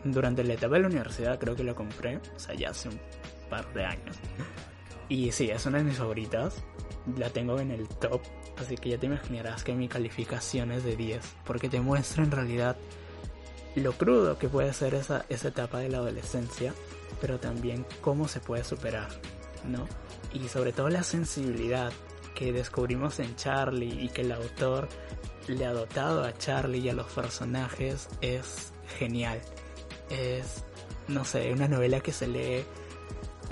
durante 0.05 0.45
la 0.45 0.55
etapa 0.55 0.75
de 0.77 0.83
la 0.83 0.89
universidad, 0.89 1.39
creo 1.39 1.55
que 1.55 1.65
la 1.65 1.75
compré. 1.75 2.19
O 2.35 2.39
sea, 2.39 2.55
ya 2.55 2.71
hace 2.71 2.89
un 2.89 3.01
par 3.51 3.73
de 3.75 3.85
años. 3.85 4.17
Y 5.09 5.33
sí, 5.33 5.51
es 5.51 5.67
una 5.67 5.79
de 5.79 5.85
mis 5.85 5.99
favoritas. 5.99 6.63
La 7.17 7.31
tengo 7.31 7.61
en 7.61 7.71
el 7.71 7.87
top. 7.89 8.23
Así 8.57 8.77
que 8.77 8.91
ya 8.91 8.99
te 8.99 9.07
imaginarás 9.07 9.65
que 9.65 9.75
mi 9.75 9.89
calificación 9.89 10.73
es 10.73 10.85
de 10.85 10.97
10. 10.97 11.21
Porque 11.45 11.69
te 11.69 11.81
muestra 11.81 12.25
en 12.25 12.31
realidad 12.31 12.77
lo 13.75 13.93
crudo 13.93 14.39
que 14.39 14.49
puede 14.49 14.73
ser 14.73 14.95
esa, 14.95 15.27
esa 15.29 15.49
etapa 15.49 15.81
de 15.81 15.91
la 15.91 15.99
adolescencia. 15.99 16.73
Pero 17.21 17.39
también 17.39 17.85
cómo 18.01 18.27
se 18.27 18.41
puede 18.41 18.65
superar, 18.65 19.09
¿no? 19.67 19.87
y 20.35 20.49
sobre 20.49 20.73
todo 20.73 20.89
la 20.91 21.03
sensibilidad 21.03 21.93
que 22.35 22.53
descubrimos 22.53 23.21
en 23.21 23.35
Charlie 23.37 24.05
y 24.05 24.09
que 24.09 24.23
el 24.23 24.33
autor 24.33 24.89
le 25.49 25.65
ha 25.67 25.73
dotado 25.73 26.25
a 26.25 26.33
Charlie 26.37 26.79
y 26.81 26.89
a 26.89 26.95
los 26.95 27.07
personajes 27.13 28.09
es 28.21 28.73
genial. 28.99 29.41
Es, 30.11 30.65
no 31.09 31.25
sé, 31.25 31.53
una 31.53 31.69
novela 31.69 32.01
que 32.01 32.13
se 32.13 32.27
lee, 32.27 32.65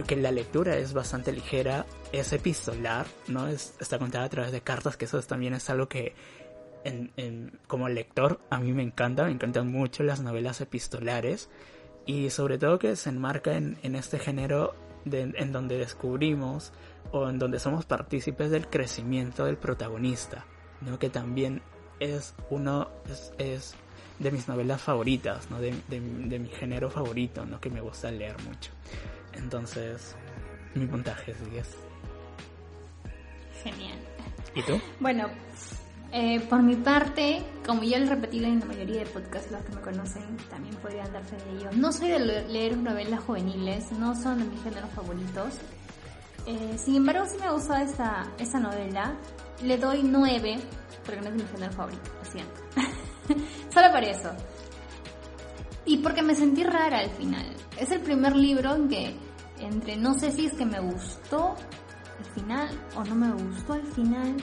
que 0.06 0.16
la 0.16 0.30
lectura 0.32 0.76
es 0.76 0.92
bastante 0.94 1.32
ligera, 1.32 1.86
es 2.12 2.32
epistolar, 2.32 3.06
¿no? 3.28 3.46
Es, 3.48 3.74
está 3.80 3.98
contada 3.98 4.24
a 4.24 4.28
través 4.30 4.52
de 4.52 4.60
cartas, 4.62 4.96
que 4.96 5.04
eso 5.04 5.20
también 5.22 5.54
es 5.54 5.68
algo 5.70 5.88
que 5.88 6.14
en- 6.84 7.12
en- 7.16 7.58
como 7.66 7.88
lector 7.88 8.40
a 8.50 8.58
mí 8.58 8.72
me 8.72 8.82
encanta, 8.82 9.24
me 9.24 9.30
encantan 9.32 9.70
mucho 9.70 10.02
las 10.02 10.20
novelas 10.20 10.60
epistolares 10.60 11.48
y 12.06 12.30
sobre 12.30 12.58
todo 12.58 12.78
que 12.78 12.96
se 12.96 13.10
enmarca 13.10 13.54
en, 13.56 13.78
en 13.82 13.94
este 13.94 14.18
género 14.18 14.74
de- 15.04 15.32
en 15.36 15.52
donde 15.52 15.78
descubrimos 15.78 16.72
o 17.10 17.28
en 17.28 17.38
donde 17.38 17.58
somos 17.58 17.84
partícipes 17.84 18.50
del 18.50 18.68
crecimiento 18.68 19.44
del 19.44 19.56
protagonista, 19.56 20.44
¿no? 20.80 20.98
que 20.98 21.10
también 21.10 21.60
es 22.00 22.34
uno 22.50 22.88
es, 23.10 23.32
es 23.38 23.74
de 24.18 24.30
mis 24.30 24.48
novelas 24.48 24.80
favoritas, 24.80 25.50
¿no? 25.50 25.60
de, 25.60 25.72
de- 25.88 26.00
de 26.00 26.38
mi 26.38 26.48
género 26.48 26.90
favorito, 26.90 27.44
¿no? 27.44 27.60
que 27.60 27.70
me 27.70 27.80
gusta 27.80 28.10
leer 28.10 28.36
mucho. 28.42 28.70
Entonces, 29.34 30.14
mi 30.74 30.86
puntaje 30.86 31.32
es 31.32 31.50
10. 31.50 31.66
Genial. 33.62 33.98
¿Y 34.54 34.62
tú? 34.62 34.80
Bueno, 35.00 35.28
eh, 36.12 36.40
por 36.40 36.62
mi 36.62 36.76
parte, 36.76 37.42
como 37.66 37.82
ya 37.84 37.98
lo 37.98 38.06
he 38.06 38.08
repetido 38.08 38.46
en 38.46 38.60
la 38.60 38.66
mayoría 38.66 39.00
de 39.00 39.06
podcasts, 39.06 39.50
los 39.50 39.62
que 39.64 39.72
me 39.72 39.80
conocen 39.80 40.36
también 40.50 40.74
podrían 40.76 41.12
dar 41.12 41.24
fe 41.24 41.36
de 41.36 41.58
ello. 41.58 41.70
No 41.74 41.92
soy 41.92 42.08
de 42.10 42.18
le- 42.18 42.48
leer 42.48 42.76
novelas 42.76 43.20
juveniles, 43.20 43.90
no 43.92 44.14
son 44.14 44.38
de 44.40 44.44
mis 44.46 44.62
géneros 44.62 44.90
favoritos. 44.90 45.54
Eh, 46.46 46.76
sin 46.76 46.96
embargo, 46.96 47.26
sí 47.26 47.36
me 47.40 47.50
gustó 47.50 47.74
esta, 47.74 48.32
esta 48.38 48.58
novela. 48.58 49.16
Le 49.62 49.78
doy 49.78 50.02
9, 50.02 50.56
porque 51.04 51.20
no 51.20 51.28
es 51.28 51.34
mi 51.34 51.42
género 51.42 51.72
favorito, 51.72 52.10
lo 52.18 52.30
siento. 52.30 52.60
Solo 53.72 53.92
por 53.92 54.02
eso. 54.02 54.30
Y 55.84 55.98
porque 55.98 56.22
me 56.22 56.34
sentí 56.34 56.64
rara 56.64 56.98
al 56.98 57.10
final. 57.10 57.46
Es 57.78 57.90
el 57.90 58.00
primer 58.00 58.36
libro 58.36 58.74
en 58.74 58.88
que, 58.88 59.16
entre 59.60 59.96
no 59.96 60.14
sé 60.14 60.32
si 60.32 60.46
es 60.46 60.54
que 60.54 60.66
me 60.66 60.80
gustó 60.80 61.54
el 62.18 62.24
final 62.42 62.68
o 62.96 63.04
no 63.04 63.14
me 63.14 63.32
gustó 63.32 63.74
el 63.74 63.86
final, 63.86 64.36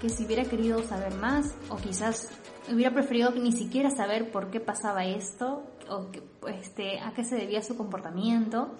que 0.00 0.08
si 0.08 0.24
hubiera 0.24 0.44
querido 0.44 0.82
saber 0.82 1.14
más 1.14 1.54
o 1.68 1.76
quizás 1.76 2.28
hubiera 2.72 2.92
preferido 2.92 3.30
ni 3.32 3.52
siquiera 3.52 3.90
saber 3.90 4.30
por 4.30 4.50
qué 4.50 4.60
pasaba 4.60 5.04
esto 5.04 5.64
o 5.88 6.10
que, 6.10 6.22
este, 6.48 7.00
a 7.00 7.12
qué 7.12 7.24
se 7.24 7.36
debía 7.36 7.62
su 7.62 7.76
comportamiento. 7.76 8.74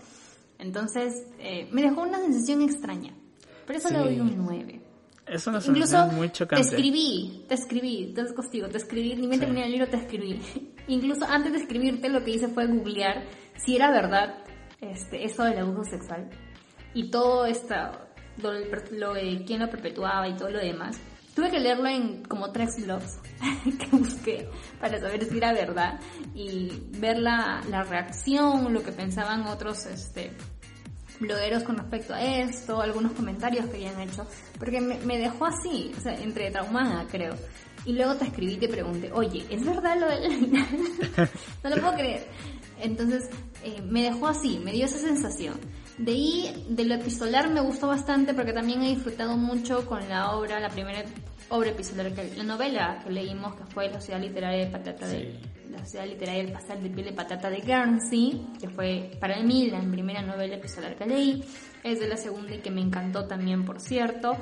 Entonces 0.58 1.24
eh, 1.38 1.68
me 1.72 1.82
dejó 1.82 2.02
una 2.02 2.18
sensación 2.18 2.62
extraña. 2.62 3.14
Por 3.66 3.76
eso 3.76 3.90
le 3.90 3.98
doy 3.98 4.20
un 4.20 4.36
9. 4.36 4.80
Es 5.26 5.46
una 5.46 5.58
Incluso 5.58 6.06
muy 6.08 6.28
te 6.28 6.34
chocante. 6.34 6.66
escribí, 6.68 7.44
te 7.48 7.54
escribí, 7.54 8.14
te 8.14 8.34
contigo, 8.34 8.68
te 8.68 8.78
escribí, 8.78 9.14
ni 9.14 9.26
me 9.26 9.34
Sí. 9.34 9.40
terminé 9.40 9.66
el 9.66 9.72
libro, 9.72 9.86
te 9.88 9.96
escribí. 9.98 10.40
Incluso 10.88 11.26
antes 11.26 11.52
de 11.52 11.58
escribirte 11.58 12.08
lo 12.08 12.24
que 12.24 12.30
hice 12.30 12.48
fue 12.48 12.66
googlear 12.66 13.24
si 13.56 13.76
era 13.76 13.90
verdad 13.90 14.42
este, 14.80 15.24
esto 15.24 15.44
del 15.44 15.58
abuso 15.58 15.84
sexual 15.90 16.30
y 16.94 17.10
todo 17.10 17.44
esta, 17.44 18.08
lo, 18.40 19.12
de 19.12 19.44
quién 19.46 19.60
lo 19.60 19.68
perpetuaba 19.68 20.26
y 20.28 20.36
todo 20.36 20.48
lo 20.50 20.58
demás. 20.60 20.98
Tuve 21.38 21.52
que 21.52 21.60
leerlo 21.60 21.86
en 21.86 22.24
como 22.24 22.50
tres 22.50 22.84
blogs 22.84 23.20
que 23.78 23.96
busqué 23.96 24.48
para 24.80 24.98
saber 24.98 25.24
si 25.24 25.36
era 25.36 25.52
verdad 25.52 26.00
y 26.34 26.82
ver 26.98 27.16
la, 27.20 27.62
la 27.70 27.84
reacción, 27.84 28.74
lo 28.74 28.82
que 28.82 28.90
pensaban 28.90 29.46
otros 29.46 29.86
este, 29.86 30.32
blogueros 31.20 31.62
con 31.62 31.76
respecto 31.76 32.12
a 32.12 32.20
esto, 32.20 32.80
algunos 32.80 33.12
comentarios 33.12 33.66
que 33.66 33.76
habían 33.76 34.00
hecho, 34.00 34.26
porque 34.58 34.80
me, 34.80 34.98
me 34.98 35.16
dejó 35.16 35.46
así, 35.46 35.92
o 35.96 36.00
sea, 36.00 36.16
entre 36.16 36.50
traumada, 36.50 37.06
creo. 37.08 37.36
Y 37.84 37.92
luego 37.92 38.16
te 38.16 38.24
escribí 38.24 38.54
y 38.54 38.58
te 38.58 38.68
pregunté, 38.68 39.12
oye, 39.12 39.46
¿es 39.48 39.64
verdad 39.64 39.96
lo 39.96 40.08
del 40.08 40.50
no 41.62 41.70
lo 41.70 41.76
puedo 41.76 41.94
creer. 41.94 42.26
Entonces, 42.80 43.30
eh, 43.62 43.80
me 43.82 44.02
dejó 44.02 44.26
así, 44.26 44.58
me 44.64 44.72
dio 44.72 44.86
esa 44.86 44.98
sensación. 44.98 45.54
De 45.98 46.12
ahí, 46.12 46.64
de 46.68 46.84
lo 46.84 46.94
epistolar 46.94 47.50
me 47.50 47.60
gustó 47.60 47.88
bastante 47.88 48.32
porque 48.32 48.52
también 48.52 48.82
he 48.82 48.90
disfrutado 48.90 49.36
mucho 49.36 49.84
con 49.84 50.08
la 50.08 50.32
obra, 50.36 50.60
la 50.60 50.68
primera 50.68 51.02
obra 51.48 51.70
epistolar, 51.70 52.12
que, 52.12 52.36
la 52.36 52.44
novela 52.44 53.00
que 53.02 53.10
leímos, 53.10 53.56
que 53.56 53.64
fue 53.64 53.90
La 53.90 54.00
ciudad 54.00 54.20
literaria 54.20 54.64
de 54.64 54.70
patata 54.70 55.08
de, 55.08 55.40
la 55.68 56.06
literaria 56.06 56.44
del 56.44 56.52
pasar 56.52 56.80
de 56.80 56.90
piel 56.90 57.06
de 57.06 57.12
patata 57.12 57.50
de 57.50 57.60
Guernsey, 57.60 58.46
que 58.60 58.68
fue 58.68 59.10
para 59.20 59.42
mí 59.42 59.70
la 59.70 59.80
primera 59.80 60.22
novela 60.22 60.54
epistolar 60.54 60.96
que 60.96 61.06
leí, 61.06 61.44
es 61.82 61.98
de 61.98 62.08
la 62.08 62.16
segunda 62.16 62.54
y 62.54 62.58
que 62.58 62.70
me 62.70 62.80
encantó 62.80 63.26
también, 63.26 63.64
por 63.64 63.80
cierto. 63.80 64.36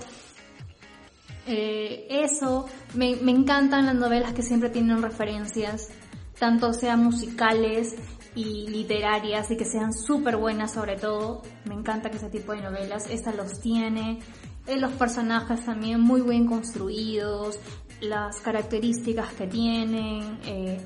Eh, 1.46 2.07
eso, 2.11 2.66
me, 2.94 3.16
me 3.16 3.32
encantan 3.32 3.86
las 3.86 3.94
novelas 3.94 4.34
que 4.34 4.42
siempre 4.42 4.68
tienen 4.68 5.00
referencias, 5.00 5.90
tanto 6.38 6.72
sean 6.74 7.04
musicales 7.04 7.96
y 8.37 8.68
literarias 8.68 9.51
y 9.51 9.57
que 9.57 9.64
sean 9.64 9.93
súper 9.93 10.37
buenas 10.37 10.72
sobre 10.72 10.97
todo. 10.97 11.43
Me 11.64 11.74
encanta 11.74 12.11
que 12.11 12.18
ese 12.18 12.28
tipo 12.28 12.53
de 12.53 12.61
novelas, 12.61 13.11
esta 13.11 13.32
los 13.32 13.59
tiene. 13.61 14.20
Eh, 14.66 14.78
los 14.78 14.93
personajes 14.93 15.64
también 15.64 16.01
muy 16.01 16.20
bien 16.20 16.47
construidos, 16.47 17.59
las 18.01 18.41
características 18.41 19.32
que 19.34 19.49
tienen. 19.49 20.39
eh, 20.45 20.78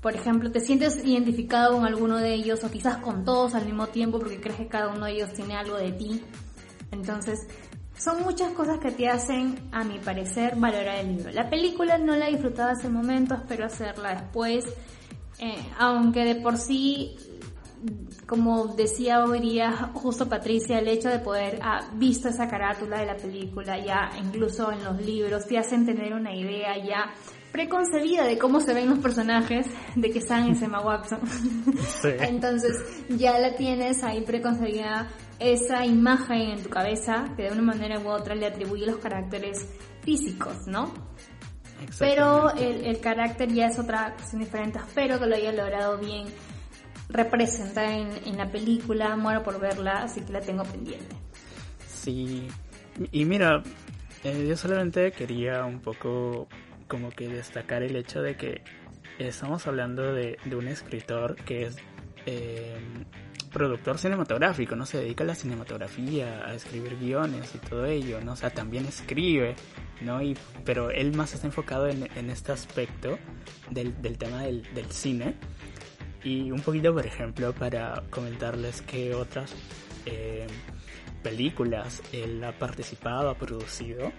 por 0.00 0.14
ejemplo, 0.14 0.50
te 0.52 0.60
sientes 0.60 1.04
identificado 1.04 1.74
con 1.74 1.84
alguno 1.84 2.18
de 2.18 2.32
ellos 2.32 2.62
o 2.62 2.70
quizás 2.70 2.98
con 2.98 3.24
todos 3.24 3.56
al 3.56 3.64
mismo 3.66 3.88
tiempo 3.88 4.20
porque 4.20 4.40
crees 4.40 4.56
que 4.56 4.68
cada 4.68 4.94
uno 4.94 5.06
de 5.06 5.12
ellos 5.12 5.32
tiene 5.32 5.56
algo 5.56 5.76
de 5.76 5.90
ti. 5.90 6.22
Entonces, 6.92 7.48
son 7.96 8.22
muchas 8.22 8.52
cosas 8.52 8.78
que 8.78 8.92
te 8.92 9.08
hacen, 9.08 9.58
a 9.72 9.82
mi 9.82 9.98
parecer, 9.98 10.54
valorar 10.56 10.98
el 10.98 11.16
libro. 11.16 11.32
La 11.32 11.50
película 11.50 11.98
no 11.98 12.14
la 12.14 12.28
he 12.28 12.30
disfrutado 12.30 12.70
hasta 12.70 12.86
el 12.86 12.92
momento, 12.92 13.34
espero 13.34 13.66
hacerla 13.66 14.14
después. 14.14 14.64
Eh, 15.40 15.56
aunque 15.78 16.24
de 16.24 16.34
por 16.36 16.56
sí 16.56 17.16
como 18.26 18.74
decía 18.74 19.24
hoy 19.24 19.40
día 19.40 19.90
justo 19.94 20.28
Patricia, 20.28 20.78
el 20.78 20.88
hecho 20.88 21.08
de 21.08 21.18
poder 21.18 21.60
haber 21.62 21.90
visto 21.94 22.28
esa 22.28 22.48
carátula 22.48 23.00
de 23.00 23.06
la 23.06 23.16
película, 23.16 23.78
ya 23.78 24.10
incluso 24.22 24.70
en 24.72 24.84
los 24.84 25.00
libros, 25.00 25.46
te 25.46 25.58
hacen 25.58 25.86
tener 25.86 26.12
una 26.12 26.34
idea 26.34 26.76
ya 26.76 27.12
preconcebida 27.52 28.24
de 28.24 28.36
cómo 28.36 28.60
se 28.60 28.74
ven 28.74 28.90
los 28.90 28.98
personajes 28.98 29.66
de 29.96 30.10
que 30.10 30.18
están 30.18 30.46
en 30.48 30.62
Emma 30.62 30.80
Watson. 30.84 31.20
Entonces 32.04 32.76
ya 33.08 33.38
la 33.38 33.56
tienes 33.56 34.02
ahí 34.04 34.20
preconcebida 34.20 35.08
esa 35.38 35.86
imagen 35.86 36.50
en 36.50 36.62
tu 36.62 36.68
cabeza 36.68 37.32
que 37.36 37.44
de 37.44 37.52
una 37.52 37.62
manera 37.62 38.00
u 38.00 38.08
otra 38.08 38.34
le 38.34 38.46
atribuye 38.46 38.84
los 38.84 38.98
caracteres 38.98 39.66
físicos, 40.02 40.66
¿no? 40.66 40.92
Pero 41.98 42.54
el, 42.54 42.84
el, 42.84 43.00
carácter 43.00 43.52
ya 43.52 43.66
es 43.66 43.78
otra 43.78 44.14
cuestión 44.14 44.42
diferente. 44.42 44.78
Espero 44.78 45.18
que 45.18 45.26
lo 45.26 45.34
haya 45.36 45.52
logrado 45.52 45.98
bien 45.98 46.26
representar 47.08 47.90
en, 47.90 48.08
en 48.26 48.36
la 48.36 48.50
película. 48.50 49.16
Muero 49.16 49.42
por 49.42 49.60
verla, 49.60 50.02
así 50.02 50.20
que 50.22 50.32
la 50.32 50.40
tengo 50.40 50.64
pendiente. 50.64 51.16
Sí, 51.86 52.48
y 53.12 53.24
mira, 53.24 53.62
eh, 54.24 54.46
yo 54.48 54.56
solamente 54.56 55.12
quería 55.12 55.64
un 55.64 55.80
poco 55.80 56.48
como 56.88 57.10
que 57.10 57.28
destacar 57.28 57.82
el 57.82 57.96
hecho 57.96 58.22
de 58.22 58.36
que 58.36 58.62
estamos 59.18 59.66
hablando 59.66 60.14
de, 60.14 60.38
de 60.44 60.56
un 60.56 60.68
escritor 60.68 61.36
que 61.36 61.66
es 61.66 61.76
eh, 62.26 62.76
productor 63.58 63.98
cinematográfico, 63.98 64.76
no 64.76 64.86
se 64.86 64.98
dedica 64.98 65.24
a 65.24 65.26
la 65.26 65.34
cinematografía, 65.34 66.46
a 66.46 66.54
escribir 66.54 66.96
guiones 66.96 67.54
y 67.54 67.58
todo 67.58 67.84
ello, 67.86 68.20
¿no? 68.20 68.32
O 68.32 68.36
sea, 68.36 68.50
también 68.50 68.86
escribe, 68.86 69.56
¿no? 70.00 70.22
Y, 70.22 70.36
pero 70.64 70.90
él 70.90 71.14
más 71.14 71.34
está 71.34 71.48
enfocado 71.48 71.88
en, 71.88 72.08
en 72.16 72.30
este 72.30 72.52
aspecto 72.52 73.18
del, 73.70 74.00
del 74.00 74.16
tema 74.16 74.42
del, 74.42 74.62
del, 74.74 74.90
cine. 74.92 75.34
Y 76.22 76.50
un 76.50 76.60
poquito, 76.60 76.94
por 76.94 77.04
ejemplo, 77.04 77.52
para 77.52 78.04
comentarles 78.10 78.82
que 78.82 79.14
otras 79.14 79.52
eh, 80.06 80.46
películas 81.22 82.02
él 82.12 82.42
ha 82.44 82.52
participado, 82.52 83.28
ha 83.30 83.34
producido. 83.34 84.12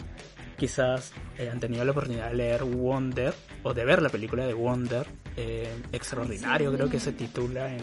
Quizás 0.58 1.14
eh, 1.38 1.50
han 1.50 1.62
tenido 1.62 1.86
la 1.86 1.92
oportunidad 1.92 2.30
de 2.30 2.36
leer 2.36 2.64
Wonder 2.66 3.34
o 3.64 3.74
de 3.74 3.86
ver 3.86 4.02
la 4.02 4.10
película 4.10 4.46
de 4.46 4.54
Wonder, 4.54 5.08
eh, 5.38 5.74
Extraordinario, 5.94 6.74
creo 6.74 6.90
que 6.90 7.00
se 7.00 7.14
titula 7.14 7.74
en, 7.74 7.82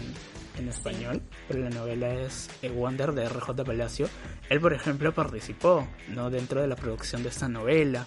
en 0.59 0.68
español, 0.68 1.22
pero 1.48 1.61
la 1.61 1.70
novela 1.70 2.12
es 2.14 2.48
Wonder 2.74 3.12
de 3.12 3.28
RJ 3.28 3.64
Palacio. 3.64 4.09
Él, 4.48 4.61
por 4.61 4.72
ejemplo, 4.72 5.12
participó 5.12 5.86
no 6.09 6.30
dentro 6.30 6.61
de 6.61 6.68
la 6.68 6.76
producción 6.76 7.22
de 7.22 7.28
esta 7.28 7.48
novela. 7.48 8.07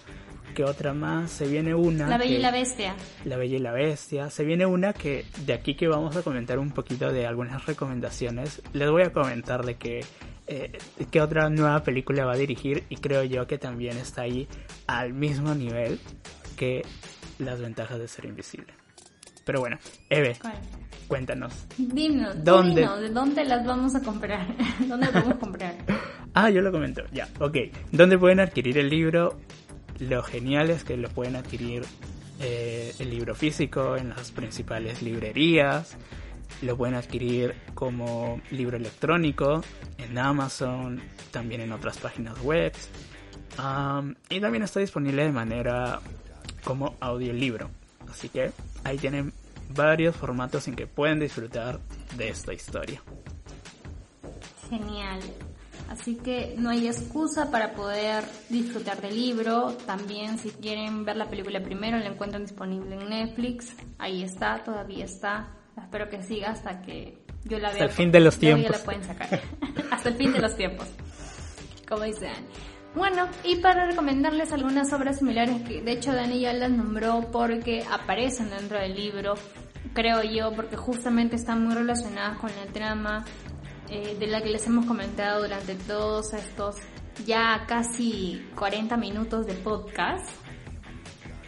¿Qué 0.54 0.64
otra 0.64 0.92
más? 0.92 1.30
Se 1.30 1.46
viene 1.46 1.74
una. 1.74 2.08
La 2.08 2.18
Bella 2.18 2.36
y 2.36 2.38
la 2.38 2.50
Bestia. 2.50 2.96
La 3.24 3.36
Bella 3.36 3.56
y 3.56 3.60
la 3.60 3.72
Bestia. 3.72 4.30
Se 4.30 4.44
viene 4.44 4.66
una 4.66 4.92
que 4.92 5.24
de 5.46 5.52
aquí 5.52 5.76
que 5.76 5.86
vamos 5.86 6.16
a 6.16 6.22
comentar 6.22 6.58
un 6.58 6.72
poquito 6.72 7.12
de 7.12 7.26
algunas 7.26 7.66
recomendaciones. 7.66 8.60
Les 8.72 8.90
voy 8.90 9.02
a 9.02 9.12
comentar 9.12 9.64
de 9.64 9.76
que 9.76 10.00
eh, 10.48 10.78
qué 11.10 11.20
otra 11.20 11.48
nueva 11.48 11.82
película 11.84 12.24
va 12.24 12.32
a 12.32 12.36
dirigir 12.36 12.84
y 12.88 12.96
creo 12.96 13.22
yo 13.22 13.46
que 13.46 13.58
también 13.58 13.96
está 13.96 14.22
ahí 14.22 14.48
al 14.88 15.12
mismo 15.12 15.54
nivel 15.54 16.00
que 16.56 16.82
las 17.38 17.60
ventajas 17.60 17.98
de 18.00 18.08
ser 18.08 18.24
invisible. 18.24 18.74
Pero 19.44 19.60
bueno, 19.60 19.78
Eve, 20.08 20.36
¿Cuál? 20.40 20.54
Cuéntanos. 21.10 21.52
Dinos, 21.76 22.36
¿dónde? 22.44 22.82
Dinos, 22.82 23.00
¿de 23.00 23.08
dónde 23.10 23.44
las 23.44 23.66
vamos 23.66 23.96
a 23.96 24.00
comprar? 24.00 24.46
¿Dónde 24.86 25.06
las 25.06 25.12
vamos 25.12 25.34
a 25.34 25.38
comprar? 25.38 25.74
ah, 26.34 26.50
yo 26.50 26.62
lo 26.62 26.70
comento, 26.70 27.02
ya, 27.12 27.28
ok. 27.40 27.56
¿Dónde 27.90 28.16
pueden 28.16 28.38
adquirir 28.38 28.78
el 28.78 28.88
libro? 28.88 29.40
Lo 29.98 30.22
genial 30.22 30.70
es 30.70 30.84
que 30.84 30.96
lo 30.96 31.08
pueden 31.08 31.34
adquirir 31.34 31.82
eh, 32.38 32.94
el 33.00 33.10
libro 33.10 33.34
físico 33.34 33.96
en 33.96 34.10
las 34.10 34.30
principales 34.30 35.02
librerías. 35.02 35.96
Lo 36.62 36.76
pueden 36.76 36.94
adquirir 36.94 37.56
como 37.74 38.40
libro 38.52 38.76
electrónico 38.76 39.62
en 39.98 40.16
Amazon, 40.16 41.00
también 41.32 41.60
en 41.60 41.72
otras 41.72 41.98
páginas 41.98 42.40
web. 42.40 42.72
Um, 43.58 44.14
y 44.28 44.40
también 44.40 44.62
está 44.62 44.78
disponible 44.78 45.24
de 45.24 45.32
manera 45.32 45.98
como 46.62 46.94
audiolibro. 47.00 47.68
Así 48.08 48.28
que 48.28 48.52
ahí 48.84 48.96
tienen 48.96 49.32
varios 49.74 50.16
formatos 50.16 50.68
en 50.68 50.74
que 50.74 50.86
pueden 50.86 51.20
disfrutar 51.20 51.80
de 52.16 52.28
esta 52.28 52.52
historia. 52.52 53.02
Genial. 54.68 55.20
Así 55.88 56.14
que 56.14 56.54
no 56.56 56.70
hay 56.70 56.86
excusa 56.86 57.50
para 57.50 57.72
poder 57.72 58.22
disfrutar 58.48 59.00
del 59.00 59.16
libro. 59.16 59.72
También 59.86 60.38
si 60.38 60.50
quieren 60.50 61.04
ver 61.04 61.16
la 61.16 61.28
película 61.28 61.60
primero, 61.60 61.98
la 61.98 62.06
encuentran 62.06 62.44
disponible 62.44 62.94
en 62.94 63.08
Netflix. 63.08 63.74
Ahí 63.98 64.22
está, 64.22 64.62
todavía 64.62 65.04
está. 65.04 65.48
Espero 65.76 66.08
que 66.08 66.22
siga 66.22 66.50
hasta 66.50 66.80
que 66.82 67.18
yo 67.44 67.58
la 67.58 67.72
vea. 67.72 67.72
Hasta 67.72 67.84
el 67.84 67.90
fin 67.90 68.12
de 68.12 68.20
los 68.20 68.38
tiempos. 68.38 68.70
Ya 68.70 68.78
la 68.78 68.84
pueden 68.84 69.04
sacar. 69.04 69.40
hasta 69.90 70.08
el 70.10 70.14
fin 70.14 70.32
de 70.32 70.38
los 70.38 70.56
tiempos. 70.56 70.86
Como 71.88 72.04
dicen. 72.04 72.30
Bueno, 72.94 73.28
y 73.44 73.56
para 73.56 73.86
recomendarles 73.86 74.52
algunas 74.52 74.92
obras 74.92 75.18
similares 75.18 75.62
que 75.62 75.80
de 75.80 75.92
hecho 75.92 76.12
Dani 76.12 76.40
ya 76.40 76.52
las 76.52 76.70
nombró 76.70 77.28
porque 77.32 77.84
aparecen 77.90 78.50
dentro 78.50 78.78
del 78.78 78.94
libro, 78.94 79.34
creo 79.94 80.22
yo, 80.22 80.52
porque 80.54 80.76
justamente 80.76 81.36
están 81.36 81.64
muy 81.64 81.74
relacionadas 81.74 82.38
con 82.38 82.50
la 82.50 82.72
trama 82.72 83.24
eh, 83.88 84.16
de 84.18 84.26
la 84.26 84.42
que 84.42 84.50
les 84.50 84.66
hemos 84.66 84.86
comentado 84.86 85.42
durante 85.42 85.74
todos 85.74 86.32
estos 86.32 86.76
ya 87.26 87.64
casi 87.66 88.46
40 88.54 88.96
minutos 88.96 89.46
de 89.46 89.54
podcast 89.54 90.30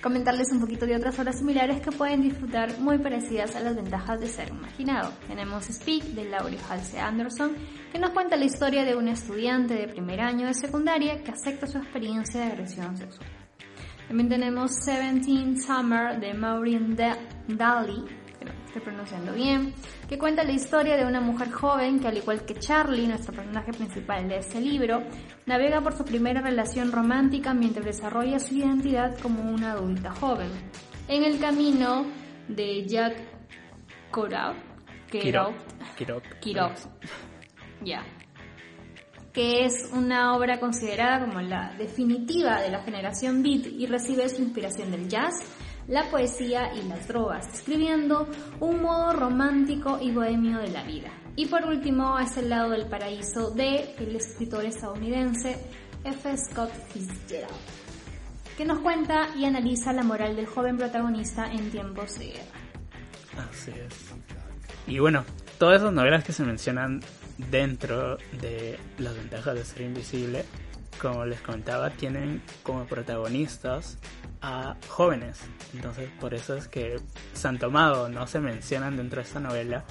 comentarles 0.03 0.51
un 0.51 0.61
poquito 0.61 0.85
de 0.85 0.97
otras 0.97 1.17
obras 1.21 1.39
similares 1.39 1.81
que 1.81 1.93
pueden 1.93 2.23
disfrutar 2.23 2.79
muy 2.81 2.99
parecidas 2.99 3.55
a 3.55 3.61
las 3.61 3.77
ventajas 3.77 4.21
de 4.21 4.27
ser 4.27 4.49
imaginado. 4.49 5.13
Tenemos 5.29 5.65
Speak 5.67 6.03
de 6.07 6.29
Laurie 6.29 6.59
Halsey 6.69 6.99
Anderson, 6.99 7.55
que 7.93 8.01
nos 8.01 8.11
cuenta 8.11 8.37
la 8.37 8.45
historia 8.45 8.85
de 8.85 8.97
un 8.97 9.07
estudiante 9.07 9.75
de 9.75 9.87
primer 9.87 10.21
año 10.21 10.49
de 10.49 10.55
secundaria 10.55 11.23
que 11.23 11.31
acepta 11.31 11.69
su 11.69 11.79
experiencia 11.79 12.41
de 12.41 12.47
agresión 12.47 12.97
sexual. 12.97 13.29
También 14.09 14.29
tenemos 14.29 14.73
Seventeen 14.85 15.61
Summer 15.63 16.19
de 16.19 16.35
Maureen 16.35 16.97
Daly, 17.47 18.05
estoy 18.73 18.83
pronunciando 18.83 19.35
bien, 19.35 19.75
que 20.09 20.17
cuenta 20.17 20.45
la 20.45 20.53
historia 20.53 20.97
de 20.97 21.05
una 21.05 21.21
mujer 21.21 21.51
joven 21.51 22.01
que 22.01 22.09
al 22.09 22.17
igual 22.17 22.47
que 22.47 22.55
Charlie, 22.55 23.07
nuestro 23.07 23.35
personaje 23.35 23.71
principal 23.71 24.27
de 24.29 24.39
ese 24.39 24.63
libro, 24.63 25.03
navega 25.45 25.83
por 25.83 25.95
su 25.95 26.07
primera 26.07 26.41
relación 26.41 26.91
romántica 26.91 27.53
mientras 27.53 27.85
desarrolla 27.85 28.39
su 28.39 28.55
identidad 28.55 29.19
como 29.19 29.43
una 29.43 29.73
adulta 29.73 30.11
joven. 30.13 30.49
En 31.07 31.23
el 31.23 31.39
camino 31.39 32.07
de 32.49 32.87
Jack 32.87 33.15
Kerouac, 34.11 34.57
Kerouac, 35.11 36.79
ya, 37.85 38.03
que 39.35 39.67
es 39.67 39.91
una 39.93 40.35
obra 40.35 40.59
considerada 40.59 41.27
como 41.27 41.43
la 41.43 41.75
definitiva 41.77 42.63
de 42.63 42.71
la 42.71 42.83
generación 42.83 43.43
beat 43.43 43.67
y 43.67 43.87
recibe 43.87 44.29
su 44.31 44.41
inspiración 44.41 44.91
del 44.91 45.09
jazz, 45.09 45.35
la 45.89 46.09
poesía 46.11 46.73
y 46.75 46.83
las 46.89 47.09
drogas, 47.09 47.47
escribiendo 47.55 48.29
un 48.61 48.83
modo 48.83 49.13
romántico 49.13 49.99
y 50.01 50.11
bohemio 50.11 50.59
de 50.59 50.69
la 50.69 50.83
vida. 50.85 51.11
Y 51.37 51.47
por 51.47 51.65
último, 51.65 52.17
a 52.17 52.25
ese 52.25 52.43
lado 52.43 52.71
del 52.71 52.87
paraíso 52.87 53.51
de 53.51 53.95
el 53.99 54.17
escritor 54.17 54.65
estadounidense 54.65 55.57
F. 56.05 56.37
Scott 56.37 56.71
Fitzgerald, 56.89 57.53
que 58.57 58.65
nos 58.65 58.81
cuenta 58.81 59.29
y 59.37 59.45
analiza 59.45 59.93
la 59.93 60.03
moral 60.03 60.37
del 60.37 60.47
joven 60.47 60.77
protagonista 60.77 61.51
en 61.51 61.71
tiempos 61.71 62.19
de 62.19 62.27
guerra. 62.27 63.49
Así 63.51 63.71
es. 63.71 64.13
Y 64.87 64.99
bueno, 64.99 65.25
todas 65.59 65.81
esas 65.81 65.93
novelas 65.93 66.25
que 66.25 66.33
se 66.33 66.43
mencionan 66.43 67.01
dentro 67.51 68.19
de 68.41 68.79
las 68.99 69.15
ventajas 69.15 69.55
de 69.55 69.65
ser 69.65 69.83
invisible, 69.83 70.45
como 71.01 71.25
les 71.25 71.41
comentaba, 71.41 71.91
tienen 71.91 72.43
como 72.63 72.85
protagonistas 72.85 73.99
a 74.43 74.77
jóvenes. 74.89 75.41
Entonces 75.73 76.11
por 76.21 76.35
eso 76.35 76.57
es 76.57 76.69
que 76.69 77.01
se 77.33 77.49
han 77.49 77.59
tomado, 77.59 78.09
no 78.09 78.27
se 78.27 78.41
mencionan 78.41 78.97
dentro 78.97 79.23
de 79.23 79.27
esta 79.27 79.41
novela 79.41 79.85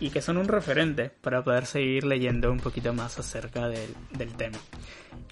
y 0.00 0.10
que 0.10 0.22
son 0.22 0.38
un 0.38 0.48
referente 0.48 1.10
para 1.10 1.44
poder 1.44 1.66
seguir 1.66 2.04
leyendo 2.04 2.50
un 2.50 2.58
poquito 2.58 2.92
más 2.92 3.18
acerca 3.18 3.68
del, 3.68 3.94
del 4.10 4.34
tema. 4.34 4.58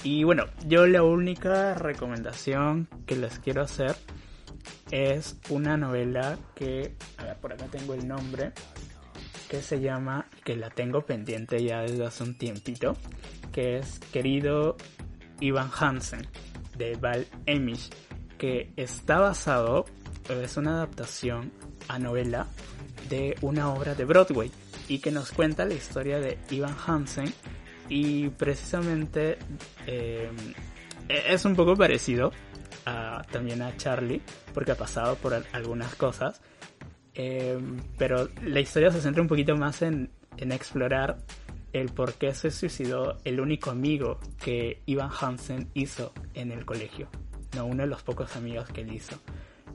Y 0.05 0.23
bueno, 0.25 0.45
yo 0.67 0.87
la 0.87 1.03
única 1.03 1.75
recomendación 1.75 2.89
que 3.07 3.17
les 3.17 3.39
quiero 3.39 3.63
hacer 3.63 3.97
es 4.91 5.39
una 5.49 5.77
novela 5.77 6.39
que, 6.55 6.95
a 7.17 7.25
ver, 7.25 7.37
por 7.39 7.53
acá 7.53 7.67
tengo 7.67 7.95
el 7.95 8.07
nombre, 8.07 8.53
que 9.49 9.63
se 9.63 9.81
llama, 9.81 10.27
que 10.45 10.57
la 10.57 10.71
tengo 10.71 11.05
pendiente 11.05 11.63
ya 11.63 11.81
desde 11.81 12.05
hace 12.05 12.23
un 12.23 12.37
tiempito, 12.37 12.97
que 13.53 13.79
es 13.79 13.99
Querido 14.13 14.77
Ivan 15.41 15.71
Hansen, 15.79 16.27
de 16.77 16.97
Val 16.97 17.27
Emish 17.47 17.91
que 18.39 18.73
está 18.77 19.19
basado, 19.19 19.85
es 20.29 20.57
una 20.57 20.73
adaptación 20.73 21.53
a 21.89 21.99
novela 21.99 22.47
de 23.09 23.37
una 23.43 23.73
obra 23.73 23.95
de 23.95 24.05
Broadway 24.05 24.51
y 24.89 25.01
que 25.01 25.11
nos 25.11 25.33
cuenta 25.33 25.65
la 25.65 25.75
historia 25.75 26.19
de 26.19 26.39
Ivan 26.51 26.77
Hansen 26.87 27.33
y 27.89 28.29
precisamente 28.31 29.39
eh, 29.87 30.31
es 31.09 31.45
un 31.45 31.57
poco 31.57 31.75
parecido 31.77 32.33
a, 32.85 33.23
también 33.31 33.63
a 33.63 33.77
Charlie 33.77 34.23
porque 34.53 34.73
ha 34.73 34.77
pasado 34.77 35.17
por 35.17 35.35
algunas 35.53 35.95
cosas 35.95 36.41
eh, 37.15 37.59
pero 37.97 38.29
la 38.45 38.61
historia 38.61 38.91
se 38.91 39.01
centra 39.01 39.23
un 39.23 39.29
poquito 39.29 39.57
más 39.57 39.83
en, 39.83 40.11
en 40.37 40.53
explorar 40.53 41.19
el 41.73 41.89
por 41.91 42.15
qué 42.15 42.33
se 42.33 42.51
suicidó 42.51 43.19
el 43.25 43.41
único 43.41 43.71
amigo 43.71 44.21
que 44.39 44.83
Ivan 44.87 45.11
Hansen 45.21 45.69
hizo 45.75 46.13
en 46.35 46.53
el 46.53 46.65
colegio. 46.65 47.09
No, 47.55 47.67
uno 47.67 47.83
de 47.83 47.89
los 47.89 48.03
pocos 48.03 48.37
amigos 48.37 48.69
que 48.69 48.83
él 48.83 48.93
hizo. 48.93 49.17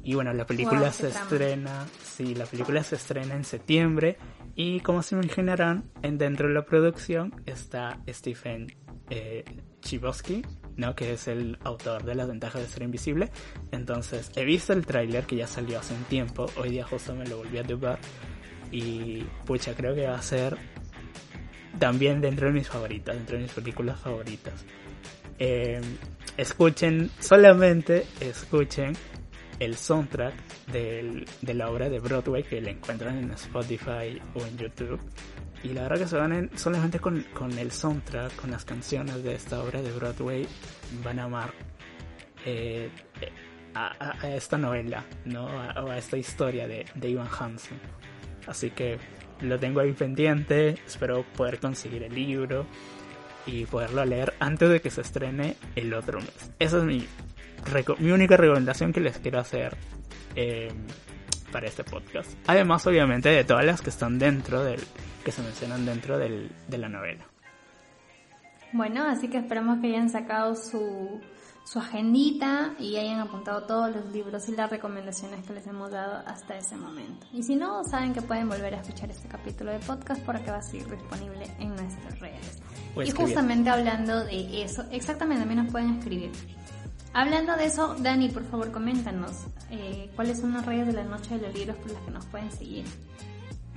Y 0.04 0.16
bueno, 0.16 0.34
la 0.34 0.46
película 0.46 0.92
se 0.92 1.10
estrena, 1.10 1.86
sí, 2.04 2.36
la 2.36 2.46
película 2.46 2.84
se 2.84 2.96
estrena 2.96 3.36
en 3.36 3.46
septiembre 3.46 4.18
y 4.56 4.82
como 4.82 5.02
se 5.02 5.16
imaginarán, 5.16 5.90
en, 6.02 6.18
dentro 6.18 6.48
de 6.48 6.54
la 6.54 6.66
producción 6.66 7.42
está 7.46 8.00
Stephen 8.10 8.68
eh, 9.10 9.46
Chibosky, 9.82 10.44
¿no? 10.76 10.94
que 10.96 11.14
es 11.14 11.28
el 11.28 11.58
autor 11.64 12.04
de 12.04 12.16
Las 12.16 12.28
ventajas 12.28 12.62
de 12.62 12.68
ser 12.68 12.84
invisible. 12.84 13.32
Entonces, 13.72 14.32
he 14.36 14.44
visto 14.44 14.74
el 14.74 14.86
tráiler 14.86 15.26
que 15.26 15.38
ya 15.38 15.48
salió 15.48 15.80
hace 15.80 15.94
un 15.94 16.04
tiempo, 16.04 16.48
hoy 16.58 16.72
día 16.72 16.86
justo 16.86 17.16
me 17.16 17.26
lo 17.26 17.38
volví 17.38 17.58
a 17.58 17.64
ver 17.64 18.00
y 18.72 19.24
pucha, 19.46 19.76
creo 19.76 19.94
que 19.94 20.08
va 20.08 20.16
a 20.16 20.22
ser 20.22 20.58
también 21.80 22.22
dentro 22.22 22.48
de 22.48 22.54
mis 22.54 22.68
favoritas, 22.68 23.16
dentro 23.16 23.38
de 23.38 23.44
mis 23.44 23.52
películas 23.52 24.00
favoritas. 24.00 24.66
Eh, 25.38 25.80
escuchen, 26.38 27.10
solamente 27.20 28.06
escuchen 28.20 28.94
el 29.60 29.76
soundtrack 29.76 30.34
de 30.68 31.54
la 31.54 31.70
obra 31.70 31.90
de 31.90 32.00
Broadway 32.00 32.44
que 32.44 32.60
la 32.62 32.72
encuentran 32.72 33.18
en 33.18 33.32
Spotify 33.32 34.22
o 34.34 34.46
en 34.46 34.58
YouTube. 34.58 35.00
Y 35.64 35.70
la 35.70 35.84
verdad 35.84 36.00
que 36.00 36.08
se 36.08 36.18
van 36.18 36.50
solamente 36.56 37.00
con, 37.00 37.26
el 37.58 37.72
soundtrack, 37.72 38.36
con 38.36 38.52
las 38.52 38.66
canciones 38.66 39.24
de 39.24 39.36
esta 39.36 39.64
obra 39.64 39.82
de 39.82 39.92
Broadway, 39.92 40.46
van 41.04 41.20
a 41.20 41.24
amar 41.24 41.54
eh, 42.46 42.90
a, 43.74 44.18
esta 44.36 44.58
novela, 44.58 45.06
¿no? 45.26 45.46
o 45.46 45.90
a 45.90 45.98
esta 45.98 46.18
historia 46.18 46.68
de, 46.68 46.86
de 46.96 47.10
Ivan 47.10 47.30
Hansen. 47.40 47.80
Así 48.46 48.72
que 48.72 48.98
lo 49.40 49.58
tengo 49.58 49.80
ahí 49.80 49.94
pendiente, 49.94 50.76
espero 50.86 51.24
poder 51.36 51.60
conseguir 51.60 52.04
el 52.04 52.14
libro 52.14 52.66
y 53.46 53.66
poderlo 53.66 54.06
leer 54.06 54.34
antes 54.40 54.70
de 54.70 54.82
que 54.82 54.90
se 54.90 55.02
estrene 55.02 55.56
el 55.76 55.94
otro 55.94 56.20
mes. 56.20 56.52
Esa 56.60 56.78
es 56.78 56.84
mi, 56.84 57.08
mi 58.00 58.12
única 58.12 58.38
recomendación 58.38 58.94
que 58.94 59.02
les 59.02 59.18
quiero 59.18 59.40
hacer 59.40 59.76
em, 60.36 60.76
para 61.52 61.68
este 61.68 61.84
podcast. 61.84 62.32
Además, 62.48 62.86
obviamente, 62.88 63.30
de 63.30 63.44
todas 63.44 63.66
las 63.66 63.82
que 63.82 63.90
están 63.90 64.20
dentro 64.20 64.64
del, 64.64 64.80
que 65.24 65.32
se 65.32 65.42
mencionan 65.42 65.86
dentro 65.86 66.18
del, 66.18 66.52
de 66.68 66.78
la 66.78 66.90
novela. 66.90 67.26
Bueno, 68.72 69.06
así 69.08 69.28
que 69.30 69.38
esperamos 69.38 69.80
que 69.80 69.88
hayan 69.88 70.10
sacado 70.10 70.56
su, 70.56 71.22
su 71.64 71.80
agendita 71.80 72.74
y 72.80 72.98
hayan 72.98 73.20
apuntado 73.20 73.64
todos 73.64 73.94
los 73.96 74.06
libros 74.12 74.48
y 74.50 74.56
las 74.56 74.70
recomendaciones 74.70 75.46
que 75.46 75.54
les 75.54 75.66
hemos 75.66 75.92
dado 75.92 76.22
hasta 76.28 76.58
ese 76.58 76.76
momento. 76.76 77.26
Y 77.32 77.44
si 77.44 77.56
no, 77.56 77.84
saben 77.84 78.14
que 78.14 78.22
pueden 78.22 78.50
volver 78.50 78.76
a 78.76 78.82
escuchar 78.82 79.10
este 79.10 79.28
capítulo 79.28 79.72
de 79.72 79.80
podcast 79.80 80.22
porque 80.24 80.52
va 80.52 80.58
a 80.58 80.62
seguir 80.62 80.90
disponible 80.90 81.46
en 81.60 81.70
nuestras 81.70 82.20
redes. 82.20 82.62
y 83.04 83.12
justamente 83.12 83.70
hablando 83.70 84.24
de 84.26 84.64
eso, 84.64 84.84
exactamente, 84.92 85.42
también 85.42 85.64
nos 85.64 85.72
pueden 85.72 85.98
escribir. 85.98 86.32
Hablando 87.14 87.56
de 87.56 87.66
eso, 87.66 87.96
Dani, 88.00 88.30
por 88.30 88.44
favor, 88.44 88.72
coméntanos 88.72 89.32
eh, 89.70 90.12
cuáles 90.16 90.40
son 90.40 90.54
las 90.54 90.66
redes 90.66 90.88
de 90.88 90.94
la 90.94 91.04
Noche 91.04 91.38
de 91.38 91.48
los 91.48 91.56
Libros 91.56 91.78
por 91.78 91.92
las 91.92 92.02
que 92.02 92.12
nos 92.12 92.26
pueden 92.26 92.52
seguir. 92.52 92.86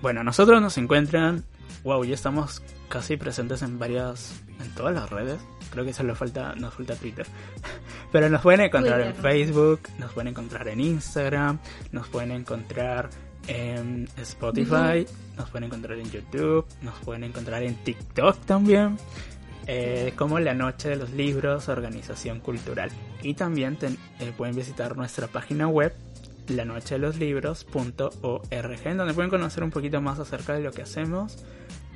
Bueno, 0.03 0.23
nosotros 0.23 0.61
nos 0.61 0.77
encuentran, 0.79 1.45
wow, 1.85 2.05
ya 2.05 2.15
estamos 2.15 2.63
casi 2.89 3.17
presentes 3.17 3.63
en 3.63 3.79
varias, 3.79 4.43
en 4.61 4.75
todas 4.75 4.95
las 4.95 5.11
redes. 5.11 5.41
Creo 5.71 5.85
que 5.85 5.93
solo 5.93 6.15
falta, 6.15 6.55
nos 6.55 6.75
falta 6.75 6.95
Twitter. 6.95 7.27
Pero 8.13 8.29
nos 8.29 8.43
pueden 8.43 8.61
encontrar 8.61 9.01
en 9.01 9.15
Facebook, 9.15 9.81
nos 9.99 10.13
pueden 10.13 10.29
encontrar 10.29 10.69
en 10.69 10.81
Instagram, 10.81 11.59
nos 11.93 12.09
pueden 12.09 12.31
encontrar 12.31 13.11
en 13.49 14.09
Spotify, 14.17 15.07
nos 15.37 15.51
pueden 15.51 15.65
encontrar 15.65 15.99
en 15.99 16.11
YouTube, 16.11 16.67
nos 16.83 16.95
pueden 17.01 17.25
encontrar 17.25 17.63
en 17.63 17.75
TikTok 17.77 18.45
también. 18.45 18.97
Eh, 19.69 20.13
como 20.15 20.39
la 20.39 20.55
Noche 20.55 20.91
de 20.91 20.97
los 20.97 21.11
Libros, 21.11 21.69
Organización 21.69 22.39
Cultural. 22.39 22.89
Y 23.23 23.35
también 23.35 23.77
eh, 23.83 24.33
pueden 24.37 24.55
visitar 24.55 24.97
nuestra 24.97 25.27
página 25.27 25.67
web 25.67 25.93
lanochedeloslibros.org, 26.49 28.87
en 28.87 28.97
donde 28.97 29.15
pueden 29.15 29.31
conocer 29.31 29.65
un 29.65 29.71
poquito 29.71 30.01
más 30.01 30.19
acerca 30.19 30.55
de 30.55 30.61
lo 30.61 30.73
que 30.73 30.83
hacemos 30.83 31.45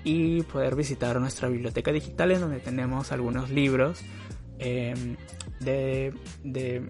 y 0.04 0.42
poder 0.44 0.76
visitar 0.76 1.18
nuestra 1.20 1.48
biblioteca 1.48 1.92
digital 1.92 2.30
en 2.32 2.40
donde 2.40 2.60
tenemos 2.60 3.12
algunos 3.12 3.50
libros 3.50 4.02
em, 4.58 5.16
de, 5.60 6.14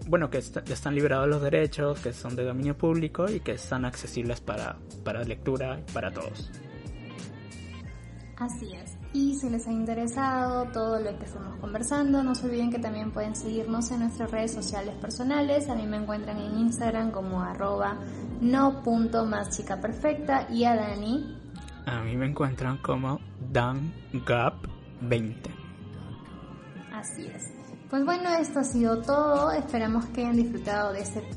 bueno 0.07 0.31
que 0.31 0.39
están 0.39 0.95
liberados 0.95 1.29
los 1.29 1.43
derechos 1.43 1.99
que 2.01 2.13
son 2.13 2.37
de 2.37 2.45
dominio 2.45 2.77
público 2.77 3.29
y 3.29 3.41
que 3.41 3.53
están 3.53 3.85
accesibles 3.85 4.41
para, 4.41 4.77
para 5.05 5.25
lectura 5.25 5.81
para 5.93 6.13
todos. 6.13 6.53
Así 8.37 8.73
es 8.73 9.00
y 9.13 9.35
si 9.35 9.51
les 9.51 9.67
ha 9.67 9.73
interesado 9.73 10.67
todo 10.73 11.01
lo 11.01 11.19
que 11.19 11.25
estamos 11.25 11.57
conversando 11.57 12.23
no 12.23 12.35
se 12.35 12.47
olviden 12.47 12.71
que 12.71 12.79
también 12.79 13.11
pueden 13.11 13.35
seguirnos 13.35 13.91
en 13.91 14.01
nuestras 14.01 14.31
redes 14.31 14.53
sociales 14.53 14.95
personales 14.97 15.69
a 15.69 15.75
mí 15.75 15.87
me 15.87 15.97
encuentran 15.97 16.39
en 16.39 16.59
Instagram 16.59 17.11
como 17.11 17.43
arroba 17.43 17.99
no 18.41 18.83
punto 18.83 19.27
más 19.27 19.57
chica 19.57 19.81
perfecta 19.81 20.47
y 20.51 20.65
a 20.65 20.77
Dani 20.77 21.41
a 21.87 22.03
mí 22.03 22.17
me 22.17 22.27
encuentran 22.27 22.79
como 22.79 23.19
DanGap20. 23.53 25.35
Así 26.93 27.27
es. 27.27 27.53
Pues 27.89 28.05
bueno, 28.05 28.31
esto 28.35 28.61
ha 28.61 28.65
sido 28.65 29.03
todo. 29.03 29.51
Esperamos 29.51 30.07
que 30.07 30.21
hayan 30.21 30.37
disfrutado 30.37 30.93
de 30.93 31.01
este 31.01 31.29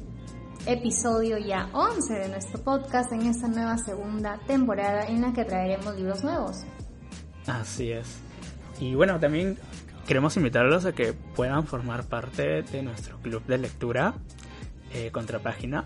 episodio 0.66 1.38
ya 1.38 1.70
11 1.74 2.14
de 2.14 2.30
nuestro 2.30 2.62
podcast 2.62 3.12
en 3.14 3.24
esta 3.24 3.48
nueva 3.48 3.78
segunda 3.78 4.40
temporada 4.46 5.08
en 5.08 5.22
la 5.22 5.34
que 5.34 5.44
traeremos 5.44 5.96
libros 5.96 6.24
nuevos. 6.24 6.64
Así 7.48 7.92
es. 7.92 8.18
Y 8.80 8.96
bueno, 8.96 9.20
también 9.20 9.58
queremos 10.08 10.36
invitarlos 10.38 10.86
a 10.86 10.94
que 10.94 11.14
puedan 11.14 11.66
formar 11.68 12.06
parte 12.06 12.64
de 12.64 12.84
nuestro 12.84 13.18
club 13.18 13.46
de 13.46 13.58
lectura 13.58 14.16
eh, 14.94 15.12
Contrapágina 15.12 15.86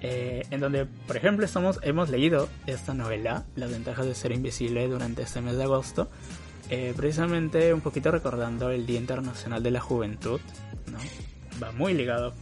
eh, 0.00 0.46
en 0.50 0.60
donde, 0.60 0.84
por 0.84 1.16
ejemplo, 1.16 1.44
estamos, 1.44 1.78
hemos 1.82 2.10
leído 2.10 2.48
esta 2.66 2.94
novela, 2.94 3.44
Las 3.54 3.70
ventajas 3.70 4.06
de 4.06 4.14
ser 4.14 4.32
invisible, 4.32 4.86
durante 4.88 5.22
este 5.22 5.40
mes 5.40 5.56
de 5.56 5.64
agosto, 5.64 6.08
eh, 6.68 6.92
precisamente 6.96 7.72
un 7.72 7.80
poquito 7.80 8.10
recordando 8.10 8.70
el 8.70 8.86
Día 8.86 9.00
Internacional 9.00 9.62
de 9.62 9.70
la 9.70 9.80
Juventud, 9.80 10.40
¿no? 10.92 10.98
Va 11.62 11.72
muy 11.72 11.94
ligado 11.94 12.34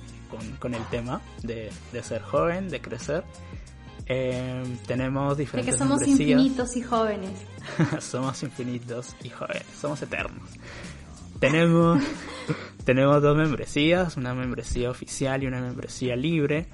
con, 0.59 0.75
el 0.75 0.85
tema 0.87 1.21
de, 1.43 1.71
ser 2.03 2.23
joven, 2.23 2.69
de 2.69 2.81
crecer. 2.81 3.23
Eh, 4.07 4.63
tenemos 4.87 5.37
diferentes. 5.37 5.75
Que 5.75 5.79
somos 5.79 6.07
infinitos 6.07 6.77
y 6.77 6.83
jóvenes. 6.83 7.31
somos 8.01 8.43
infinitos 8.43 9.17
y 9.23 9.31
jóvenes, 9.31 9.65
somos 9.81 10.03
eternos. 10.03 10.49
Tenemos, 11.41 12.03
tenemos 12.85 13.23
dos 13.23 13.37
membresías, 13.37 14.17
una 14.17 14.35
membresía 14.35 14.91
oficial 14.91 15.43
y 15.43 15.47
una 15.47 15.61
membresía 15.61 16.17
libre. 16.17 16.67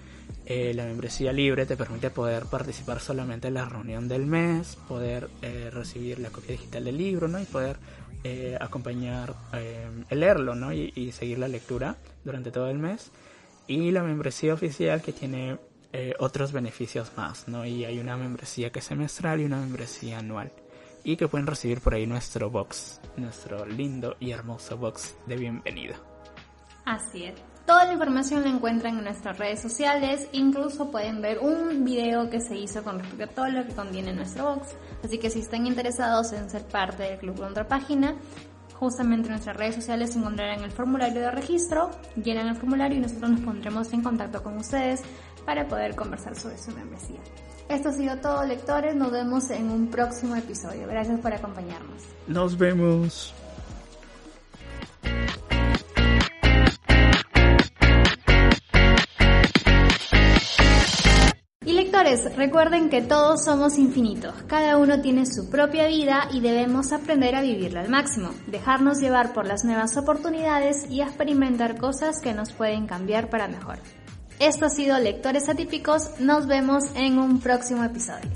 Eh, 0.47 0.75
la 0.75 0.85
membresía 0.85 1.33
libre 1.33 1.67
te 1.67 1.77
permite 1.77 2.11
poder 2.11 2.45
participar 2.47 3.01
solamente 3.01 3.49
en 3.49 3.55
la 3.55 3.69
reunión 3.69 4.09
del 4.09 4.27
mes, 4.27 4.77
poder 4.89 5.29
eh, 5.43 5.71
recibir 5.73 6.19
la 6.19 6.31
copia 6.31 6.53
digital 6.53 6.85
del 6.85 6.99
libro, 6.99 7.29
¿no? 7.29 7.41
Y 7.41 7.45
poder 7.45 7.77
eh, 8.25 8.57
acompañar, 8.61 9.35
leerlo, 10.11 10.55
¿no? 10.55 10.73
Y, 10.73 11.13
seguir 11.13 11.39
la 11.39 11.49
lectura 11.49 11.97
durante 12.25 12.51
todo 12.51 12.69
el 12.69 12.79
mes. 12.79 13.11
Y 13.67 13.93
la 13.93 14.03
membresía 14.03 14.55
oficial 14.55 15.03
que 15.03 15.13
tiene 15.13 15.59
otros 16.19 16.53
beneficios 16.53 17.13
más, 17.17 17.49
¿no? 17.49 17.65
Y 17.65 17.85
hay 17.85 17.99
una 17.99 18.17
membresía 18.17 18.71
que 18.71 18.79
es 18.79 18.85
semestral 18.85 19.41
y 19.41 19.45
una 19.45 19.59
membresía 19.59 20.19
anual. 20.19 20.53
Y 21.03 21.17
que 21.17 21.29
pueden 21.29 21.47
recibir 21.47 21.81
por 21.81 21.95
ahí 21.95 22.07
nuestro 22.07 22.51
box, 22.51 23.01
nuestro 23.17 23.65
lindo 23.65 24.17
y 24.21 24.33
hermoso 24.33 24.77
box 24.77 25.17
de 25.27 25.37
bienvenida. 25.37 25.97
Así 26.85 27.25
es. 27.25 27.35
Toda 27.67 27.85
la 27.85 27.93
información 27.93 28.43
la 28.43 28.51
encuentran 28.51 28.99
en 28.99 29.05
nuestras 29.05 29.39
redes 29.39 29.61
sociales, 29.61 30.29
incluso 30.33 30.91
pueden 30.91 31.23
ver 31.23 31.39
un 31.39 31.85
video 31.85 32.29
que 32.29 32.41
se 32.41 32.57
hizo 32.57 32.83
con 32.83 32.99
respecto 32.99 33.25
a 33.25 33.47
todo 33.47 33.49
lo 33.49 33.67
que 33.67 33.75
contiene 33.75 34.13
nuestro 34.13 34.57
box. 34.57 34.75
Así 35.05 35.19
que 35.19 35.31
si 35.31 35.41
están 35.41 35.67
interesados 35.67 36.33
en 36.33 36.51
ser 36.51 36.65
parte 36.65 37.05
del 37.05 37.19
club 37.19 37.37
de 37.37 37.45
otra 37.45 37.69
página, 37.69 38.17
justamente 38.75 39.27
en 39.27 39.33
nuestras 39.33 39.57
redes 39.57 39.77
sociales 39.77 40.17
encontrarán 40.17 40.65
el 40.65 40.73
formulario 40.73 41.21
de 41.21 41.31
registro, 41.31 41.91
llenan 42.17 42.49
el 42.49 42.57
formulario 42.57 42.99
y 42.99 43.03
nosotros 43.03 43.31
nos 43.31 43.41
pondremos 43.41 43.93
en 43.93 44.03
contacto 44.03 44.43
con 44.43 44.57
ustedes 44.57 45.03
para 45.45 45.67
poder 45.69 45.95
conversar 45.95 46.37
sobre 46.37 46.59
su 46.59 46.71
membresía. 46.73 47.21
Esto 47.69 47.91
ha 47.91 47.93
sido 47.93 48.17
todo, 48.17 48.45
lectores. 48.45 48.97
Nos 48.97 49.13
vemos 49.13 49.51
en 49.51 49.71
un 49.71 49.89
próximo 49.89 50.35
episodio. 50.37 50.87
Gracias 50.89 51.21
por 51.21 51.33
acompañarnos. 51.33 52.03
Nos 52.27 52.59
vemos. 52.59 53.33
recuerden 62.37 62.89
que 62.89 63.03
todos 63.03 63.45
somos 63.45 63.79
infinitos, 63.79 64.35
cada 64.49 64.79
uno 64.79 65.01
tiene 65.01 65.27
su 65.27 65.51
propia 65.51 65.87
vida 65.87 66.29
y 66.33 66.41
debemos 66.41 66.93
aprender 66.93 67.35
a 67.35 67.43
vivirla 67.43 67.81
al 67.81 67.89
máximo, 67.89 68.31
dejarnos 68.47 69.01
llevar 69.01 69.33
por 69.33 69.47
las 69.47 69.65
nuevas 69.65 69.97
oportunidades 69.97 70.91
y 70.91 71.03
experimentar 71.03 71.77
cosas 71.79 72.21
que 72.21 72.35
nos 72.35 72.53
pueden 72.53 72.87
cambiar 72.87 73.31
para 73.31 73.47
mejor. 73.49 73.79
Esto 74.41 74.65
ha 74.65 74.71
sido 74.71 74.99
Lectores 74.99 75.51
Atípicos, 75.51 76.19
nos 76.19 76.47
vemos 76.47 76.85
en 76.95 77.19
un 77.19 77.41
próximo 77.41 77.85
episodio. 77.85 78.31